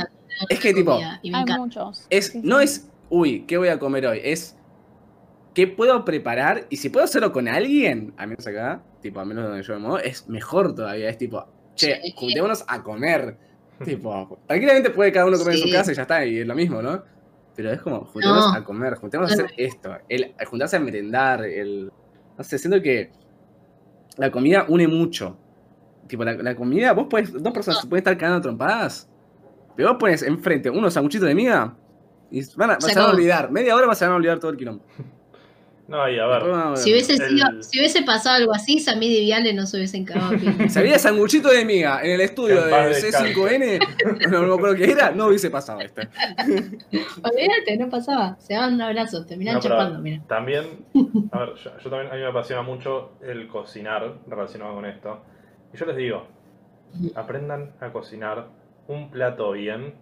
Es 0.49 0.59
que, 0.59 0.73
tipo, 0.73 0.93
Hay 0.99 1.45
muchos. 1.57 2.05
es- 2.09 2.27
Sí, 2.27 2.41
no 2.43 2.59
es, 2.59 2.89
uy, 3.13 3.45
¿qué 3.45 3.57
voy 3.57 3.67
a 3.67 3.77
comer 3.77 4.07
hoy? 4.07 4.19
Es, 4.23 4.57
¿qué 5.53 5.67
puedo 5.67 6.03
preparar? 6.03 6.65
Y 6.71 6.77
si 6.77 6.89
puedo 6.89 7.03
hacerlo 7.05 7.31
con 7.31 7.47
alguien, 7.47 8.11
a 8.17 8.25
menos 8.25 8.45
acá, 8.47 8.81
tipo, 9.01 9.19
a 9.19 9.25
menos 9.25 9.43
donde 9.45 9.61
yo 9.61 9.73
me 9.75 9.79
muevo, 9.81 9.99
es 9.99 10.27
mejor 10.27 10.73
todavía. 10.73 11.09
Es 11.09 11.19
tipo, 11.19 11.45
che, 11.75 12.01
Sí. 12.01 12.13
juntémonos 12.15 12.65
a 12.67 12.81
comer. 12.81 13.37
tipo, 13.85 14.39
tranquilamente 14.47 14.89
puede 14.89 15.11
cada 15.11 15.27
uno 15.27 15.37
comer 15.37 15.53
en 15.55 15.61
su 15.61 15.69
casa 15.71 15.91
y 15.91 15.95
ya 15.95 16.01
está, 16.01 16.25
y 16.25 16.39
es 16.39 16.47
lo 16.47 16.55
mismo, 16.55 16.81
¿no? 16.81 17.03
Pero 17.55 17.71
es 17.71 17.81
como, 17.83 18.03
juntémonos 18.05 18.47
No. 18.47 18.53
a 18.55 18.63
comer, 18.63 18.95
juntémonos 18.95 19.31
a 19.31 19.35
hacer 19.35 19.53
esto. 19.57 19.95
El, 20.09 20.33
juntarse 20.47 20.77
a 20.77 20.79
merendar, 20.79 21.45
el. 21.45 21.91
No 22.35 22.43
sé, 22.43 22.57
siento 22.57 22.81
que 22.81 23.11
la 24.17 24.31
comida 24.31 24.65
une 24.67 24.87
mucho. 24.87 25.37
Tipo, 26.07 26.23
la, 26.23 26.33
la 26.33 26.55
comida, 26.55 26.93
vos 26.93 27.05
podés, 27.07 27.31
dos 27.31 27.53
personas 27.53 27.79
se 27.81 27.87
pueden 27.87 28.01
estar 28.01 28.17
cagando 28.17 28.41
trompadas. 28.41 29.07
Pero 29.75 29.89
vos 29.89 29.97
pones 29.99 30.23
enfrente 30.23 30.71
unos 30.71 30.95
sanguchitos 30.95 31.27
de 31.27 31.35
miga 31.35 31.77
y 32.39 32.41
van 32.55 32.71
a, 32.71 32.81
Se 32.81 32.89
se 32.93 32.99
van 32.99 33.11
olvidar. 33.11 33.51
Media 33.51 33.75
hora 33.75 33.85
vas 33.87 34.01
a 34.01 34.13
olvidar 34.13 34.39
todo 34.39 34.51
el 34.51 34.57
quilombo. 34.57 34.83
No, 35.85 36.09
y 36.09 36.17
a 36.17 36.25
ver, 36.25 36.43
van 36.49 36.77
Si 36.77 36.91
hubiese, 36.91 37.13
El- 37.13 37.29
sido- 37.29 37.61
si 37.61 37.77
hubiese 37.79 38.03
pasado 38.03 38.37
algo 38.37 38.53
así, 38.53 38.79
Samid 38.79 39.11
y 39.11 39.25
Viale 39.25 39.53
no 39.53 39.65
se 39.67 39.77
hubiesen 39.77 40.05
cagado. 40.05 40.33
Si 40.69 40.79
había 40.79 40.97
sanguchito 40.97 41.49
de 41.49 41.65
miga 41.65 42.01
en 42.01 42.11
el 42.11 42.21
estudio 42.21 42.63
de 42.63 42.71
paz 42.71 43.01
descanse. 43.01 43.35
C5N, 43.35 44.29
no 44.31 44.41
me 44.47 44.53
acuerdo 44.55 44.75
qué 44.77 44.89
era, 44.91 45.11
no 45.11 45.27
hubiese 45.27 45.49
pasado 45.51 45.81
esto. 45.81 46.01
Olvídate, 47.21 47.77
no 47.77 47.89
pasaba. 47.89 48.37
Se 48.39 48.53
daban 48.53 48.75
un 48.75 48.81
abrazo, 48.81 49.25
terminaban 49.25 49.57
No, 49.57 49.61
pero 49.61 49.75
chapando, 49.75 49.99
mira. 49.99 50.21
También, 50.27 50.85
a 51.31 51.39
ver, 51.39 51.49
yo, 51.55 51.71
yo 51.83 51.89
también, 51.89 52.11
a 52.11 52.15
mí 52.15 52.21
me 52.21 52.27
apasiona 52.27 52.61
mucho 52.61 53.11
el 53.21 53.47
cocinar 53.47 54.15
relacionado 54.27 54.75
con 54.75 54.85
esto. 54.85 55.21
Y 55.73 55.77
yo 55.77 55.85
les 55.85 55.97
digo, 55.97 56.27
aprendan 57.15 57.73
a 57.81 57.91
cocinar 57.91 58.47
un 58.87 59.11
plato 59.11 59.51
bien 59.51 59.95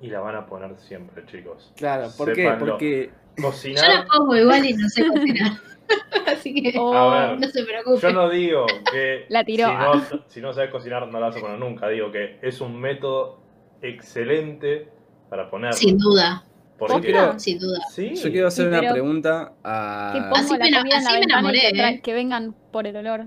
y 0.00 0.08
la 0.08 0.20
van 0.20 0.36
a 0.36 0.46
poner 0.46 0.76
siempre, 0.78 1.24
chicos. 1.26 1.72
Claro, 1.76 2.08
¿por 2.16 2.32
qué? 2.32 2.50
Porque 2.58 3.10
Yo 3.36 3.42
la 3.42 3.48
Cocinar, 3.48 4.06
pongo 4.06 4.36
igual 4.36 4.64
y 4.66 4.72
no 4.74 4.88
sé 4.88 5.06
cocinar. 5.06 5.52
Así 6.26 6.54
que 6.54 6.78
Oh, 6.78 6.94
A 6.94 7.28
ver. 7.30 7.40
no 7.40 7.48
se 7.48 7.62
preocupe. 7.64 8.00
yo 8.00 8.12
no 8.12 8.30
digo 8.30 8.66
que 8.90 9.26
La 9.28 9.44
tiró. 9.44 9.66
Si, 9.68 9.74
no, 9.74 10.22
si 10.28 10.40
no 10.40 10.52
sabes 10.52 10.70
cocinar 10.70 11.06
no 11.08 11.20
la 11.20 11.26
vas 11.26 11.36
a 11.36 11.40
poner 11.40 11.58
nunca. 11.58 11.88
Digo 11.88 12.10
que 12.12 12.38
es 12.42 12.60
un 12.60 12.80
método 12.80 13.40
excelente 13.82 14.88
para 15.28 15.50
ponerlo. 15.50 15.76
Sin 15.76 15.98
duda, 15.98 16.44
Porque, 16.78 17.00
quiero- 17.12 17.38
sin 17.38 17.58
duda. 17.58 17.78
Sí. 17.90 18.14
yo 18.14 18.30
quiero 18.30 18.48
hacer 18.48 18.70
Sí, 18.70 18.78
una 18.78 18.92
pregunta 18.92 19.52
que 19.62 19.68
a. 19.68 20.12
pongo 20.30 20.36
Así 20.36 20.52
la 20.70 20.82
me 20.82 20.90
en 20.90 21.04
la 21.04 21.18
enamoré, 21.18 21.68
¿eh? 21.68 22.00
que 22.02 22.14
vengan 22.14 22.54
por 22.72 22.86
el 22.86 22.96
olor. 22.96 23.24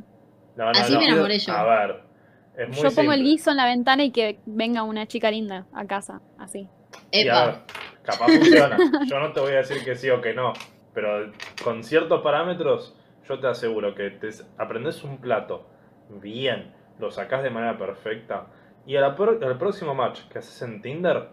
No, 0.56 0.65
no, 0.65 0.69
Así 0.71 0.93
no. 0.93 0.99
me 0.99 1.06
enamoré 1.06 1.38
yo. 1.39 1.53
A 1.53 1.63
ver, 1.63 2.01
es 2.58 2.67
muy 2.70 2.78
Yo 2.78 2.91
pongo 2.91 3.13
el 3.13 3.24
guiso 3.24 3.52
en 3.52 3.58
la 3.58 3.65
ventana 3.65 4.04
y 4.04 4.12
que 4.12 4.39
venga 4.46 4.84
una 4.84 5.08
chica 5.08 5.32
linda 5.32 5.67
a 5.74 5.86
casa, 5.86 6.22
así. 6.38 6.67
Y 7.12 7.28
a 7.28 7.46
ver, 7.46 7.56
Epa. 7.56 7.65
capaz 8.04 8.26
funciona. 8.26 8.78
Yo 9.06 9.20
no 9.20 9.32
te 9.32 9.39
voy 9.39 9.54
a 9.54 9.58
decir 9.58 9.84
que 9.86 9.96
sí 9.96 10.10
o 10.10 10.22
que 10.22 10.34
no, 10.34 10.54
pero 10.93 11.32
con 11.63 11.84
ciertos 11.84 12.22
parámetros, 12.22 12.96
yo 13.28 13.39
te 13.39 13.48
aseguro 13.48 13.93
que 13.93 14.10
te 14.10 14.30
aprendes 14.58 15.04
un 15.04 15.20
plato 15.20 15.67
bien, 16.10 16.74
lo 17.00 17.12
sacás 17.12 17.43
de 17.43 17.52
manera 17.52 17.78
perfecta, 17.78 18.48
y 18.88 18.96
al 18.96 19.15
próximo 19.15 19.93
match 19.93 20.22
que 20.30 20.39
haces 20.39 20.62
en 20.62 20.82
Tinder, 20.82 21.30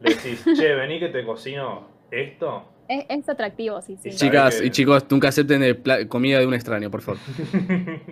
le 0.00 0.14
decís, 0.14 0.44
che, 0.56 0.74
vení 0.74 0.98
que 0.98 1.08
te 1.08 1.24
cocino 1.24 1.88
esto. 2.10 2.72
Es, 2.88 3.04
es 3.08 3.28
atractivo, 3.28 3.80
sí, 3.82 3.96
sí. 4.00 4.10
Chicas 4.10 4.60
que- 4.60 4.66
y 4.66 4.70
chicos, 4.70 5.04
nunca 5.10 5.28
acepten 5.28 5.82
comida 6.08 6.38
de 6.38 6.46
un 6.46 6.54
extraño, 6.54 6.90
por 6.90 7.02
favor. 7.02 7.20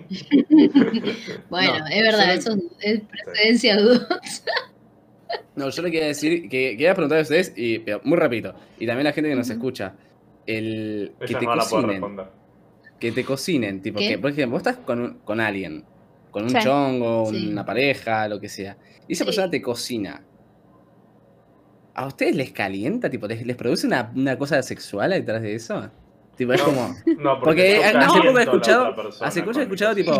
Bueno, 1.49 1.79
No, 1.79 1.87
es 1.87 2.01
verdad, 2.01 2.33
eso 2.33 2.55
es 2.81 3.01
precedencia 3.01 3.77
dudosa. 3.79 4.11
No, 5.55 5.69
yo 5.69 5.81
le 5.81 5.91
quería 5.91 6.07
decir, 6.07 6.43
que 6.49 6.71
quería 6.71 6.93
preguntar 6.93 7.19
a 7.19 7.21
ustedes, 7.21 7.53
y, 7.55 7.79
pero 7.79 8.01
muy 8.03 8.17
rapidito, 8.17 8.53
y 8.79 8.85
también 8.85 9.07
a 9.07 9.09
la 9.11 9.13
gente 9.13 9.29
que 9.29 9.35
nos 9.35 9.47
Ujú. 9.47 9.53
escucha, 9.57 9.93
el 10.45 11.13
que 11.25 11.35
te 11.35 11.45
no 11.45 11.53
cocinen, 11.55 12.03
que 12.99 13.11
te 13.11 13.23
cocinen, 13.23 13.81
tipo, 13.81 13.99
¿Qué? 13.99 14.09
que, 14.09 14.17
por 14.19 14.31
ejemplo, 14.31 14.51
vos 14.51 14.67
estás 14.67 14.77
con, 14.85 14.99
un- 15.01 15.13
con 15.19 15.39
alguien, 15.39 15.83
con 16.31 16.43
un 16.43 16.49
Sí. 16.49 16.57
chongo, 16.61 17.27
Sí. 17.31 17.49
una 17.51 17.65
pareja, 17.65 18.27
lo 18.27 18.39
que 18.39 18.49
sea, 18.49 18.77
y 19.07 19.13
esa 19.13 19.23
Sí. 19.23 19.25
persona 19.25 19.49
te 19.49 19.61
cocina. 19.61 20.21
¿A 21.95 22.07
ustedes 22.07 22.35
les 22.35 22.51
calienta? 22.51 23.09
Tipo, 23.09 23.27
¿les, 23.27 23.45
les 23.45 23.55
produce 23.55 23.87
una, 23.87 24.11
una 24.15 24.37
cosa 24.37 24.61
sexual 24.61 25.11
detrás 25.11 25.41
de 25.41 25.55
eso? 25.55 25.89
Tipo, 26.35 26.53
es 26.53 26.59
No, 26.59 26.65
como... 26.65 26.95
No, 27.17 27.39
Porque 27.39 27.79
yo 27.81 27.99
hace 27.99 28.21
poco 28.21 28.39
he 28.39 28.43
escuchado, 28.43 28.95
persona 28.95 29.27
hace 29.27 29.43
poco 29.43 29.59
he 29.59 29.63
escuchado 29.63 29.95
tipo, 29.95 30.11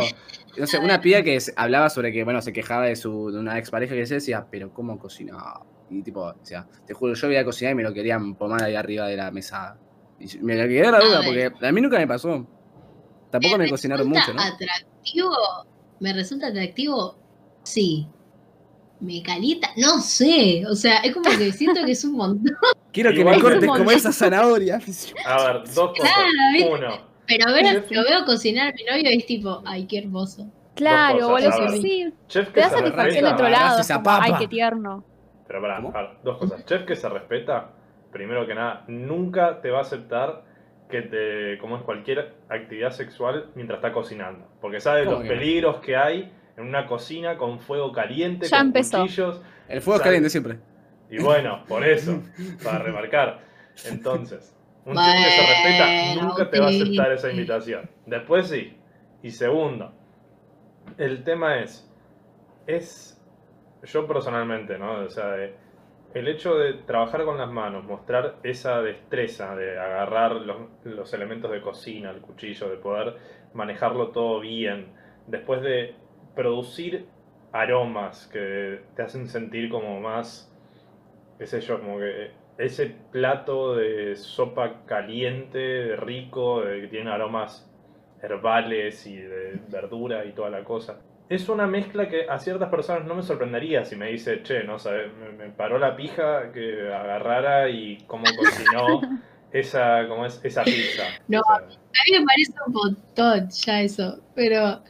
no 0.58 0.68
sé, 0.68 0.80
una 0.80 1.02
piba 1.02 1.22
que 1.22 1.38
hablaba 1.58 1.90
sobre 1.90 2.14
que, 2.14 2.24
bueno, 2.24 2.42
se 2.42 2.54
quejaba 2.54 2.86
de 2.86 2.96
su 2.96 3.32
de 3.32 3.40
una 3.40 3.58
expareja 3.58 3.94
que 3.94 4.06
se 4.06 4.16
decía, 4.16 4.48
pero 4.50 4.74
¿cómo 4.74 4.98
cocinaba? 4.98 5.66
Y 5.90 6.02
tipo, 6.02 6.22
o 6.22 6.36
sea, 6.42 6.66
te 6.88 6.94
juro, 6.94 7.14
yo 7.14 7.28
voy 7.28 7.36
a 7.36 7.46
cocinar 7.46 7.74
y 7.74 7.76
me 7.76 7.84
lo 7.84 7.94
querían 7.94 8.36
pomar 8.36 8.64
ahí 8.64 8.76
arriba 8.76 9.08
de 9.08 9.18
la 9.18 9.32
mesa. 9.32 9.78
Y 10.20 10.38
me 10.38 10.56
quedé 10.56 10.90
la 10.90 11.00
duda, 11.00 11.22
porque 11.24 11.52
a 11.62 11.72
mí 11.72 11.82
nunca 11.82 11.98
me 11.98 12.08
pasó. 12.08 12.48
Tampoco 13.30 13.58
me 13.58 13.70
cocinaron 13.70 14.08
mucho, 14.08 14.34
¿no? 14.34 14.42
atractivo? 14.42 15.36
¿Me 16.00 16.14
resulta 16.14 16.48
atractivo? 16.48 17.18
Sí. 17.64 18.08
¿Me 19.00 19.22
calienta? 19.22 19.70
No 19.78 20.00
sé. 20.00 20.64
O 20.70 20.76
sea, 20.76 21.00
es 21.00 21.14
como 21.14 21.30
que 21.30 21.52
siento 21.52 21.84
que 21.86 21.92
es 21.92 22.04
un 22.06 22.14
montón. 22.14 22.56
Quiero 22.92 23.12
que 23.12 23.20
Igual 23.20 23.36
me 23.38 23.42
cortes 23.42 23.68
como 23.68 23.92
esa 23.92 24.12
zanahoria. 24.12 24.80
A 25.26 25.44
ver, 25.46 25.64
dos 25.74 25.92
cosas. 25.98 26.14
Claro. 26.14 26.74
Uno, 26.74 27.02
Pero 27.28 27.54
ver, 27.54 27.86
lo 27.90 28.04
veo 28.04 28.26
cocinar 28.26 28.70
a 28.70 28.74
mi 28.74 28.84
novio 28.84 29.12
y 29.12 29.18
es 29.18 29.26
tipo, 29.26 29.62
ay, 29.66 29.86
qué 29.86 30.00
hermoso. 30.00 30.48
Claro, 30.76 31.30
boludo, 31.30 31.50
a 31.50 31.72
sí. 31.72 32.14
chef 32.28 32.48
Te 32.48 32.54
que 32.54 32.60
da 32.62 32.70
se 32.70 32.76
satisfacción 32.78 33.24
de 33.26 33.32
respeta. 33.32 33.34
otro 33.34 33.50
lado. 33.50 33.84
como, 34.04 34.24
Ay, 34.24 34.34
qué 34.40 34.48
tierno. 34.48 35.04
Pero 35.48 35.62
pará, 35.62 36.18
dos 36.24 36.38
cosas. 36.38 36.66
Chef 36.66 36.84
que 36.84 36.96
se 36.96 37.08
respeta, 37.10 37.72
primero 38.12 38.46
que 38.46 38.56
nada, 38.56 38.84
nunca 38.88 39.62
te 39.62 39.70
va 39.70 39.80
a 39.80 39.82
aceptar 39.82 40.44
que 40.90 41.02
te 41.02 41.58
como 41.60 41.78
es 41.78 41.84
cualquier 41.84 42.36
actividad 42.50 42.92
sexual 42.92 43.52
mientras 43.56 43.78
está 43.78 43.92
cocinando. 43.92 44.48
Porque 44.62 44.80
sabe 44.80 45.06
¿Cómo 45.06 45.20
los 45.20 45.28
peligros 45.28 45.78
que 45.80 45.96
hay 45.96 46.32
en 46.58 46.66
una 46.66 46.86
cocina 46.88 47.38
con 47.38 47.60
fuego 47.60 47.92
caliente, 47.92 48.48
Ya 48.48 48.58
con 48.60 48.68
empezó. 48.68 49.02
cuchillos. 49.02 49.42
El 49.68 49.82
fuego 49.82 49.98
es 49.98 50.04
caliente 50.04 50.30
siempre. 50.30 50.60
Y 51.10 51.22
bueno, 51.22 51.64
por 51.68 51.84
eso, 51.86 52.22
para 52.64 52.80
remarcar. 52.80 53.40
Entonces, 53.86 54.56
un 54.86 54.96
chef 54.96 55.06
que 55.06 55.32
se 55.32 55.42
respeta 55.48 55.86
Bueno, 56.14 56.30
nunca 56.30 56.50
te 56.50 56.60
va 56.60 56.68
a 56.68 56.70
aceptar 56.70 57.12
esa 57.12 57.30
invitación. 57.32 57.90
Después 58.06 58.48
sí. 58.48 58.78
Y 59.24 59.32
segundo, 59.32 59.94
el 60.98 61.24
tema 61.24 61.60
es, 61.62 61.90
es, 62.68 63.22
yo 63.84 64.08
personalmente, 64.08 64.78
¿no? 64.78 65.00
O 65.06 65.10
sea, 65.10 65.28
de- 65.32 65.56
el 66.14 66.28
hecho 66.30 66.56
de 66.56 66.76
trabajar 66.86 67.26
con 67.26 67.38
las 67.38 67.52
manos, 67.52 67.84
mostrar 67.84 68.38
esa 68.44 68.82
destreza 68.82 69.54
de 69.56 69.78
agarrar 69.78 70.32
los, 70.34 70.58
los 70.86 71.14
elementos 71.14 71.52
de 71.52 71.60
cocina, 71.60 72.10
el 72.12 72.22
cuchillo, 72.22 72.70
de 72.70 72.78
poder 72.78 73.18
manejarlo 73.54 74.12
todo 74.12 74.40
bien, 74.40 74.94
después 75.28 75.62
de 75.62 75.94
producir 76.36 77.06
aromas 77.52 78.28
que 78.28 78.82
te 78.96 79.02
hacen 79.02 79.28
sentir 79.28 79.70
como 79.70 80.00
más, 80.02 80.52
qué 81.38 81.48
sé 81.48 81.62
yo, 81.62 81.80
como 81.80 82.00
que 82.00 82.32
ese 82.58 82.96
plato 83.12 83.76
de 83.76 84.16
sopa 84.16 84.86
caliente, 84.86 85.96
rico, 85.96 86.64
que 86.64 86.88
tiene 86.90 87.12
aromas 87.12 87.70
herbales 88.22 89.06
y 89.08 89.16
de 89.16 89.60
verdura 89.70 90.26
y 90.26 90.32
toda 90.32 90.50
la 90.50 90.64
cosa. 90.64 91.00
Es 91.28 91.50
una 91.50 91.66
mezcla 91.66 92.08
que 92.08 92.30
a 92.30 92.38
ciertas 92.38 92.70
personas 92.70 93.06
no 93.06 93.16
me 93.16 93.24
sorprendería 93.24 93.84
si 93.84 93.96
me 93.96 94.12
dice, 94.12 94.44
che, 94.44 94.64
no 94.64 94.78
sabes, 94.78 95.12
me, 95.38 95.50
paró 95.50 95.80
la 95.80 95.96
pija 95.96 96.52
que 96.52 96.94
agarrara 96.94 97.70
y 97.70 97.98
cómo 98.06 98.26
cocinó 98.38 99.02
esa, 99.52 100.08
como 100.08 100.26
es, 100.26 100.40
esa 100.44 100.64
pizza. 100.64 101.04
No. 101.28 101.40
O 101.40 101.44
sea, 101.44 101.56
A 101.56 102.04
mí 102.12 102.20
me 102.20 102.26
parece 102.26 102.54
un 102.68 102.74
montón 102.74 103.50
ya 103.50 103.82
eso, 103.82 104.22
pero 104.36 104.82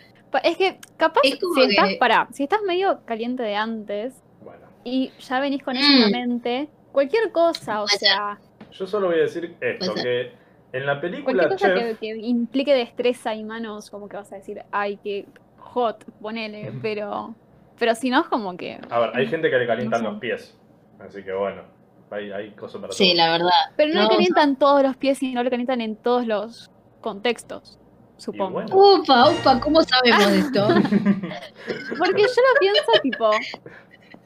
Es 0.43 0.57
que 0.57 0.79
capaz 0.97 1.21
Es 1.23 1.39
si 1.55 1.61
estás, 1.63 1.89
que- 1.89 1.97
pará, 1.97 2.27
si 2.31 2.43
estás 2.43 2.59
medio 2.67 3.01
caliente 3.05 3.43
de 3.43 3.55
antes 3.55 4.21
bueno. 4.41 4.67
y 4.83 5.11
ya 5.19 5.39
venís 5.39 5.63
con 5.63 5.77
eso 5.77 5.91
en 5.91 6.01
la 6.01 6.07
Mm. 6.07 6.11
mente, 6.11 6.69
cualquier 6.91 7.31
cosa, 7.31 7.81
o 7.81 7.87
sea, 7.87 8.39
Yo 8.71 8.85
solo 8.85 9.07
voy 9.07 9.19
a 9.19 9.23
decir 9.23 9.55
esto, 9.61 9.93
que 9.93 10.31
en 10.73 10.85
la 10.85 10.99
película 10.99 11.47
cualquier 11.47 11.73
cosa 11.73 11.73
Chef... 11.73 11.99
que, 11.99 12.07
que 12.17 12.17
implique 12.27 12.73
destreza 12.73 13.33
y 13.33 13.43
manos, 13.45 13.89
como 13.89 14.09
que 14.09 14.17
vas 14.17 14.31
a 14.33 14.35
decir, 14.35 14.61
ay, 14.71 14.97
qué 14.97 15.25
hot, 15.57 16.03
ponele, 16.19 16.73
pero 16.81 17.35
pero 17.77 17.93
si 17.95 18.09
no 18.09 18.21
es 18.21 18.27
como 18.27 18.55
que... 18.55 18.79
A 18.89 18.99
ver, 18.99 19.11
hay 19.15 19.27
gente 19.27 19.49
que 19.49 19.57
le 19.57 19.67
calientan 19.67 20.01
No 20.01 20.07
sé. 20.09 20.11
los 20.13 20.19
pies, 20.21 20.57
así 20.99 21.23
que 21.23 21.33
bueno, 21.33 21.63
hay, 22.09 22.31
hay 22.31 22.51
cosas 22.51 22.79
para 22.81 22.93
sí, 22.93 23.05
todos. 23.13 23.17
la 23.17 23.31
verdad. 23.31 23.49
Pero 23.75 23.93
no, 23.93 23.95
No, 23.95 24.03
le 24.03 24.09
calientan 24.15 24.57
todos 24.57 24.81
los 24.83 24.95
pies 24.97 25.21
y 25.23 25.33
no 25.33 25.43
le 25.43 25.49
calientan 25.49 25.81
en 25.81 25.95
todos 25.97 26.25
los 26.25 26.69
contextos, 27.01 27.77
supongo. 28.17 28.51
bueno. 28.51 28.75
Upa, 28.75 29.29
upa, 29.29 29.59
¿cómo 29.59 29.81
sabemos 29.81 30.27
esto? 30.31 30.67
Porque 31.97 32.21
yo 32.21 32.27
lo 32.27 32.59
pienso 32.59 32.91
tipo, 33.01 33.29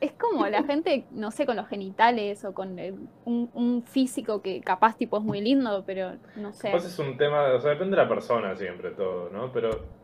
es 0.01 0.11
como 0.13 0.47
la 0.47 0.63
gente, 0.63 1.05
no 1.11 1.31
sé, 1.31 1.45
con 1.45 1.55
los 1.57 1.67
genitales 1.67 2.43
o 2.45 2.53
con 2.53 2.77
el- 2.79 2.95
un, 3.25 3.49
un 3.53 3.83
físico 3.83 4.41
que 4.41 4.61
capaz 4.61 4.95
tipo 4.97 5.17
es 5.17 5.23
muy 5.23 5.41
lindo, 5.41 5.83
pero 5.85 6.13
no 6.35 6.53
sé. 6.53 6.71
Capaz 6.71 6.85
es 6.85 6.97
un 6.99 7.17
tema, 7.17 7.43
o 7.53 7.59
sea, 7.59 7.71
depende 7.71 7.95
de 7.97 8.03
la 8.03 8.09
persona 8.09 8.55
siempre 8.55 8.91
todo, 8.91 9.29
¿no? 9.29 9.51
Pero 9.51 9.99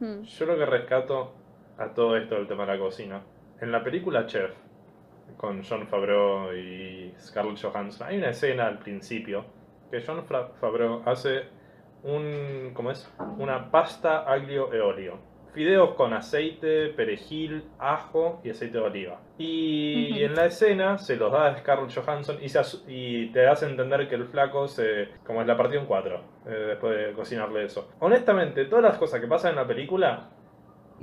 Hmm. 0.00 0.22
yo 0.22 0.46
lo 0.46 0.56
que 0.58 0.66
rescato 0.66 1.32
a 1.78 1.86
todo 1.94 2.16
esto 2.16 2.34
del 2.34 2.48
tema 2.48 2.66
de 2.66 2.72
la 2.72 2.78
cocina, 2.78 3.22
en 3.60 3.70
la 3.70 3.84
película 3.84 4.26
Chef, 4.26 4.50
con 5.36 5.62
John 5.64 5.86
Favreau 5.86 6.52
y 6.52 7.14
Scarlett 7.20 7.60
Johansson, 7.62 8.08
hay 8.08 8.18
una 8.18 8.30
escena 8.30 8.66
al 8.66 8.78
principio 8.80 9.44
que 9.92 10.02
John 10.04 10.24
Favreau 10.60 11.02
hace 11.06 11.44
un, 12.02 12.70
¿cómo 12.74 12.90
es? 12.90 13.10
Una 13.36 13.70
pasta 13.70 14.20
aglio 14.20 14.72
e 14.72 14.80
olio. 14.80 15.18
Fideos 15.52 15.94
con 15.94 16.14
aceite, 16.14 16.88
perejil, 16.90 17.70
ajo 17.78 18.40
y 18.42 18.50
aceite 18.50 18.78
de 18.78 18.84
oliva. 18.84 19.20
Y 19.36 20.22
en 20.22 20.34
la 20.34 20.46
escena 20.46 20.98
se 20.98 21.16
los 21.16 21.30
da 21.32 21.48
a 21.48 21.58
Scarlett 21.58 21.92
Johansson 21.94 22.38
y, 22.40 22.48
se 22.48 22.60
y 22.86 23.32
te 23.32 23.46
hace 23.48 23.66
entender 23.66 24.08
que 24.08 24.14
el 24.14 24.26
flaco 24.26 24.66
se. 24.68 25.08
como 25.24 25.40
es 25.42 25.46
la 25.46 25.56
partió 25.56 25.80
en 25.80 25.86
cuatro. 25.86 26.24
eh, 26.46 26.50
después 26.68 26.96
de 26.96 27.12
cocinarle 27.12 27.64
eso. 27.64 27.90
Honestamente, 28.00 28.64
todas 28.66 28.84
las 28.84 28.98
cosas 28.98 29.20
que 29.20 29.26
pasan 29.26 29.50
en 29.50 29.56
la 29.56 29.66
película 29.66 30.30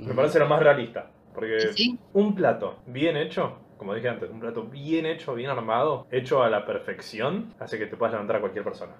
me 0.04 0.14
parece 0.14 0.38
lo 0.38 0.48
más 0.48 0.60
realista. 0.60 1.10
Porque 1.34 1.72
Sí, 1.72 1.98
un 2.12 2.34
plato 2.34 2.82
bien 2.86 3.16
hecho, 3.16 3.58
como 3.76 3.94
dije 3.94 4.08
antes, 4.08 4.30
un 4.30 4.40
plato 4.40 4.64
bien 4.64 5.06
hecho, 5.06 5.34
bien 5.34 5.50
armado, 5.50 6.06
hecho 6.10 6.42
a 6.42 6.50
la 6.50 6.64
perfección, 6.66 7.54
hace 7.60 7.78
que 7.78 7.86
te 7.86 7.96
puedas 7.96 8.12
levantar 8.12 8.36
a 8.36 8.40
cualquier 8.40 8.64
persona. 8.64 8.96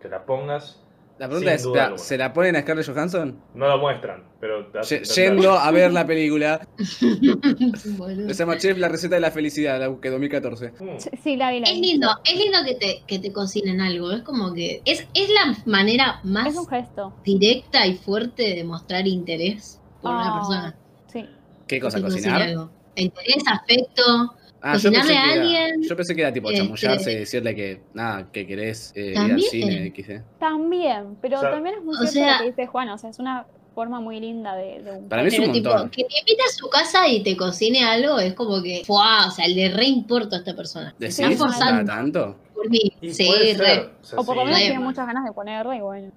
Que 0.00 0.08
la 0.08 0.24
pongas, 0.24 0.85
La 1.18 1.28
pregunta 1.28 1.56
Sin 1.58 1.76
es. 1.76 2.02
¿se 2.02 2.18
la 2.18 2.32
ponen 2.32 2.56
a 2.56 2.60
Scarlett 2.60 2.86
Johansson? 2.86 3.40
no 3.54 3.68
lo 3.68 3.78
muestran, 3.78 4.22
pero 4.38 4.70
Ye-. 4.82 5.02
Yendo 5.02 5.52
a 5.52 5.70
ver 5.70 5.90
la 5.92 6.06
película. 6.06 6.60
Se 6.78 8.34
llama 8.34 8.58
Chef, 8.58 8.76
la 8.78 8.88
receta 8.88 9.14
de 9.14 9.20
la 9.20 9.30
felicidad, 9.30 9.78
la 9.80 9.88
busqué 9.88 10.10
2014. 10.10 10.72
Mm. 10.78 10.86
Sí, 11.22 11.36
la 11.36 11.50
vi, 11.52 11.60
la 11.60 11.66
Es 11.68 11.74
vi. 11.74 11.80
lindo, 11.92 12.08
es 12.24 12.36
lindo 12.38 12.58
que 12.66 12.74
te, 12.74 13.02
que 13.06 13.18
te 13.18 13.32
cocinen 13.32 13.80
algo. 13.80 14.10
Es 14.12 14.22
como 14.22 14.52
que. 14.52 14.82
Es, 14.84 15.06
es 15.14 15.30
la 15.30 15.56
manera 15.64 16.20
más 16.22 16.48
Es 16.48 16.56
un 16.56 16.66
gesto. 16.68 17.14
directa 17.24 17.86
y 17.86 17.94
fuerte 17.94 18.54
de 18.54 18.64
mostrar 18.64 19.06
interés 19.06 19.80
por 20.02 20.10
una 20.12 20.28
Ah, 20.34 20.34
persona. 20.38 20.76
Sí. 21.12 21.24
¿Qué 21.66 21.80
cosa? 21.80 21.98
Que 21.98 22.04
¿Cocinar? 22.04 22.50
Interés, 22.96 23.42
afecto. 23.50 24.34
Ah, 24.62 24.76
yo 24.76 24.90
pensé, 24.90 25.08
que 25.08 25.12
era, 25.14 25.32
alguien, 25.32 25.82
yo 25.82 25.96
pensé 25.96 26.14
que 26.14 26.20
era 26.22 26.32
tipo 26.32 26.50
este- 26.50 26.62
chamullarse 26.62 27.12
y 27.12 27.16
decirle 27.16 27.54
que, 27.54 27.80
nada, 27.94 28.26
que 28.32 28.46
querés 28.46 28.92
eh, 28.96 29.12
ir 29.12 29.32
al 29.32 29.40
cine, 29.40 29.92
XD. 29.94 30.22
También, 30.40 31.16
pero 31.20 31.36
O 31.38 31.40
sea, 31.40 31.50
también 31.52 31.76
es 31.78 31.84
muy 31.84 31.94
cierto 31.96 32.12
sea- 32.12 32.32
lo 32.38 32.38
que 32.44 32.50
dice 32.50 32.66
Juan, 32.66 32.88
o 32.88 32.98
sea, 32.98 33.10
es 33.10 33.18
una 33.18 33.46
forma 33.74 34.00
muy 34.00 34.18
linda 34.18 34.56
de, 34.56 34.82
de 34.82 34.90
un 34.92 35.08
Para 35.08 35.22
mí 35.22 35.28
es 35.28 35.34
Pero 35.34 35.46
un 35.48 35.52
tipo, 35.52 35.68
montón. 35.68 35.90
que 35.90 36.02
te 36.04 36.18
invite 36.20 36.42
a 36.42 36.52
su 36.52 36.68
casa 36.70 37.06
y 37.06 37.22
te 37.22 37.36
cocine 37.36 37.84
algo 37.84 38.18
es 38.18 38.32
como 38.34 38.62
que, 38.62 38.82
¡fua! 38.86 39.26
O 39.28 39.30
sea, 39.30 39.46
le 39.46 39.68
re 39.68 39.84
importa 39.84 40.36
a 40.36 40.38
esta 40.38 40.56
persona. 40.56 40.94
¿Decís? 40.98 41.18
está 41.18 41.28
Sí, 41.30 41.36
¿Cada 41.36 41.50
forzando 41.52 41.84
tanto? 41.92 42.36
por 42.54 42.70
mí. 42.70 42.80
Sí, 43.12 43.28
re. 43.54 43.90
O, 44.00 44.04
sea, 44.04 44.18
O 44.18 44.24
por 44.24 44.34
lo 44.36 44.42
sí. 44.42 44.46
menos 44.46 44.60
tiene 44.60 44.78
muchas 44.78 45.06
ganas 45.06 45.24
de 45.26 45.32
ponerla 45.32 45.76
y 45.76 45.80
bueno. 45.82 46.10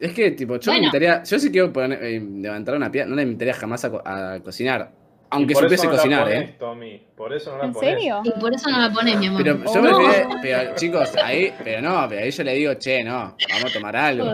Es 0.00 0.12
que, 0.12 0.32
tipo, 0.32 0.56
yo 0.58 0.72
me 0.72 0.78
Bueno. 0.78 0.86
invitaría, 0.88 1.22
yo 1.22 1.38
sí 1.38 1.50
quiero 1.52 1.72
poner, 1.72 2.02
eh, 2.02 2.20
levantar 2.20 2.74
una 2.74 2.90
piedra, 2.90 3.08
no 3.08 3.14
le 3.14 3.22
invitaría 3.22 3.54
jamás 3.54 3.84
a, 3.84 3.90
co- 3.92 4.02
a 4.04 4.40
cocinar. 4.40 4.90
Aunque 5.34 5.54
supiese 5.54 5.88
cocinar, 5.88 6.30
¿eh? 6.32 6.54
Tommy, 6.58 7.02
Por 7.16 7.32
eso 7.32 7.52
no 7.52 7.58
la 7.58 7.64
¿En 7.66 7.72
pones. 7.72 7.90
serio? 7.90 8.20
Y 8.24 8.30
por 8.40 8.52
eso 8.54 8.70
no 8.70 8.78
la 8.80 8.92
pones, 8.92 9.16
mi 9.18 9.26
amor. 9.26 9.42
Pero 9.42 9.56
yo 9.58 9.70
Oh. 9.80 9.82
prefiero, 9.82 10.28
pero 10.42 10.74
chicos, 10.74 11.12
ahí, 11.22 11.52
pero 11.62 11.80
no, 11.82 12.06
pero 12.08 12.22
ahí 12.22 12.30
yo 12.30 12.42
le 12.44 12.54
digo, 12.54 12.74
che, 12.74 13.04
no, 13.04 13.36
vamos 13.50 13.70
a 13.70 13.72
tomar 13.72 13.96
algo. 13.96 14.26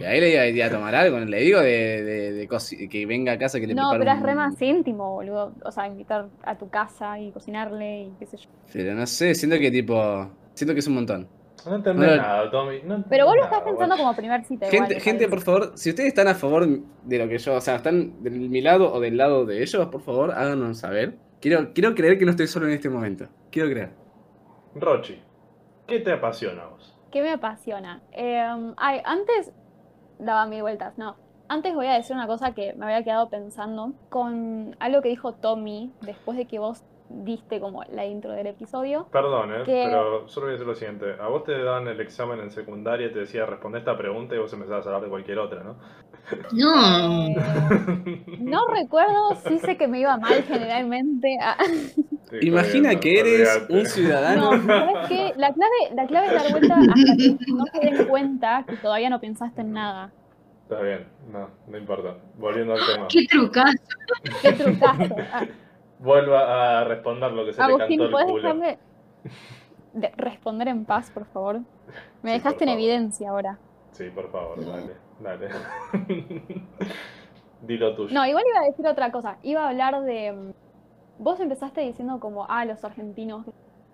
Y 0.00 0.04
ahí 0.04 0.20
le 0.20 0.26
digo, 0.26 0.44
"Iría 0.44 0.66
a 0.66 0.70
tomar 0.70 0.94
algo, 0.94 1.18
le 1.18 1.40
digo 1.40 1.60
de, 1.60 2.02
de, 2.02 2.32
de 2.32 2.88
que 2.88 3.06
venga 3.06 3.32
a 3.32 3.38
casa 3.38 3.60
que 3.60 3.66
le 3.66 3.74
No, 3.74 3.90
pero 3.92 4.10
es 4.10 4.22
re 4.22 4.34
más 4.34 4.60
íntimo, 4.60 5.12
boludo. 5.14 5.54
O 5.64 5.70
sea, 5.70 5.86
invitar 5.86 6.26
a 6.42 6.56
tu 6.56 6.68
casa 6.70 7.18
y 7.20 7.30
cocinarle 7.32 8.02
y 8.04 8.12
qué 8.18 8.26
sé 8.26 8.36
yo. 8.38 8.48
Pero 8.72 8.94
no 8.94 9.06
sé, 9.06 9.34
siento 9.34 9.58
que 9.58 9.70
tipo, 9.70 10.30
siento 10.54 10.74
que 10.74 10.80
es 10.80 10.86
un 10.86 10.94
montón. 10.94 11.28
No 11.66 11.76
entendés 11.76 12.16
nada, 12.16 12.50
Tommy. 12.50 12.76
no 12.84 12.96
entendés 12.96 13.06
Pero 13.10 13.26
vos 13.26 13.34
lo 13.36 13.42
nada, 13.42 13.56
estás 13.56 13.70
pensando 13.70 13.96
como 13.96 14.14
primer 14.14 14.44
cita. 14.44 14.66
igual, 14.66 14.80
Gente, 14.80 14.94
me 14.94 15.00
gente, 15.00 15.28
por 15.28 15.40
favor, 15.40 15.72
si 15.74 15.90
ustedes 15.90 16.08
están 16.08 16.28
a 16.28 16.34
favor 16.34 16.66
de 16.66 17.18
lo 17.18 17.28
que 17.28 17.38
yo, 17.38 17.54
o 17.54 17.60
sea, 17.60 17.76
están 17.76 18.22
de 18.22 18.30
mi 18.30 18.60
lado 18.60 18.92
o 18.92 19.00
del 19.00 19.16
lado 19.16 19.44
de 19.44 19.62
ellos, 19.62 19.86
por 19.88 20.00
favor, 20.02 20.32
háganos 20.32 20.78
saber. 20.78 21.16
Quiero, 21.40 21.72
quiero 21.74 21.94
creer 21.94 22.18
que 22.18 22.24
no 22.24 22.30
estoy 22.30 22.46
solo 22.46 22.66
en 22.66 22.72
este 22.72 22.88
momento. 22.88 23.26
Quiero 23.50 23.68
creer. 23.68 23.90
Rochi, 24.74 25.20
¿qué 25.86 26.00
te 26.00 26.12
apasiona 26.12 26.62
a 26.62 26.66
vos? 26.68 26.96
¿Qué 27.10 27.22
me 27.22 27.32
apasiona? 27.32 28.02
Eh, 28.12 28.44
ay, 28.76 29.00
antes 29.04 29.52
daba 30.18 30.46
mil 30.46 30.62
vueltas, 30.62 30.98
no. 30.98 31.16
Antes 31.48 31.74
voy 31.74 31.86
a 31.86 31.94
decir 31.94 32.16
una 32.16 32.26
cosa 32.26 32.52
que 32.54 32.74
me 32.74 32.86
había 32.86 33.04
quedado 33.04 33.30
pensando 33.30 33.92
con 34.08 34.74
algo 34.80 35.00
que 35.00 35.08
dijo 35.10 35.32
Tommy 35.34 35.92
después 36.02 36.36
de 36.36 36.46
que 36.46 36.58
vos 36.58 36.82
diste 37.08 37.60
como 37.60 37.82
la 37.84 38.04
intro 38.04 38.32
del 38.32 38.46
episodio. 38.48 39.06
Perdón, 39.10 39.52
eh, 39.54 39.62
pero 39.66 40.28
solo 40.28 40.46
voy 40.46 40.50
a 40.50 40.52
decir 40.52 40.66
lo 40.66 40.74
siguiente. 40.74 41.16
A 41.20 41.28
vos 41.28 41.44
te 41.44 41.52
daban 41.62 41.86
el 41.88 42.00
examen 42.00 42.40
en 42.40 42.50
secundaria 42.50 43.06
y 43.08 43.12
te 43.12 43.20
decía 43.20 43.46
responder 43.46 43.80
esta 43.80 43.96
pregunta 43.96 44.34
y 44.34 44.38
vos 44.38 44.52
empezabas 44.52 44.86
a 44.86 44.88
hablar 44.88 45.02
de 45.02 45.08
cualquier 45.08 45.38
otra, 45.38 45.62
¿no? 45.62 45.76
No. 46.52 47.26
Eh, 47.28 48.24
no 48.40 48.66
recuerdo, 48.68 49.36
sí 49.46 49.58
sé 49.58 49.76
que 49.76 49.88
me 49.88 50.00
iba 50.00 50.16
mal 50.16 50.42
generalmente. 50.42 51.38
Ah, 51.40 51.56
Sí, 52.28 52.38
Imagina 52.42 52.98
que 52.98 53.20
eres 53.20 53.66
un 53.68 53.86
ciudadano. 53.86 54.56
No, 54.56 54.66
¿sabes 54.66 55.08
qué? 55.08 55.32
La 55.36 55.52
clave, 55.52 55.94
la 55.94 56.06
clave 56.06 56.26
es 56.26 56.32
dar 56.32 56.50
vuelta 56.50 56.74
hasta 56.74 57.16
que 57.16 57.36
no 57.52 57.64
se 57.66 57.80
den 57.80 58.08
cuenta 58.08 58.64
que 58.68 58.76
todavía 58.76 59.10
no 59.10 59.20
pensaste 59.20 59.60
en 59.60 59.72
nada. 59.72 60.10
Está 60.62 60.82
bien, 60.82 61.06
no, 61.30 61.48
no 61.68 61.78
importa. 61.78 62.16
Volviendo 62.36 62.72
al 62.72 62.80
tema. 62.84 63.06
Qué 63.08 63.26
trucazo. 63.30 63.76
Qué 64.42 64.52
trucazo. 64.52 65.14
Ah, 65.32 65.46
Vuelva 65.98 66.80
a 66.80 66.84
responder 66.84 67.32
lo 67.32 67.44
que 67.46 67.52
se 67.52 67.62
Agustín, 67.62 68.00
le 68.00 68.10
cantó 68.10 68.10
¿puedes 68.10 68.28
el 68.28 68.32
culo. 68.34 68.42
dejarme 68.42 68.78
de 69.94 70.08
responder 70.16 70.68
en 70.68 70.84
paz, 70.84 71.10
por 71.10 71.26
favor? 71.26 71.60
Me 72.22 72.32
Sí, 72.32 72.38
dejaste 72.38 72.64
en 72.64 72.68
favor. 72.70 72.80
evidencia 72.80 73.30
ahora. 73.30 73.58
Sí, 73.92 74.10
por 74.10 74.30
favor, 74.30 74.64
dale, 74.64 74.96
dale. 75.20 75.48
Dilo 77.62 77.94
tuyo. 77.96 78.14
No, 78.14 78.26
igual 78.26 78.44
iba 78.48 78.60
a 78.60 78.64
decir 78.66 78.86
otra 78.86 79.10
cosa. 79.10 79.38
Iba 79.42 79.64
a 79.64 79.68
hablar 79.70 80.02
de, 80.02 80.54
vos 81.18 81.40
empezaste 81.40 81.80
diciendo 81.80 82.20
como, 82.20 82.46
ah, 82.48 82.64
los 82.64 82.84
argentinos 82.84 83.46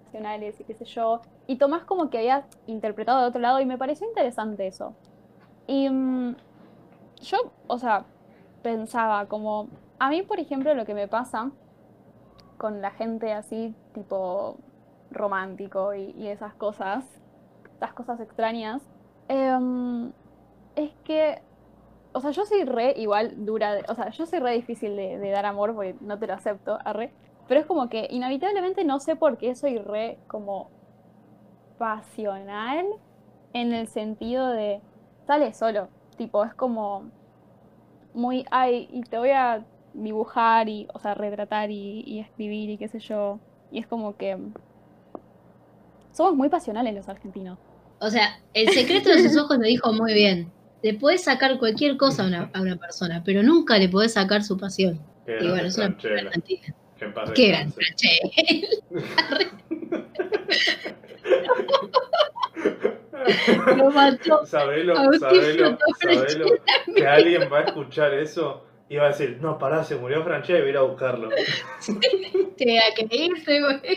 nacionales 0.07 0.61
y 0.61 0.64
qué 0.64 0.74
sé 0.74 0.84
yo, 0.84 1.20
y 1.46 1.57
Tomás 1.57 1.84
como 1.84 2.11
que 2.11 2.18
había 2.18 2.46
interpretado 2.66 3.20
de 3.22 3.26
otro 3.28 3.40
lado 3.40 3.61
y 3.61 3.66
me 3.66 3.78
pareció 3.78 4.07
interesante 4.09 4.66
eso. 4.66 4.94
Y 5.66 5.88
mm, 5.88 6.36
yo, 7.22 7.38
o 7.68 7.78
sea, 7.78 8.05
pensaba 8.62 9.26
como, 9.26 9.68
a 9.98 10.11
mí 10.11 10.22
por 10.22 10.40
ejemplo 10.40 10.74
lo 10.74 10.84
que 10.84 10.94
me 10.94 11.09
pasa 11.09 11.50
con 12.59 12.80
la 12.82 12.90
gente 12.92 13.32
así, 13.32 13.74
tipo 13.94 14.59
romántico 15.11 15.94
y, 15.94 16.11
y 16.12 16.28
esas 16.28 16.55
cosas, 16.55 17.05
estas 17.74 17.92
cosas 17.94 18.20
extrañas, 18.20 18.82
em, 19.28 20.12
es 20.76 20.92
que, 21.05 21.42
o 22.12 22.20
sea, 22.20 22.30
yo 22.32 22.44
soy 22.46 22.64
re 22.64 22.94
igual 22.96 23.44
dura, 23.46 23.74
de- 23.74 23.84
o 23.88 23.94
sea, 23.94 24.11
yo 24.11 24.26
soy 24.26 24.40
re 24.40 24.53
difícil 24.53 24.96
de, 24.96 25.30
dar 25.30 25.46
amor 25.46 25.74
porque 25.74 25.96
no 26.00 26.18
te 26.18 26.26
lo 26.26 26.34
acepto, 26.34 26.78
arre, 26.84 27.12
pero 27.48 27.61
es 27.61 27.66
como 27.66 27.88
que 27.88 28.07
inevitablemente 28.11 28.84
no 28.84 29.00
sé 29.00 29.16
por 29.16 29.38
qué 29.38 29.55
soy 29.55 29.78
re 29.78 30.18
como 30.28 30.70
pasional 31.78 32.86
en 33.53 33.72
el 33.72 33.88
sentido 33.88 34.48
de 34.50 34.80
sale 35.26 35.53
solo, 35.55 35.88
tipo, 36.16 36.44
es 36.44 36.55
como 36.55 37.12
muy, 38.14 38.44
ay, 38.50 38.88
y 38.90 39.03
te 39.03 39.18
voy 39.18 39.30
a 39.30 39.64
dibujar 39.95 40.68
y, 40.68 40.88
o 40.93 40.99
sea, 40.99 41.14
retratar 41.14 41.70
y, 41.70 42.03
y 42.07 42.20
escribir 42.20 42.70
y 42.70 42.78
qué 42.78 42.88
sé 42.88 42.99
yo, 42.99 43.38
y 43.70 43.78
es 43.78 43.86
como 43.86 44.16
que 44.16 44.36
somos 46.12 46.34
muy 46.34 46.49
pasionales 46.49 46.95
los 46.95 47.09
argentinos. 47.09 47.59
O 47.99 48.11
sea, 48.11 48.40
el 48.55 48.68
secreto 48.70 49.11
de 49.11 49.28
sus 49.28 49.36
ojos 49.38 49.59
lo 49.59 49.64
dijo 49.64 49.93
muy 49.93 50.12
bien. 50.12 50.51
Le 50.82 50.95
podés 50.95 51.24
sacar 51.24 51.59
cualquier 51.59 51.97
cosa 51.97 52.24
a 52.24 52.26
una, 52.26 52.51
a 52.53 52.61
una 52.61 52.76
persona, 52.76 53.22
pero 53.24 53.43
nunca 53.43 53.78
le 53.78 53.88
podés 53.88 54.14
sacar 54.14 54.43
su 54.43 54.59
pasión. 54.59 55.01
Qué 55.24 55.38
Y 55.40 55.49
bueno, 55.49 55.68
es 55.68 55.76
una 55.76 55.86
argentina. 55.86 56.74
Qué 57.34 57.49
gran. 57.49 57.72
Lo 63.76 63.90
mató. 63.90 64.47
Sabelo, 64.47 64.95
sabelo, 65.18 65.78
sabelo, 66.01 66.47
que 66.95 67.07
alguien 67.07 67.49
va 67.53 67.61
a 67.61 67.62
escuchar 67.62 68.12
eso 68.14 68.64
y 68.93 68.97
va 68.97 69.07
a 69.07 69.09
decir, 69.09 69.38
no, 69.40 69.57
pará, 69.57 69.82
se 69.84 69.97
murió 69.97 70.22
Franchella 70.22 70.59
y 70.59 70.61
voy 70.61 70.68
a 70.68 70.72
ir 70.72 70.76
a 70.76 70.82
buscarlo. 70.82 71.30
Tenía 72.59 72.82
que 72.95 73.09
irse, 73.11 73.61
güey. 73.61 73.80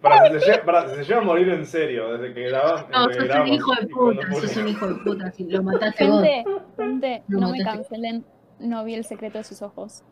Para, 0.00 0.30
si 0.30 0.38
se, 0.38 0.46
llega, 0.46 0.64
para, 0.64 0.88
si 0.88 0.94
se 0.94 1.02
llega 1.02 1.18
a 1.18 1.24
morir 1.24 1.48
en 1.48 1.66
serio, 1.66 2.16
desde 2.16 2.32
que 2.32 2.48
grabamos. 2.48 2.88
No, 2.90 3.12
sos 3.12 3.28
un 3.40 3.48
hijo 3.48 3.74
de 3.74 3.86
puta, 3.88 4.22
sos 4.22 4.44
murió. 4.44 4.62
un 4.62 4.68
hijo 4.68 4.86
de 4.86 4.94
puta. 4.94 5.32
Si 5.32 5.44
lo 5.44 5.62
mataste 5.64 6.08
vos. 6.08 6.22
Gente, 6.22 6.44
gente, 6.76 7.22
No 7.26 7.50
me 7.50 7.64
cancelen, 7.64 8.24
no 8.60 8.84
vi 8.84 8.94
el 8.94 9.04
secreto 9.04 9.38
de 9.38 9.44
sus 9.44 9.62
ojos. 9.62 10.04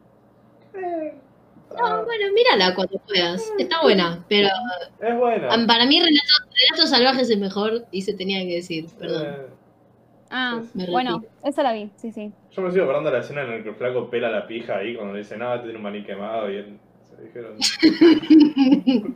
No, 0.75 2.05
bueno, 2.05 2.33
mírala 2.35 2.75
cuando 2.75 2.99
puedas. 2.99 3.49
Está 3.59 3.81
buena, 3.81 4.25
pero 4.29 4.49
es 5.01 5.17
buena. 5.17 5.49
para 5.67 5.87
mí 5.87 6.01
Relatos, 6.01 6.43
Relatos 6.69 6.91
Salvajes 6.91 7.23
es 7.23 7.31
el 7.31 7.39
mejor 7.41 7.87
y 7.93 8.03
se 8.03 8.13
tenía 8.15 8.45
que 8.45 8.57
decir, 8.57 8.87
perdón. 8.99 9.27
Eh, 9.27 9.47
Ah, 10.37 10.61
Me 10.75 10.87
bueno, 10.91 11.23
esa 11.45 11.63
la 11.63 11.73
vi, 11.73 11.91
sí, 11.95 12.11
sí. 12.11 12.33
yo 12.51 12.63
me 12.63 12.73
sigo 12.73 12.83
acordando 12.85 13.09
de 13.11 13.19
la 13.19 13.23
escena 13.23 13.43
en 13.43 13.51
la 13.51 13.63
que 13.63 13.69
el 13.69 13.75
flaco 13.77 14.11
pela 14.11 14.29
la 14.31 14.47
pija 14.49 14.79
ahí 14.79 14.97
cuando 14.97 15.13
le 15.13 15.21
dice, 15.21 15.37
no, 15.37 15.53
este 15.55 15.65
tiene 15.67 15.77
un 15.77 15.83
maní 15.85 16.03
quemado 16.03 16.51
y 16.51 16.57
él 16.57 16.79
se 17.09 17.23
dijeron. 17.23 17.57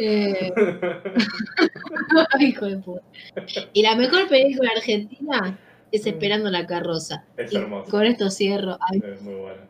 Eh, 0.00 0.52
hijo 2.40 2.66
de 2.66 2.76
puta. 2.78 3.02
Y 3.72 3.82
la 3.82 3.96
mejor 3.96 4.28
película 4.28 4.70
argentina 4.76 5.58
es 5.90 6.06
Esperando 6.06 6.50
la 6.50 6.66
carroza. 6.66 7.24
es 7.36 7.52
hermoso. 7.54 7.90
con 7.90 8.04
esto 8.04 8.30
cierro. 8.30 8.76
Ay, 8.90 9.02
Es 9.04 9.22
muy 9.22 9.34
buena. 9.34 9.62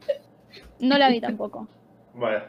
No 0.80 0.98
la 0.98 1.09
vi 1.09 1.20
tampoco. 1.20 1.68
Bueno. 2.14 2.40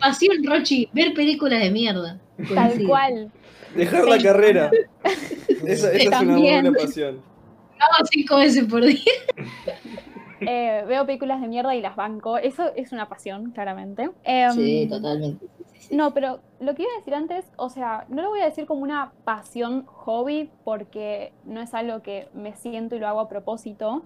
pasión, 0.00 0.36
Rochi, 0.44 0.88
ver 0.92 1.12
películas 1.14 1.60
de 1.60 1.70
mierda. 1.70 2.18
Tal 2.54 2.82
cual. 2.86 3.30
Dejar 3.76 4.04
la 4.06 4.18
carrera. 4.18 4.70
Esa, 5.66 5.90
esa 5.92 6.16
es 6.16 6.22
una 6.22 6.38
buena 6.38 6.72
pasión. 6.72 7.16
No, 7.16 8.06
cinco 8.10 8.36
veces 8.36 8.64
por 8.64 8.84
día. 8.84 9.00
Eh, 10.40 10.84
veo 10.86 11.06
películas 11.06 11.40
de 11.40 11.48
mierda 11.48 11.74
y 11.74 11.80
las 11.80 11.96
banco. 11.96 12.36
Eso 12.36 12.70
es 12.76 12.92
una 12.92 13.08
pasión, 13.08 13.52
claramente. 13.52 14.10
Em, 14.22 14.52
Sí, 14.52 14.86
totalmente. 14.86 15.46
No, 15.90 16.12
pero 16.12 16.40
lo 16.60 16.74
que 16.74 16.82
iba 16.82 16.92
a 16.92 16.98
decir 16.98 17.14
antes, 17.14 17.44
o 17.56 17.70
sea, 17.70 18.04
no 18.08 18.22
lo 18.22 18.28
voy 18.28 18.40
a 18.40 18.44
decir 18.44 18.66
como 18.66 18.82
una 18.82 19.12
pasión 19.24 19.86
hobby 19.86 20.50
porque 20.62 21.32
no 21.44 21.60
es 21.60 21.72
algo 21.74 22.02
que 22.02 22.28
me 22.34 22.54
siento 22.54 22.96
y 22.96 22.98
lo 22.98 23.08
hago 23.08 23.20
a 23.20 23.28
propósito, 23.28 24.02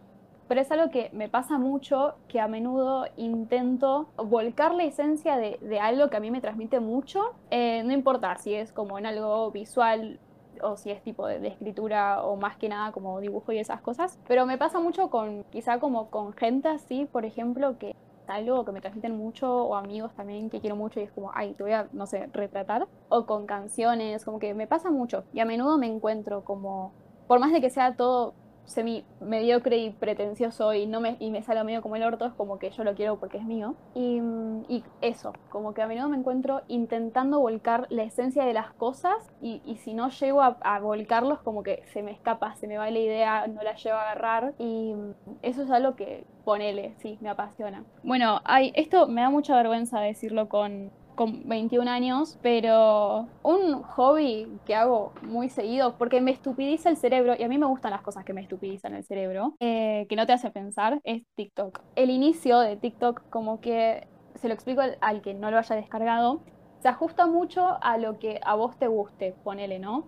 pero 0.51 0.63
es 0.63 0.73
algo 0.73 0.91
que 0.91 1.11
me 1.13 1.29
pasa 1.29 1.59
mucho, 1.59 2.17
que 2.27 2.41
a 2.41 2.49
menudo 2.49 3.07
intento 3.17 4.09
volcar 4.17 4.75
la 4.75 4.83
esencia 4.83 5.37
de, 5.37 5.79
algo 5.79 6.11
que 6.11 6.17
a 6.17 6.21
mí 6.21 6.33
me 6.33 6.41
transmite 6.41 6.81
mucho, 6.81 7.37
eh, 7.53 7.85
no 7.85 7.93
importa 7.93 8.37
si 8.37 8.55
es 8.55 8.73
como 8.73 8.99
en 8.99 9.07
algo 9.07 9.53
visual 9.53 10.19
o 10.61 10.77
si 10.77 10.91
es 10.91 11.05
tipo 11.05 11.29
de, 11.29 11.39
de 11.39 11.47
escritura 11.47 12.25
o 12.25 12.35
más 12.35 12.57
que 12.57 12.69
nada 12.69 12.91
como 12.91 13.21
dibujo 13.21 13.53
y 13.53 13.59
esas 13.59 13.81
cosas, 13.81 14.19
pero 14.27 14.45
me 14.45 14.59
pasa 14.59 14.81
mucho 14.81 15.09
con 15.09 15.45
quizá 15.53 15.79
como 15.79 16.11
con 16.11 16.33
gente 16.33 16.67
así, 16.67 17.05
por 17.05 17.25
ejemplo, 17.25 17.79
que 17.79 17.95
algo 18.27 18.65
que 18.65 18.73
me 18.73 18.81
transmiten 18.81 19.17
mucho 19.17 19.67
o 19.67 19.77
amigos 19.77 20.13
también 20.17 20.51
que 20.51 20.59
quiero 20.59 20.75
mucho 20.75 20.99
y 20.99 21.05
es 21.05 21.13
como, 21.13 21.31
ay, 21.33 21.55
te 21.55 21.63
voy 21.63 21.75
a, 21.75 21.87
no 21.93 22.09
sé, 22.09 22.29
retratar. 22.33 22.89
O 23.09 23.25
con 23.25 23.47
canciones, 23.47 24.25
como 24.25 24.41
que 24.41 24.53
me 24.55 24.67
pasa 24.67 24.91
mucho 24.91 25.23
y 25.33 25.39
a 25.39 25.45
menudo 25.45 25.79
me 25.79 25.87
encuentro 25.87 26.43
como, 26.43 26.93
por 27.29 27.39
más 27.39 27.53
de 27.53 27.61
que 27.61 27.71
sea 27.71 27.95
todo 27.95 28.35
semi 28.65 29.05
mediocre 29.21 29.77
y 29.79 29.91
pretencioso 29.91 30.73
y 30.75 30.87
no 30.87 31.01
me 31.01 31.17
y 31.19 31.31
me 31.31 31.43
sale 31.43 31.63
medio 31.65 31.83
como 31.83 31.97
el 31.97 32.03
orto, 32.03 32.27
es 32.27 32.33
como 32.35 32.59
que 32.59 32.71
yo 32.71 32.85
lo 32.85 32.95
quiero 32.95 33.19
porque 33.19 33.39
es 33.39 33.45
mío. 33.45 33.75
Y, 33.95 34.21
y 34.69 34.85
eso, 35.01 35.33
como 35.51 35.75
que 35.75 35.83
a 35.83 35.87
menudo 35.87 36.09
me 36.09 36.17
encuentro 36.17 36.63
intentando 36.69 37.41
volcar 37.41 37.87
la 37.91 38.03
esencia 38.03 38.45
de 38.45 38.53
las 38.53 38.73
cosas 38.73 39.31
y, 39.41 39.61
y 39.65 39.77
si 39.77 39.95
no 39.95 40.11
llego 40.11 40.43
a, 40.43 40.81
volcarlos 40.81 41.41
como 41.41 41.63
que 41.63 41.83
se 41.93 42.03
me 42.03 42.13
escapa, 42.13 42.55
se 42.55 42.67
me 42.67 42.79
va 42.79 42.91
la 42.91 42.99
idea, 42.99 43.47
no 43.47 43.63
la 43.63 43.75
llevo 43.75 43.97
a 43.97 44.03
agarrar 44.03 44.55
y 44.59 44.95
eso 45.43 45.63
es 45.63 45.71
algo 45.71 45.97
que 45.97 46.25
ponele, 46.45 46.95
sí, 46.99 47.19
me 47.21 47.29
apasiona. 47.29 47.85
Bueno, 48.03 48.41
esto 48.75 49.07
me 49.09 49.21
da 49.21 49.31
mucha 49.31 49.57
vergüenza 49.57 50.01
decirlo 50.01 50.49
con, 50.49 50.91
con 51.21 51.47
21 51.47 51.87
años, 51.91 52.39
pero 52.41 53.29
un 53.43 53.83
hobby 53.83 54.51
que 54.65 54.75
hago 54.75 55.13
muy 55.21 55.51
seguido, 55.51 55.99
porque 55.99 56.23
me 56.23 56.31
estupidiza 56.31 56.89
el 56.89 56.97
cerebro, 56.97 57.35
y 57.39 57.43
a 57.43 57.49
mí 57.49 57.59
me 57.59 57.67
gustan 57.67 57.91
las 57.91 58.01
cosas 58.01 58.25
que 58.25 58.33
me 58.33 58.41
estupidizan 58.41 58.95
el 58.95 59.05
cerebro, 59.05 59.55
eh, 59.61 60.07
que 60.09 60.17
no 60.17 60.25
te 60.25 60.33
hace 60.33 60.51
pensar, 60.51 60.99
es 61.05 61.25
TikTok. 61.35 61.79
El 61.95 62.09
inicio 62.09 62.59
de 62.61 62.79
TikTok, 62.79 63.29
como 63.29 63.61
que, 63.61 64.09
se 64.37 64.49
lo 64.49 64.55
explico 64.55 64.81
al, 64.81 65.21
que 65.21 65.35
no 65.35 65.51
lo 65.51 65.59
haya 65.59 65.77
descargado, 65.77 66.41
se 66.79 66.89
ajusta 66.89 67.27
mucho 67.27 67.77
a 67.83 67.99
lo 67.99 68.19
que 68.19 68.41
a 68.43 68.55
vos 68.55 68.79
te 68.79 68.87
guste, 68.87 69.35
ponele, 69.45 69.79
¿no? 69.79 70.05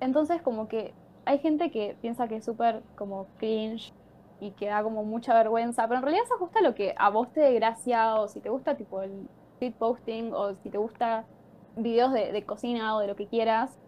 Entonces, 0.00 0.42
como 0.42 0.66
que 0.66 0.94
hay 1.26 1.38
gente 1.38 1.70
que 1.70 1.96
piensa 2.02 2.26
que 2.26 2.38
es 2.38 2.44
súper 2.44 2.82
como 2.96 3.28
cringe 3.38 3.92
y 4.40 4.50
que 4.50 4.66
da 4.66 4.82
como 4.82 5.04
mucha 5.04 5.32
vergüenza, 5.32 5.86
pero 5.86 5.98
en 5.98 6.02
realidad 6.02 6.24
se 6.26 6.34
ajusta 6.34 6.58
a 6.58 6.62
lo 6.62 6.74
que 6.74 6.92
a 6.98 7.08
vos 7.08 7.32
te 7.32 7.38
dé 7.38 7.54
gracia 7.54 8.16
o 8.16 8.26
si 8.26 8.40
te 8.40 8.48
gusta 8.48 8.76
tipo 8.76 9.00
el 9.02 9.28
tweet 9.58 9.72
posting 9.78 10.32
o 10.34 10.54
si 10.56 10.70
te 10.70 10.78
gusta 10.78 11.28
videos 11.76 12.12
de, 12.12 12.32
de 12.32 12.44
cocina 12.46 12.96
o 12.96 13.00
de 13.00 13.08
lo 13.08 13.16
que 13.16 13.28
quieras. 13.28 13.78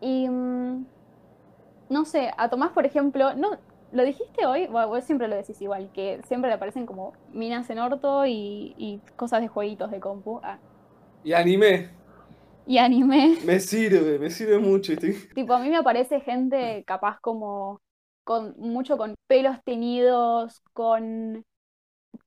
Y 0.00 0.28
mm, 0.28 0.86
no 1.88 2.04
sé, 2.04 2.32
a 2.38 2.48
Tomás, 2.50 2.72
por 2.72 2.86
ejemplo, 2.86 3.34
no, 3.34 3.50
¿lo 3.90 4.04
dijiste 4.04 4.46
hoy? 4.46 4.66
Bueno, 4.66 4.88
vos 4.88 5.04
siempre 5.04 5.28
lo 5.28 5.36
decís 5.36 5.60
igual, 5.60 5.90
que 5.92 6.20
siempre 6.26 6.48
le 6.50 6.54
aparecen 6.56 6.86
como 6.86 7.12
minas 7.28 7.68
en 7.70 7.78
orto 7.78 8.26
y, 8.26 8.74
y 8.78 9.00
cosas 9.16 9.40
de 9.42 9.48
jueguitos 9.48 9.90
de 9.90 10.00
compu. 10.00 10.40
Ah, 10.42 10.60
Y 11.24 11.32
anime. 11.32 11.90
y 12.64 12.78
anime. 12.78 13.38
Me 13.40 13.60
sirve, 13.60 14.18
me 14.18 14.30
sirve 14.30 14.58
mucho. 14.58 14.92
Estoy... 14.94 15.16
Tipo, 15.34 15.54
a 15.54 15.58
mí 15.60 15.68
me 15.70 15.78
aparece 15.78 16.20
gente 16.20 16.84
capaz 16.86 17.18
como 17.20 17.80
con 18.24 18.54
mucho 18.58 18.96
con 18.98 19.14
pelos 19.26 19.56
teñidos, 19.64 20.60
con 20.74 21.44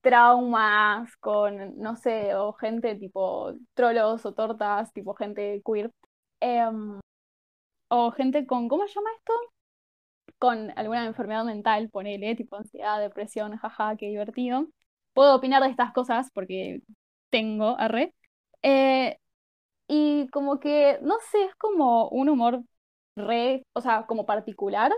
traumas, 0.02 1.16
con, 1.18 1.78
no 1.80 1.96
sé, 1.96 2.36
o 2.36 2.54
gente 2.54 2.96
tipo 2.96 3.54
trolos 3.74 4.26
o 4.26 4.34
tortas, 4.34 4.92
tipo 4.94 5.14
gente 5.16 5.62
queer. 5.66 5.92
Em, 6.42 7.00
o 7.90 8.12
gente 8.12 8.46
con, 8.48 8.70
¿cómo 8.70 8.88
se 8.88 8.94
llama 8.96 9.10
esto? 9.18 9.34
Con 10.40 10.72
alguna 10.78 11.06
enfermedad 11.06 11.46
mental, 11.46 11.90
ponele, 11.90 12.36
tipo 12.36 12.56
ansiedad, 12.58 13.00
depresión, 13.00 13.58
jaja, 13.58 13.96
qué 13.98 14.08
divertido. 14.10 14.68
Puedo 15.14 15.36
opinar 15.36 15.64
de 15.64 15.70
estas 15.70 15.94
cosas 15.94 16.30
porque 16.34 16.82
tengo, 17.30 17.78
arre. 17.80 18.14
Eh, 18.62 19.18
y 19.88 20.28
como 20.30 20.60
que, 20.60 21.00
no 21.02 21.16
sé, 21.32 21.46
es 21.46 21.56
como 21.58 22.10
un 22.10 22.30
humor 22.30 22.64
re, 23.16 23.66
o 23.74 23.82
sea, 23.82 24.06
como 24.08 24.26
particular. 24.26 24.92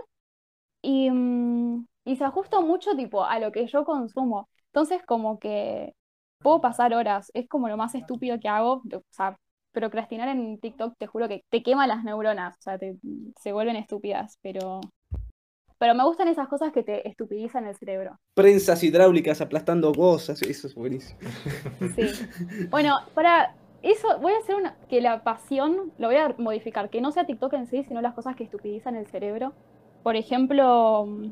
Y, 0.82 1.10
mm, 1.10 1.86
y 2.04 2.16
se 2.16 2.24
ajusta 2.24 2.60
mucho 2.60 2.96
tipo 2.96 3.24
a 3.24 3.38
lo 3.40 3.52
que 3.52 3.66
yo 3.66 3.84
consumo. 3.84 4.48
Entonces 4.72 5.02
como 5.06 5.38
que 5.38 5.94
puedo 6.40 6.60
pasar 6.60 6.94
horas. 6.94 7.30
Es 7.34 7.48
como 7.48 7.68
lo 7.68 7.76
más 7.76 7.94
estúpido 7.94 8.38
que 8.40 8.48
hago. 8.48 8.82
O 8.94 9.02
sea, 9.10 9.36
procrastinar 9.72 10.28
en 10.28 10.58
TikTok 10.60 10.94
te 10.98 11.06
juro 11.06 11.28
que 11.28 11.44
te 11.50 11.62
quema 11.62 11.86
las 11.86 12.04
neuronas. 12.04 12.56
O 12.58 12.62
sea, 12.62 12.78
te, 12.78 12.96
se 13.40 13.52
vuelven 13.52 13.76
estúpidas. 13.76 14.38
Pero 14.42 14.80
Pero 15.78 15.94
me 15.94 16.04
gustan 16.04 16.28
esas 16.28 16.48
cosas 16.48 16.72
que 16.72 16.82
te 16.82 17.08
estupidizan 17.08 17.66
el 17.66 17.76
cerebro. 17.76 18.18
Prensas 18.34 18.82
hidráulicas 18.82 19.40
aplastando 19.40 19.92
cosas, 19.92 20.42
eso 20.42 20.66
es 20.66 20.74
buenísimo. 20.74 21.20
Sí. 21.94 22.06
Bueno, 22.70 22.96
para 23.14 23.54
eso 23.82 24.18
voy 24.20 24.32
a 24.32 24.38
hacer 24.38 24.56
una. 24.56 24.76
Que 24.88 25.00
la 25.00 25.22
pasión 25.22 25.92
lo 25.98 26.08
voy 26.08 26.16
a 26.16 26.34
modificar. 26.38 26.90
Que 26.90 27.00
no 27.00 27.12
sea 27.12 27.26
TikTok 27.26 27.52
en 27.54 27.66
sí, 27.68 27.84
sino 27.84 28.00
las 28.02 28.14
cosas 28.14 28.36
que 28.36 28.44
estupidizan 28.44 28.96
el 28.96 29.06
cerebro. 29.06 29.54
Por 30.02 30.16
ejemplo, 30.16 31.06
mm, 31.06 31.22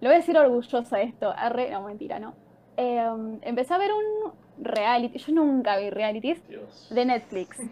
lo 0.00 0.08
voy 0.08 0.14
a 0.14 0.18
decir 0.18 0.36
orgullosa 0.36 0.96
de 0.98 1.04
esto. 1.04 1.32
Arre, 1.36 1.70
no, 1.70 1.82
mentira, 1.86 2.18
no. 2.18 2.34
Eh, 2.76 3.38
empecé 3.42 3.74
a 3.74 3.78
ver 3.78 3.90
un 3.92 4.32
reality. 4.64 5.18
Yo 5.18 5.32
nunca 5.34 5.76
vi 5.76 5.90
realities 5.90 6.46
Dios. 6.48 6.88
de 6.90 7.04
Netflix. 7.04 7.58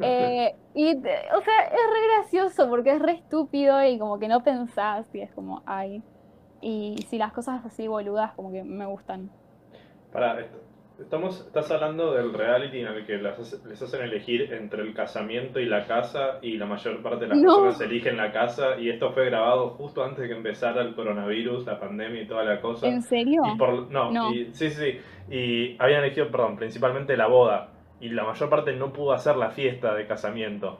Eh, 0.00 0.54
y, 0.74 0.94
o 0.96 1.00
sea, 1.02 1.60
es 1.66 1.72
re 1.72 2.16
gracioso 2.16 2.68
porque 2.70 2.92
es 2.94 3.02
re 3.02 3.12
estúpido 3.12 3.84
y 3.84 3.98
como 3.98 4.18
que 4.18 4.26
no 4.26 4.42
pensás 4.42 5.06
y 5.14 5.20
es 5.20 5.30
como, 5.32 5.62
ay. 5.66 6.02
Y 6.62 7.04
si 7.10 7.18
las 7.18 7.32
cosas 7.34 7.64
así 7.66 7.86
boludas 7.86 8.32
como 8.32 8.50
que 8.50 8.64
me 8.64 8.86
gustan. 8.86 9.30
Para, 10.10 10.40
est- 10.40 10.54
estamos, 11.00 11.40
estás 11.46 11.70
hablando 11.70 12.12
del 12.14 12.32
reality 12.32 12.80
en 12.80 12.86
el 12.88 13.06
que 13.06 13.18
las 13.18 13.38
les 13.64 13.80
hacen 13.82 14.02
elegir 14.02 14.52
entre 14.52 14.82
el 14.82 14.94
casamiento 14.94 15.58
y 15.60 15.66
la 15.66 15.86
casa 15.86 16.38
y 16.42 16.56
la 16.56 16.66
mayor 16.66 17.02
parte 17.02 17.24
de 17.24 17.28
las 17.28 17.38
No. 17.38 17.62
personas 17.62 17.80
eligen 17.80 18.16
la 18.16 18.32
casa 18.32 18.78
y 18.78 18.90
esto 18.90 19.12
fue 19.12 19.26
grabado 19.26 19.70
justo 19.70 20.04
antes 20.04 20.20
de 20.22 20.28
que 20.28 20.34
empezara 20.36 20.82
el 20.82 20.94
coronavirus, 20.94 21.66
la 21.66 21.78
pandemia 21.80 22.22
y 22.22 22.26
toda 22.26 22.44
la 22.44 22.60
cosa. 22.60 22.86
¿En 22.88 23.02
serio? 23.02 23.42
Y 23.52 23.56
por, 23.58 23.90
no, 23.90 24.10
No. 24.12 24.32
y- 24.32 24.52
sí, 24.54 24.70
sí, 24.70 24.98
y 25.30 25.76
habían 25.82 26.04
elegido, 26.04 26.30
perdón, 26.30 26.56
principalmente 26.56 27.16
la 27.16 27.26
boda 27.26 27.70
y 28.00 28.08
la 28.10 28.24
mayor 28.24 28.48
parte 28.50 28.72
no 28.74 28.92
pudo 28.92 29.12
hacer 29.12 29.36
la 29.36 29.50
fiesta 29.50 29.94
de 29.94 30.06
casamiento. 30.06 30.78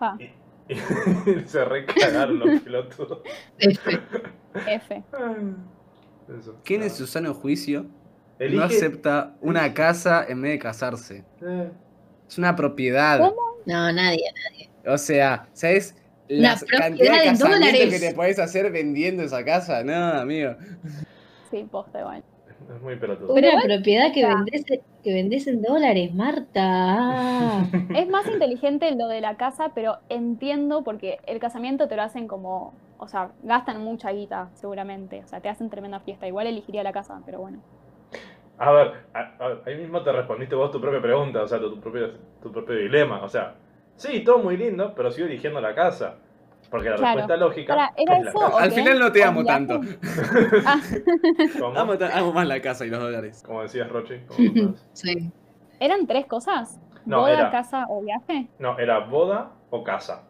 Ah. 0.00 0.16
Y, 0.18 0.24
y 0.72 0.76
se 1.46 1.64
recagaron 1.64 2.38
los 2.38 2.60
pelotudos. 2.60 3.20
F. 3.58 4.00
F. 4.66 5.02
Eso. 6.38 6.58
¿Quién 6.64 6.80
No. 6.80 6.88
su 6.88 7.06
sano 7.06 7.34
juicio 7.34 7.86
Elige- 8.38 8.56
no 8.56 8.64
acepta 8.64 9.34
una 9.40 9.72
casa 9.74 10.24
en 10.28 10.42
vez 10.42 10.52
de 10.52 10.58
casarse? 10.58 11.24
Eh, 11.42 11.70
Es 12.28 12.38
una 12.38 12.56
propiedad. 12.56 13.18
¿Cómo? 13.20 13.40
No, 13.66 13.92
nadie. 13.92 14.24
O 14.86 14.98
sea, 14.98 15.48
¿sabes? 15.52 15.94
La 16.28 16.56
propiedad 16.56 16.80
cantidad 16.80 17.22
de 17.22 17.38
dólares. 17.38 18.00
que 18.00 18.08
te 18.08 18.14
podés 18.14 18.38
hacer 18.38 18.70
vendiendo 18.72 19.22
esa 19.22 19.44
casa. 19.44 19.82
No, 19.84 19.94
amigo. 20.20 20.54
Sí, 21.50 21.66
posta 21.70 22.00
igual. 22.00 22.22
es 22.74 22.82
muy 22.82 22.96
pelotudo. 22.96 23.32
Una 23.32 23.60
propiedad 23.62 24.12
que 24.12 24.26
vendés, 24.26 24.64
que 25.02 25.12
vendés 25.12 25.46
en 25.46 25.62
dólares, 25.62 26.14
Marta. 26.14 27.66
Es 27.94 28.08
más 28.08 28.26
inteligente 28.26 28.90
lo 28.94 29.06
de 29.08 29.20
la 29.20 29.36
casa, 29.36 29.72
pero 29.74 29.98
entiendo 30.08 30.82
porque 30.82 31.18
el 31.26 31.38
casamiento 31.38 31.88
te 31.88 31.96
lo 31.96 32.02
hacen 32.02 32.26
como, 32.26 32.72
o 32.98 33.06
sea, 33.08 33.32
gastan 33.42 33.82
mucha 33.84 34.10
guita, 34.10 34.50
seguramente. 34.54 35.22
O 35.24 35.28
sea, 35.28 35.40
te 35.40 35.48
hacen 35.48 35.68
tremenda 35.70 36.00
fiesta. 36.00 36.26
Igual 36.26 36.46
elegiría 36.46 36.82
la 36.82 36.92
casa, 36.92 37.20
pero 37.26 37.40
bueno. 37.40 37.58
A 38.58 38.70
ver, 38.72 38.92
a- 39.12 39.18
a- 39.44 39.58
ahí 39.66 39.76
mismo 39.76 40.02
te 40.02 40.12
respondiste 40.12 40.54
vos 40.54 40.70
tu 40.70 40.80
propia 40.80 41.00
pregunta, 41.02 41.42
o 41.42 41.46
sea, 41.48 41.58
tu, 41.58 41.70
tu 41.74 41.80
propio, 41.80 42.10
tu 42.42 42.52
propio 42.52 42.76
dilema. 42.76 43.22
O 43.22 43.28
sea, 43.28 43.54
sí, 43.96 44.22
todo 44.22 44.38
muy 44.38 44.56
lindo, 44.56 44.92
pero 44.94 45.10
sigo 45.10 45.26
eligiendo 45.26 45.60
la 45.60 45.74
casa. 45.74 46.16
Porque 46.70 46.88
la 46.90 46.96
Claro. 46.96 47.16
respuesta 47.18 47.36
lógica 47.36 47.74
Para, 47.74 47.92
¿era 47.96 48.16
es 48.18 48.24
la 48.24 48.30
eso 48.30 48.38
casa. 48.40 48.54
o 48.54 48.58
Al 48.58 48.72
final 48.72 48.98
no 48.98 49.12
te 49.12 49.22
¿O 49.22 49.28
amo 49.28 49.44
tanto. 49.44 49.80
Ah. 50.66 50.80
Amo, 52.14 52.32
más 52.32 52.46
la 52.48 52.60
casa 52.60 52.86
y 52.86 52.90
los 52.90 53.00
dólares. 53.00 53.42
Como 53.46 53.62
decías, 53.62 53.88
Rochi. 53.88 54.14
Sí. 54.92 55.30
¿Eran 55.80 56.06
tres 56.06 56.26
cosas? 56.26 56.80
No, 57.04 57.18
¿Boda, 57.20 57.32
era- 57.32 57.50
casa 57.50 57.86
o 57.88 58.02
viaje? 58.02 58.48
No, 58.58 58.78
era 58.78 59.00
boda 59.00 59.50
o 59.70 59.84
casa. 59.84 60.22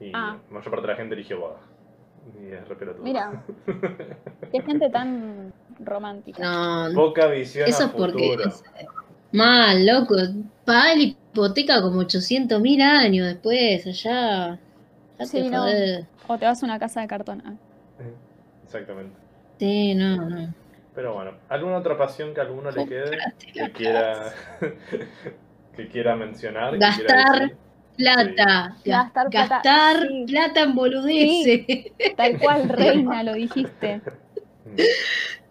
Y 0.00 0.10
Ah. 0.14 0.38
la 0.48 0.54
mayor 0.54 0.70
parte 0.70 0.86
de 0.86 0.92
la 0.92 0.96
gente 0.96 1.14
eligió 1.14 1.38
boda. 1.40 1.56
Y 2.40 2.52
es 2.52 2.68
re 2.68 2.76
pelotudo. 2.76 3.02
Mira, 3.04 3.42
qué 4.52 4.62
gente 4.62 4.90
tan 4.90 5.52
romántica. 5.80 6.42
No, 6.42 6.94
Poca 6.94 7.26
visión 7.26 7.68
eso 7.68 7.84
a 7.84 7.86
es 7.86 7.92
porque. 7.92 8.30
futuro. 8.36 8.50
Mal, 9.32 9.86
loco. 9.86 10.14
Pagar 10.64 10.96
la 10.96 11.02
hipoteca 11.02 11.82
como 11.82 12.00
800 12.00 12.60
mil 12.60 12.80
años 12.80 13.26
después, 13.26 13.86
allá. 13.86 14.58
Ya 15.18 15.26
Sí, 15.26 15.42
te 15.42 15.50
no. 15.50 15.64
O 16.28 16.38
te 16.38 16.46
vas 16.46 16.62
a 16.62 16.66
una 16.66 16.78
casa 16.78 17.00
de 17.00 17.06
cartón. 17.08 17.42
Ah. 17.44 17.54
Exactamente. 18.64 19.14
Sí, 19.58 19.94
no, 19.94 20.16
no. 20.28 20.54
Pero 20.94 21.14
bueno, 21.14 21.32
¿alguna 21.48 21.78
otra 21.78 21.98
pasión 21.98 22.32
que 22.34 22.40
a 22.40 22.44
alguno 22.44 22.70
le 22.70 22.86
quede? 22.86 23.18
Que 23.52 23.72
quiera, 23.72 24.32
que 25.76 25.88
quiera 25.88 26.16
mencionar. 26.16 26.72
que 26.72 26.78
quiera 26.78 27.14
Gastar? 27.16 27.52
Plata. 27.96 28.76
Gastar 28.84 29.30
plata, 29.30 29.62
sí. 30.08 30.24
plata 30.26 30.60
en 30.62 30.74
boludeces. 30.74 31.92
Tal 32.16 32.38
cual, 32.38 32.68
reina, 32.68 33.22
lo 33.22 33.34
dijiste. 33.34 34.00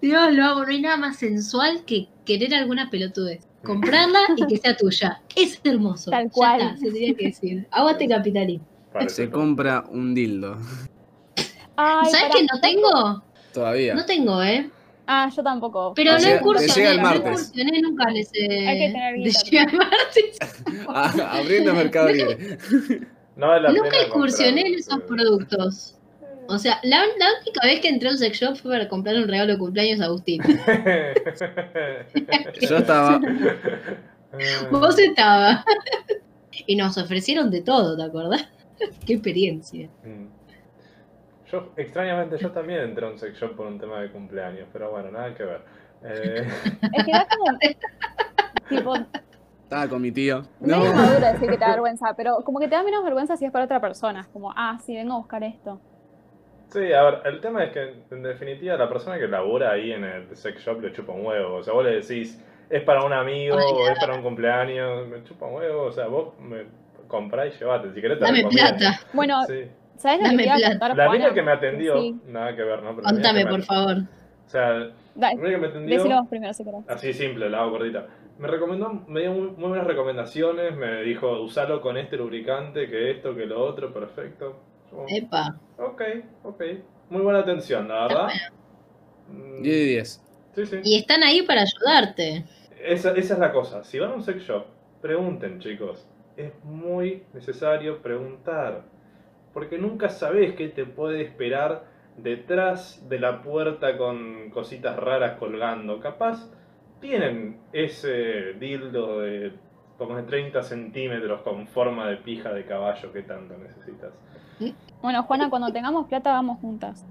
Dios, 0.01 0.33
lo 0.33 0.43
amo. 0.43 0.63
No 0.63 0.67
hay 0.69 0.81
nada 0.81 0.97
más 0.97 1.17
sensual 1.17 1.83
que 1.85 2.07
querer 2.25 2.53
alguna 2.53 2.89
pelotudez. 2.89 3.47
Comprarla 3.63 4.19
y 4.35 4.45
que 4.47 4.57
sea 4.57 4.75
tuya. 4.75 5.21
Es 5.35 5.61
hermoso. 5.63 6.11
Tal 6.11 6.25
Ya 6.25 6.29
cual. 6.31 6.61
está, 6.61 6.77
se 6.77 6.91
tenía 6.91 7.15
que 7.15 7.25
decir. 7.27 7.67
Aguante 7.71 8.07
capitalismo. 8.07 8.65
Se 9.07 9.29
compra 9.29 9.85
un 9.89 10.13
dildo. 10.13 10.57
Ay, 11.77 12.11
¿Sabes 12.11 12.35
que 12.35 12.43
no 12.43 12.59
tengo? 12.61 13.23
Todavía. 13.53 13.95
No 13.95 14.05
tengo, 14.05 14.43
¿eh? 14.43 14.69
Ah, 15.05 15.29
yo 15.35 15.43
tampoco. 15.43 15.93
Pero 15.95 16.13
no 16.13 16.17
llega- 16.19 16.39
llega 16.75 16.91
el 16.91 16.97
no 16.97 17.03
martes. 17.03 17.51
nunca 17.81 18.09
en 18.09 18.17
ese. 18.17 18.67
Hay 18.67 18.79
que 18.79 18.87
tener 18.93 19.15
guita, 19.15 19.61
el 19.71 19.77
martes. 19.77 20.37
Ah, 20.87 21.39
abriendo 21.39 21.73
Mercado 21.73 22.09
Libre. 22.11 22.57
No 23.35 23.47
vale 23.47 23.63
la 23.63 23.71
Nunca 23.73 23.97
incursioné 24.05 24.61
en 24.61 24.75
esos 24.75 25.01
productos. 25.01 25.95
O 26.47 26.59
sea, 26.59 26.79
la, 26.83 26.99
la 27.17 27.27
única 27.41 27.65
vez 27.65 27.79
que 27.79 27.89
entré 27.89 28.09
a 28.09 28.11
un 28.11 28.17
sex 28.19 28.39
shop 28.39 28.57
fue 28.57 28.73
para 28.73 28.87
comprar 28.87 29.15
un 29.15 29.27
regalo 29.27 29.53
de 29.53 29.57
cumpleaños 29.57 30.01
a 30.01 30.05
Agustín. 30.05 30.39
Yo 32.61 32.77
estaba. 32.77 33.19
Vos 34.71 34.99
estabas. 34.99 35.63
Y 36.67 36.75
nos 36.75 36.97
ofrecieron 36.97 37.49
de 37.49 37.61
todo, 37.61 37.97
¿te 37.97 38.03
acordás? 38.03 38.47
Qué 39.05 39.13
experiencia. 39.13 39.89
Mm. 40.03 40.27
Yo, 41.53 41.71
extrañamente, 41.77 42.37
yo 42.39 42.51
también 42.51 42.79
entré 42.81 43.05
a 43.05 43.09
un 43.09 43.19
sex 43.19 43.37
shop 43.39 43.55
por 43.55 43.67
un 43.67 43.79
tema 43.79 44.01
de 44.01 44.11
cumpleaños, 44.11 44.67
pero 44.73 44.89
bueno, 44.89 45.11
nada 45.11 45.35
que 45.35 45.43
ver. 45.43 45.61
Eh, 46.03 46.47
Es 46.93 47.05
que 47.05 47.11
da 47.11 47.27
como. 47.37 47.57
tipo, 48.69 48.95
Estaba 49.63 49.87
con 49.87 50.01
mi 50.01 50.11
tío. 50.11 50.43
medio 50.59 50.77
No. 50.83 50.93
maduro 50.93 51.19
decir 51.19 51.47
que 51.49 51.57
te 51.57 51.63
da 51.63 51.69
vergüenza, 51.69 52.13
pero 52.17 52.37
como 52.43 52.59
que 52.59 52.67
te 52.67 52.75
da 52.75 52.81
menos 52.83 53.03
vergüenza 53.03 53.37
si 53.37 53.45
es 53.45 53.51
para 53.51 53.65
otra 53.65 53.79
persona. 53.79 54.21
Es 54.21 54.27
como, 54.29 54.51
ah, 54.55 54.79
sí, 54.83 54.95
vengo 54.95 55.13
a 55.13 55.17
buscar 55.17 55.43
esto. 55.43 55.79
sí, 56.69 56.91
a 56.91 57.03
ver, 57.03 57.21
el 57.25 57.39
tema 57.39 57.63
es 57.65 57.71
que, 57.71 58.03
en 58.09 58.23
definitiva, 58.23 58.75
la 58.75 58.89
persona 58.89 59.19
que 59.19 59.27
labura 59.27 59.71
ahí 59.73 59.91
en 59.91 60.03
el 60.03 60.35
sex 60.35 60.59
shop 60.59 60.81
le 60.81 60.91
chupa 60.91 61.13
un 61.13 61.23
huevo. 61.23 61.57
O 61.57 61.63
sea, 61.63 61.73
vos 61.75 61.83
le 61.85 62.01
decís, 62.01 62.43
es 62.67 62.81
para 62.81 63.03
un 63.05 63.13
amigo 63.13 63.55
Ay, 63.59 63.63
o 63.71 63.87
es 63.89 63.99
para 63.99 64.15
un 64.15 64.23
cumpleaños, 64.23 65.07
me 65.07 65.23
chupa 65.23 65.45
un 65.45 65.53
huevo. 65.57 65.83
O 65.83 65.91
sea, 65.91 66.07
vos 66.07 66.33
me 66.39 66.65
comprás 67.07 67.53
y 67.55 67.59
llevate. 67.59 67.93
Si 67.93 68.01
querés 68.01 68.17
te 68.17 68.25
Dame 68.25 68.37
recomiendo. 68.39 68.77
plata. 68.79 68.99
Bueno, 69.13 69.43
Sí. 69.43 69.67
¿Sabes 70.03 70.19
lo 70.19 70.27
Dame 70.27 70.45
contar, 70.45 70.95
La 70.95 71.05
Juana? 71.07 71.11
mina 71.11 71.33
que 71.33 71.41
me 71.41 71.51
atendió, 71.51 71.99
Sí. 72.01 72.15
nada 72.27 72.55
que 72.55 72.61
ver, 72.63 72.83
¿no? 72.83 72.95
Pero 72.95 73.03
Contame, 73.03 73.39
que 73.39 73.45
me- 73.45 73.51
por 73.51 73.61
favor. 73.63 73.97
O 74.45 74.49
sea, 74.49 74.91
Dale, 75.15 75.41
que 75.41 75.57
me 75.57 75.67
atendió. 75.67 75.97
decilo 75.97 76.25
primero 76.29 76.53
si 76.53 76.63
querés. 76.63 76.81
Así 76.87 77.13
simple, 77.13 77.49
la 77.49 77.61
hago 77.61 77.71
cortita. 77.71 78.07
Me 78.37 78.47
recomendó, 78.47 78.89
me 79.07 79.21
dio 79.21 79.31
muy, 79.31 79.47
muy 79.51 79.69
buenas 79.69 79.87
recomendaciones, 79.87 80.75
me 80.75 81.01
dijo 81.03 81.41
usalo 81.41 81.81
con 81.81 81.97
este 81.97 82.17
lubricante, 82.17 82.89
que 82.89 83.11
esto, 83.11 83.35
que 83.35 83.45
lo 83.45 83.63
otro, 83.63 83.93
perfecto. 83.93 84.59
Yo, 84.91 85.05
Epa. 85.07 85.55
ok, 85.77 86.01
ok. 86.43 86.63
Muy 87.09 87.21
buena 87.21 87.39
atención, 87.39 87.87
la 87.87 88.07
verdad. 88.07 88.27
Mm, 89.29 89.61
10 89.61 89.75
de 89.77 89.85
10. 89.85 90.23
Sí, 90.55 90.65
sí. 90.65 90.77
Y 90.83 90.97
están 90.99 91.23
ahí 91.23 91.41
para 91.43 91.61
ayudarte. 91.61 92.43
Esa, 92.83 93.11
esa 93.11 93.33
es 93.35 93.39
la 93.39 93.51
cosa. 93.51 93.83
Si 93.83 93.97
van 93.99 94.11
a 94.11 94.13
un 94.15 94.23
sex 94.23 94.41
shop, 94.43 94.65
pregunten, 95.01 95.59
chicos. 95.59 96.07
Es 96.35 96.51
muy 96.63 97.23
necesario 97.33 98.01
preguntar. 98.01 98.83
Porque 99.53 99.77
nunca 99.77 100.09
sabes 100.09 100.55
qué 100.55 100.69
te 100.69 100.85
puede 100.85 101.21
esperar 101.21 101.85
detrás 102.17 103.07
de 103.09 103.19
la 103.19 103.41
puerta 103.41 103.97
con 103.97 104.49
cositas 104.49 104.97
raras 104.97 105.37
colgando. 105.37 105.99
Capaz 105.99 106.51
tienen 106.99 107.59
ese 107.71 108.53
dildo 108.53 109.19
de 109.21 109.53
como 109.97 110.15
de 110.15 110.23
30 110.23 110.63
centímetros 110.63 111.41
con 111.41 111.67
forma 111.67 112.07
de 112.07 112.17
pija 112.17 112.51
de 112.51 112.65
caballo 112.65 113.11
que 113.13 113.21
tanto 113.21 113.55
necesitas. 113.57 114.11
Bueno, 115.01 115.23
Juana, 115.23 115.49
cuando 115.49 115.71
tengamos 115.71 116.07
plata 116.07 116.31
vamos 116.31 116.59
juntas. 116.59 117.05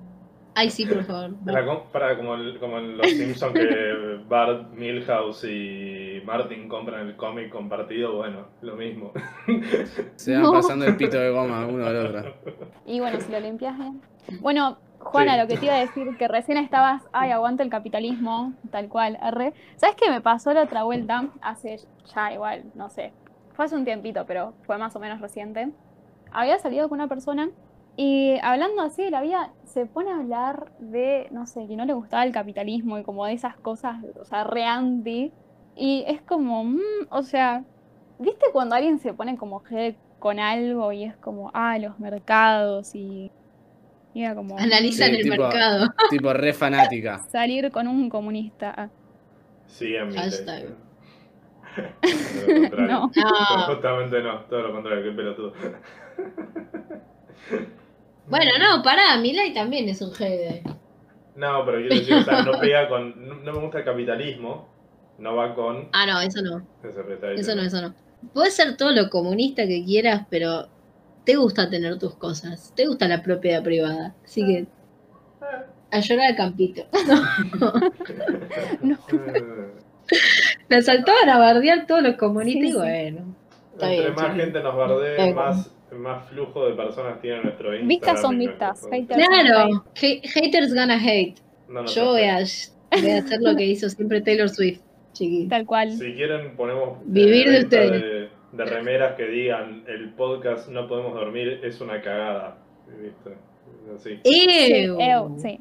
Ay, 0.54 0.68
sí, 0.70 0.84
por 0.84 1.02
favor. 1.04 1.34
Para, 1.46 1.64
com- 1.64 1.82
para 1.92 2.16
como, 2.16 2.34
el- 2.34 2.58
como 2.58 2.78
en 2.78 2.98
los 2.98 3.06
Simpsons 3.10 3.54
que 3.54 4.20
Bart, 4.28 4.70
Milhouse 4.72 5.44
y 5.44 6.20
Martin 6.26 6.68
compran 6.68 7.06
el 7.08 7.16
cómic 7.16 7.50
compartido, 7.50 8.16
bueno, 8.16 8.48
lo 8.60 8.76
mismo. 8.76 9.12
Se 10.16 10.34
van 10.34 10.42
No. 10.42 10.52
pasando 10.52 10.84
el 10.84 10.96
pito 10.96 11.18
de 11.18 11.30
goma 11.30 11.66
uno 11.66 11.86
al 11.86 11.96
otro. 12.06 12.34
Y 12.86 13.00
bueno, 13.00 13.18
si 13.20 13.32
lo 13.32 13.40
limpias 13.40 13.76
bien. 13.78 14.00
Bueno, 14.40 14.78
Juana, 14.98 15.34
Sí. 15.34 15.40
lo 15.40 15.46
que 15.48 15.56
te 15.56 15.64
iba 15.66 15.74
a 15.74 15.80
decir, 15.80 16.16
que 16.16 16.28
recién 16.28 16.58
estabas, 16.58 17.02
ay, 17.12 17.30
aguanta 17.30 17.62
el 17.62 17.70
capitalismo, 17.70 18.52
tal 18.70 18.88
cual, 18.88 19.18
arre. 19.20 19.52
¿Sabes 19.76 19.96
qué 19.96 20.10
me 20.10 20.20
pasó 20.20 20.52
la 20.52 20.62
otra 20.62 20.84
vuelta? 20.84 21.28
Hace 21.40 21.78
ya 22.14 22.32
igual, 22.32 22.64
no 22.74 22.88
sé. 22.88 23.12
Fue 23.54 23.64
hace 23.64 23.74
un 23.74 23.84
tiempito, 23.84 24.24
pero 24.26 24.54
fue 24.64 24.78
más 24.78 24.94
o 24.94 25.00
menos 25.00 25.20
reciente. 25.20 25.70
Había 26.30 26.58
salido 26.58 26.88
con 26.88 26.98
una 27.00 27.08
persona 27.08 27.50
Y 27.96 28.38
hablando 28.42 28.82
así 28.82 29.02
de 29.04 29.10
la 29.10 29.20
vida, 29.22 29.52
se 29.64 29.86
pone 29.86 30.10
a 30.10 30.16
hablar 30.16 30.72
de, 30.78 31.28
no 31.30 31.46
sé, 31.46 31.66
que 31.66 31.76
no 31.76 31.84
le 31.84 31.92
gustaba 31.92 32.24
el 32.24 32.32
capitalismo 32.32 32.98
y 32.98 33.02
como 33.04 33.26
de 33.26 33.34
esas 33.34 33.56
cosas, 33.56 33.96
o 34.20 34.24
sea, 34.24 34.44
re 34.44 34.64
anti. 34.64 35.32
Y 35.76 36.04
es 36.06 36.20
como, 36.22 36.64
mm, 36.64 36.80
o 37.10 37.22
sea, 37.22 37.64
¿viste 38.18 38.46
cuando 38.52 38.74
alguien 38.76 38.98
se 38.98 39.12
pone 39.14 39.36
como 39.36 39.62
head 39.70 39.94
con 40.18 40.38
algo 40.38 40.92
y 40.92 41.04
es 41.04 41.16
como, 41.16 41.50
ah, 41.52 41.76
los 41.78 41.98
mercados 41.98 42.94
y, 42.94 43.30
y 44.14 44.22
era 44.24 44.34
como 44.34 44.56
Analizan 44.58 45.10
Sí, 45.10 45.16
el 45.16 45.22
tipo- 45.30 45.42
mercado. 45.42 45.86
Tipo 46.10 46.32
re 46.32 46.52
fanática. 46.54 47.18
salir 47.28 47.70
con 47.70 47.88
un 47.88 48.08
comunista. 48.08 48.88
Sí, 49.66 49.94
en 49.96 50.08
mi 50.08 50.14
Hashtag. 50.14 50.62
texto. 50.62 50.76
Todo 52.46 52.54
lo 52.54 52.60
contrario. 52.60 52.88
No. 52.88 53.10
No. 53.16 53.74
Justamente 53.74 54.22
no, 54.22 54.40
todo 54.44 54.60
lo 54.62 54.72
contrario, 54.72 55.04
qué 55.04 55.10
pelotudo. 55.16 55.52
Bueno, 58.28 58.50
no, 58.58 58.82
pará, 58.82 59.16
Milay 59.18 59.52
también 59.52 59.88
es 59.88 60.00
un 60.00 60.12
hater. 60.12 60.62
No, 61.34 61.64
pero 61.64 61.78
quiero 61.78 61.94
decir, 61.94 62.14
o 62.14 62.22
sea, 62.22 62.42
no 62.42 62.58
pega 62.60 62.88
con. 62.88 63.26
No, 63.26 63.34
no 63.36 63.52
me 63.52 63.58
gusta 63.58 63.78
el 63.78 63.84
capitalismo, 63.84 64.68
no 65.18 65.34
va 65.36 65.54
con. 65.54 65.88
Ah, 65.92 66.06
no, 66.06 66.20
eso 66.20 66.40
no. 66.42 66.66
Eso, 67.36 67.54
no, 67.54 67.62
eso 67.62 67.82
no. 67.82 67.94
Puedes 68.32 68.54
ser 68.54 68.76
todo 68.76 68.92
lo 68.92 69.10
comunista 69.10 69.66
que 69.66 69.84
quieras, 69.84 70.26
pero 70.30 70.68
te 71.24 71.36
gusta 71.36 71.68
tener 71.70 71.98
tus 71.98 72.14
cosas. 72.16 72.72
Te 72.76 72.86
gusta 72.86 73.08
la 73.08 73.22
propiedad 73.22 73.62
privada. 73.62 74.14
Así 74.24 74.44
que 74.44 74.66
a 75.90 76.00
llorar 76.00 76.26
al 76.30 76.36
campito. 76.36 76.82
No. 78.82 78.96
Me 80.68 80.82
saltaban 80.82 81.28
a 81.28 81.38
bardear 81.38 81.86
todos 81.86 82.02
los 82.02 82.16
comunistas 82.16 82.70
Sí, 82.70 82.70
y 82.70 82.78
bueno. 82.78 83.36
Está 83.72 83.86
Entre 83.90 84.00
bien, 84.00 84.14
más 84.14 84.24
chico. 84.24 84.36
gente 84.36 84.62
nos 84.62 84.76
bardee, 84.76 85.34
más, 85.34 85.70
más 85.98 86.28
flujo 86.28 86.66
de 86.66 86.74
personas 86.74 87.20
tiene 87.20 87.42
nuestro 87.42 87.68
Instagram. 87.74 87.88
Vistas 87.88 88.20
son 88.20 88.38
vistas, 88.38 88.88
haters. 88.90 89.26
Claro, 89.26 89.58
ha- 89.74 89.84
haters 89.94 90.74
gonna 90.74 90.98
hate. 90.98 91.34
No, 91.68 91.82
no, 91.82 91.86
Yo 91.88 92.06
voy 92.12 92.22
a, 92.22 92.36
perfecto. 92.38 92.72
voy 93.00 93.10
a 93.10 93.18
hacer 93.18 93.38
lo 93.42 93.56
que 93.56 93.66
hizo 93.66 93.88
siempre 93.88 94.20
Taylor 94.20 94.48
Swift, 94.48 94.80
chiquita. 95.12 95.48
Tal 95.56 95.66
cual. 95.66 95.92
Si 95.92 96.12
quieren, 96.14 96.56
ponemos. 96.56 96.98
Vivir 97.04 97.50
de 97.50 97.60
ustedes. 97.60 97.90
De, 98.02 98.28
de 98.52 98.64
remeras 98.64 99.14
que 99.16 99.26
digan 99.26 99.84
el 99.88 100.10
podcast 100.10 100.68
No 100.68 100.86
Podemos 100.88 101.14
Dormir 101.14 101.60
es 101.62 101.80
una 101.80 102.00
cagada. 102.02 102.58
¿Viste? 103.00 103.30
Así. 103.96 104.18
Sí, 104.24 104.46
¡Ew! 104.84 104.98
ew, 105.00 105.38
sí. 105.38 105.58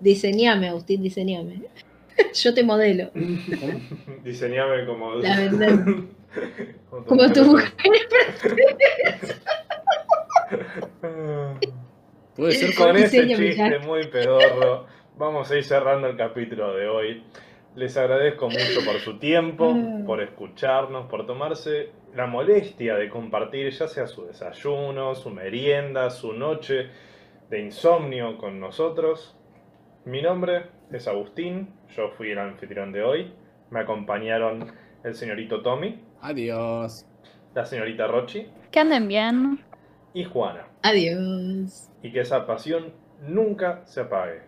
Diseñame, 0.00 0.68
Agustín, 0.68 1.02
diseñame. 1.02 1.62
Yo 2.34 2.54
te 2.54 2.62
modelo. 2.62 3.10
Diseñame 4.24 4.84
como. 4.86 5.14
La. 5.16 5.50
Como 7.06 7.32
tu 7.32 7.44
mujer. 7.44 7.72
Puede 12.36 12.52
ser 12.52 12.74
Con 12.74 12.96
ese 12.96 13.26
chiste 13.26 13.78
muy 13.80 14.06
pedorro, 14.06 14.86
vamos 15.16 15.50
a 15.50 15.56
ir 15.56 15.64
cerrando 15.64 16.08
el 16.08 16.16
capítulo 16.16 16.74
de 16.74 16.88
hoy. 16.88 17.22
Les 17.76 17.96
agradezco 17.96 18.48
mucho 18.48 18.84
por 18.84 18.98
su 19.00 19.18
tiempo, 19.18 19.72
Mm. 19.72 20.04
por 20.06 20.20
escucharnos, 20.20 21.06
por 21.06 21.26
tomarse 21.26 21.90
la 22.14 22.26
molestia 22.26 22.96
de 22.96 23.08
compartir 23.08 23.70
ya 23.70 23.86
sea 23.86 24.06
su 24.06 24.26
desayuno, 24.26 25.14
su 25.14 25.30
merienda, 25.30 26.10
su 26.10 26.32
noche 26.32 26.88
de 27.48 27.60
insomnio 27.60 28.38
con 28.38 28.58
nosotros. 28.58 29.36
Mi 30.04 30.22
nombre 30.22 30.66
es 30.92 31.06
Agustín, 31.06 31.68
yo 31.94 32.10
fui 32.10 32.30
el 32.32 32.38
anfitrión 32.38 32.90
de 32.90 33.02
hoy. 33.02 33.32
Me 33.70 33.80
acompañaron 33.80 34.72
el 35.04 35.14
señorito 35.14 35.62
Tommy, 35.62 36.02
Adiós. 36.22 37.06
la 37.54 37.64
señorita 37.64 38.06
Rochi 38.06 38.46
Que 38.70 38.80
anden 38.80 39.08
bien. 39.08 39.60
y 40.14 40.24
Juana. 40.24 40.66
Adiós. 40.82 41.88
Y 42.02 42.12
que 42.12 42.20
esa 42.20 42.46
pasión 42.46 42.92
nunca 43.22 43.82
se 43.86 44.00
apague. 44.02 44.42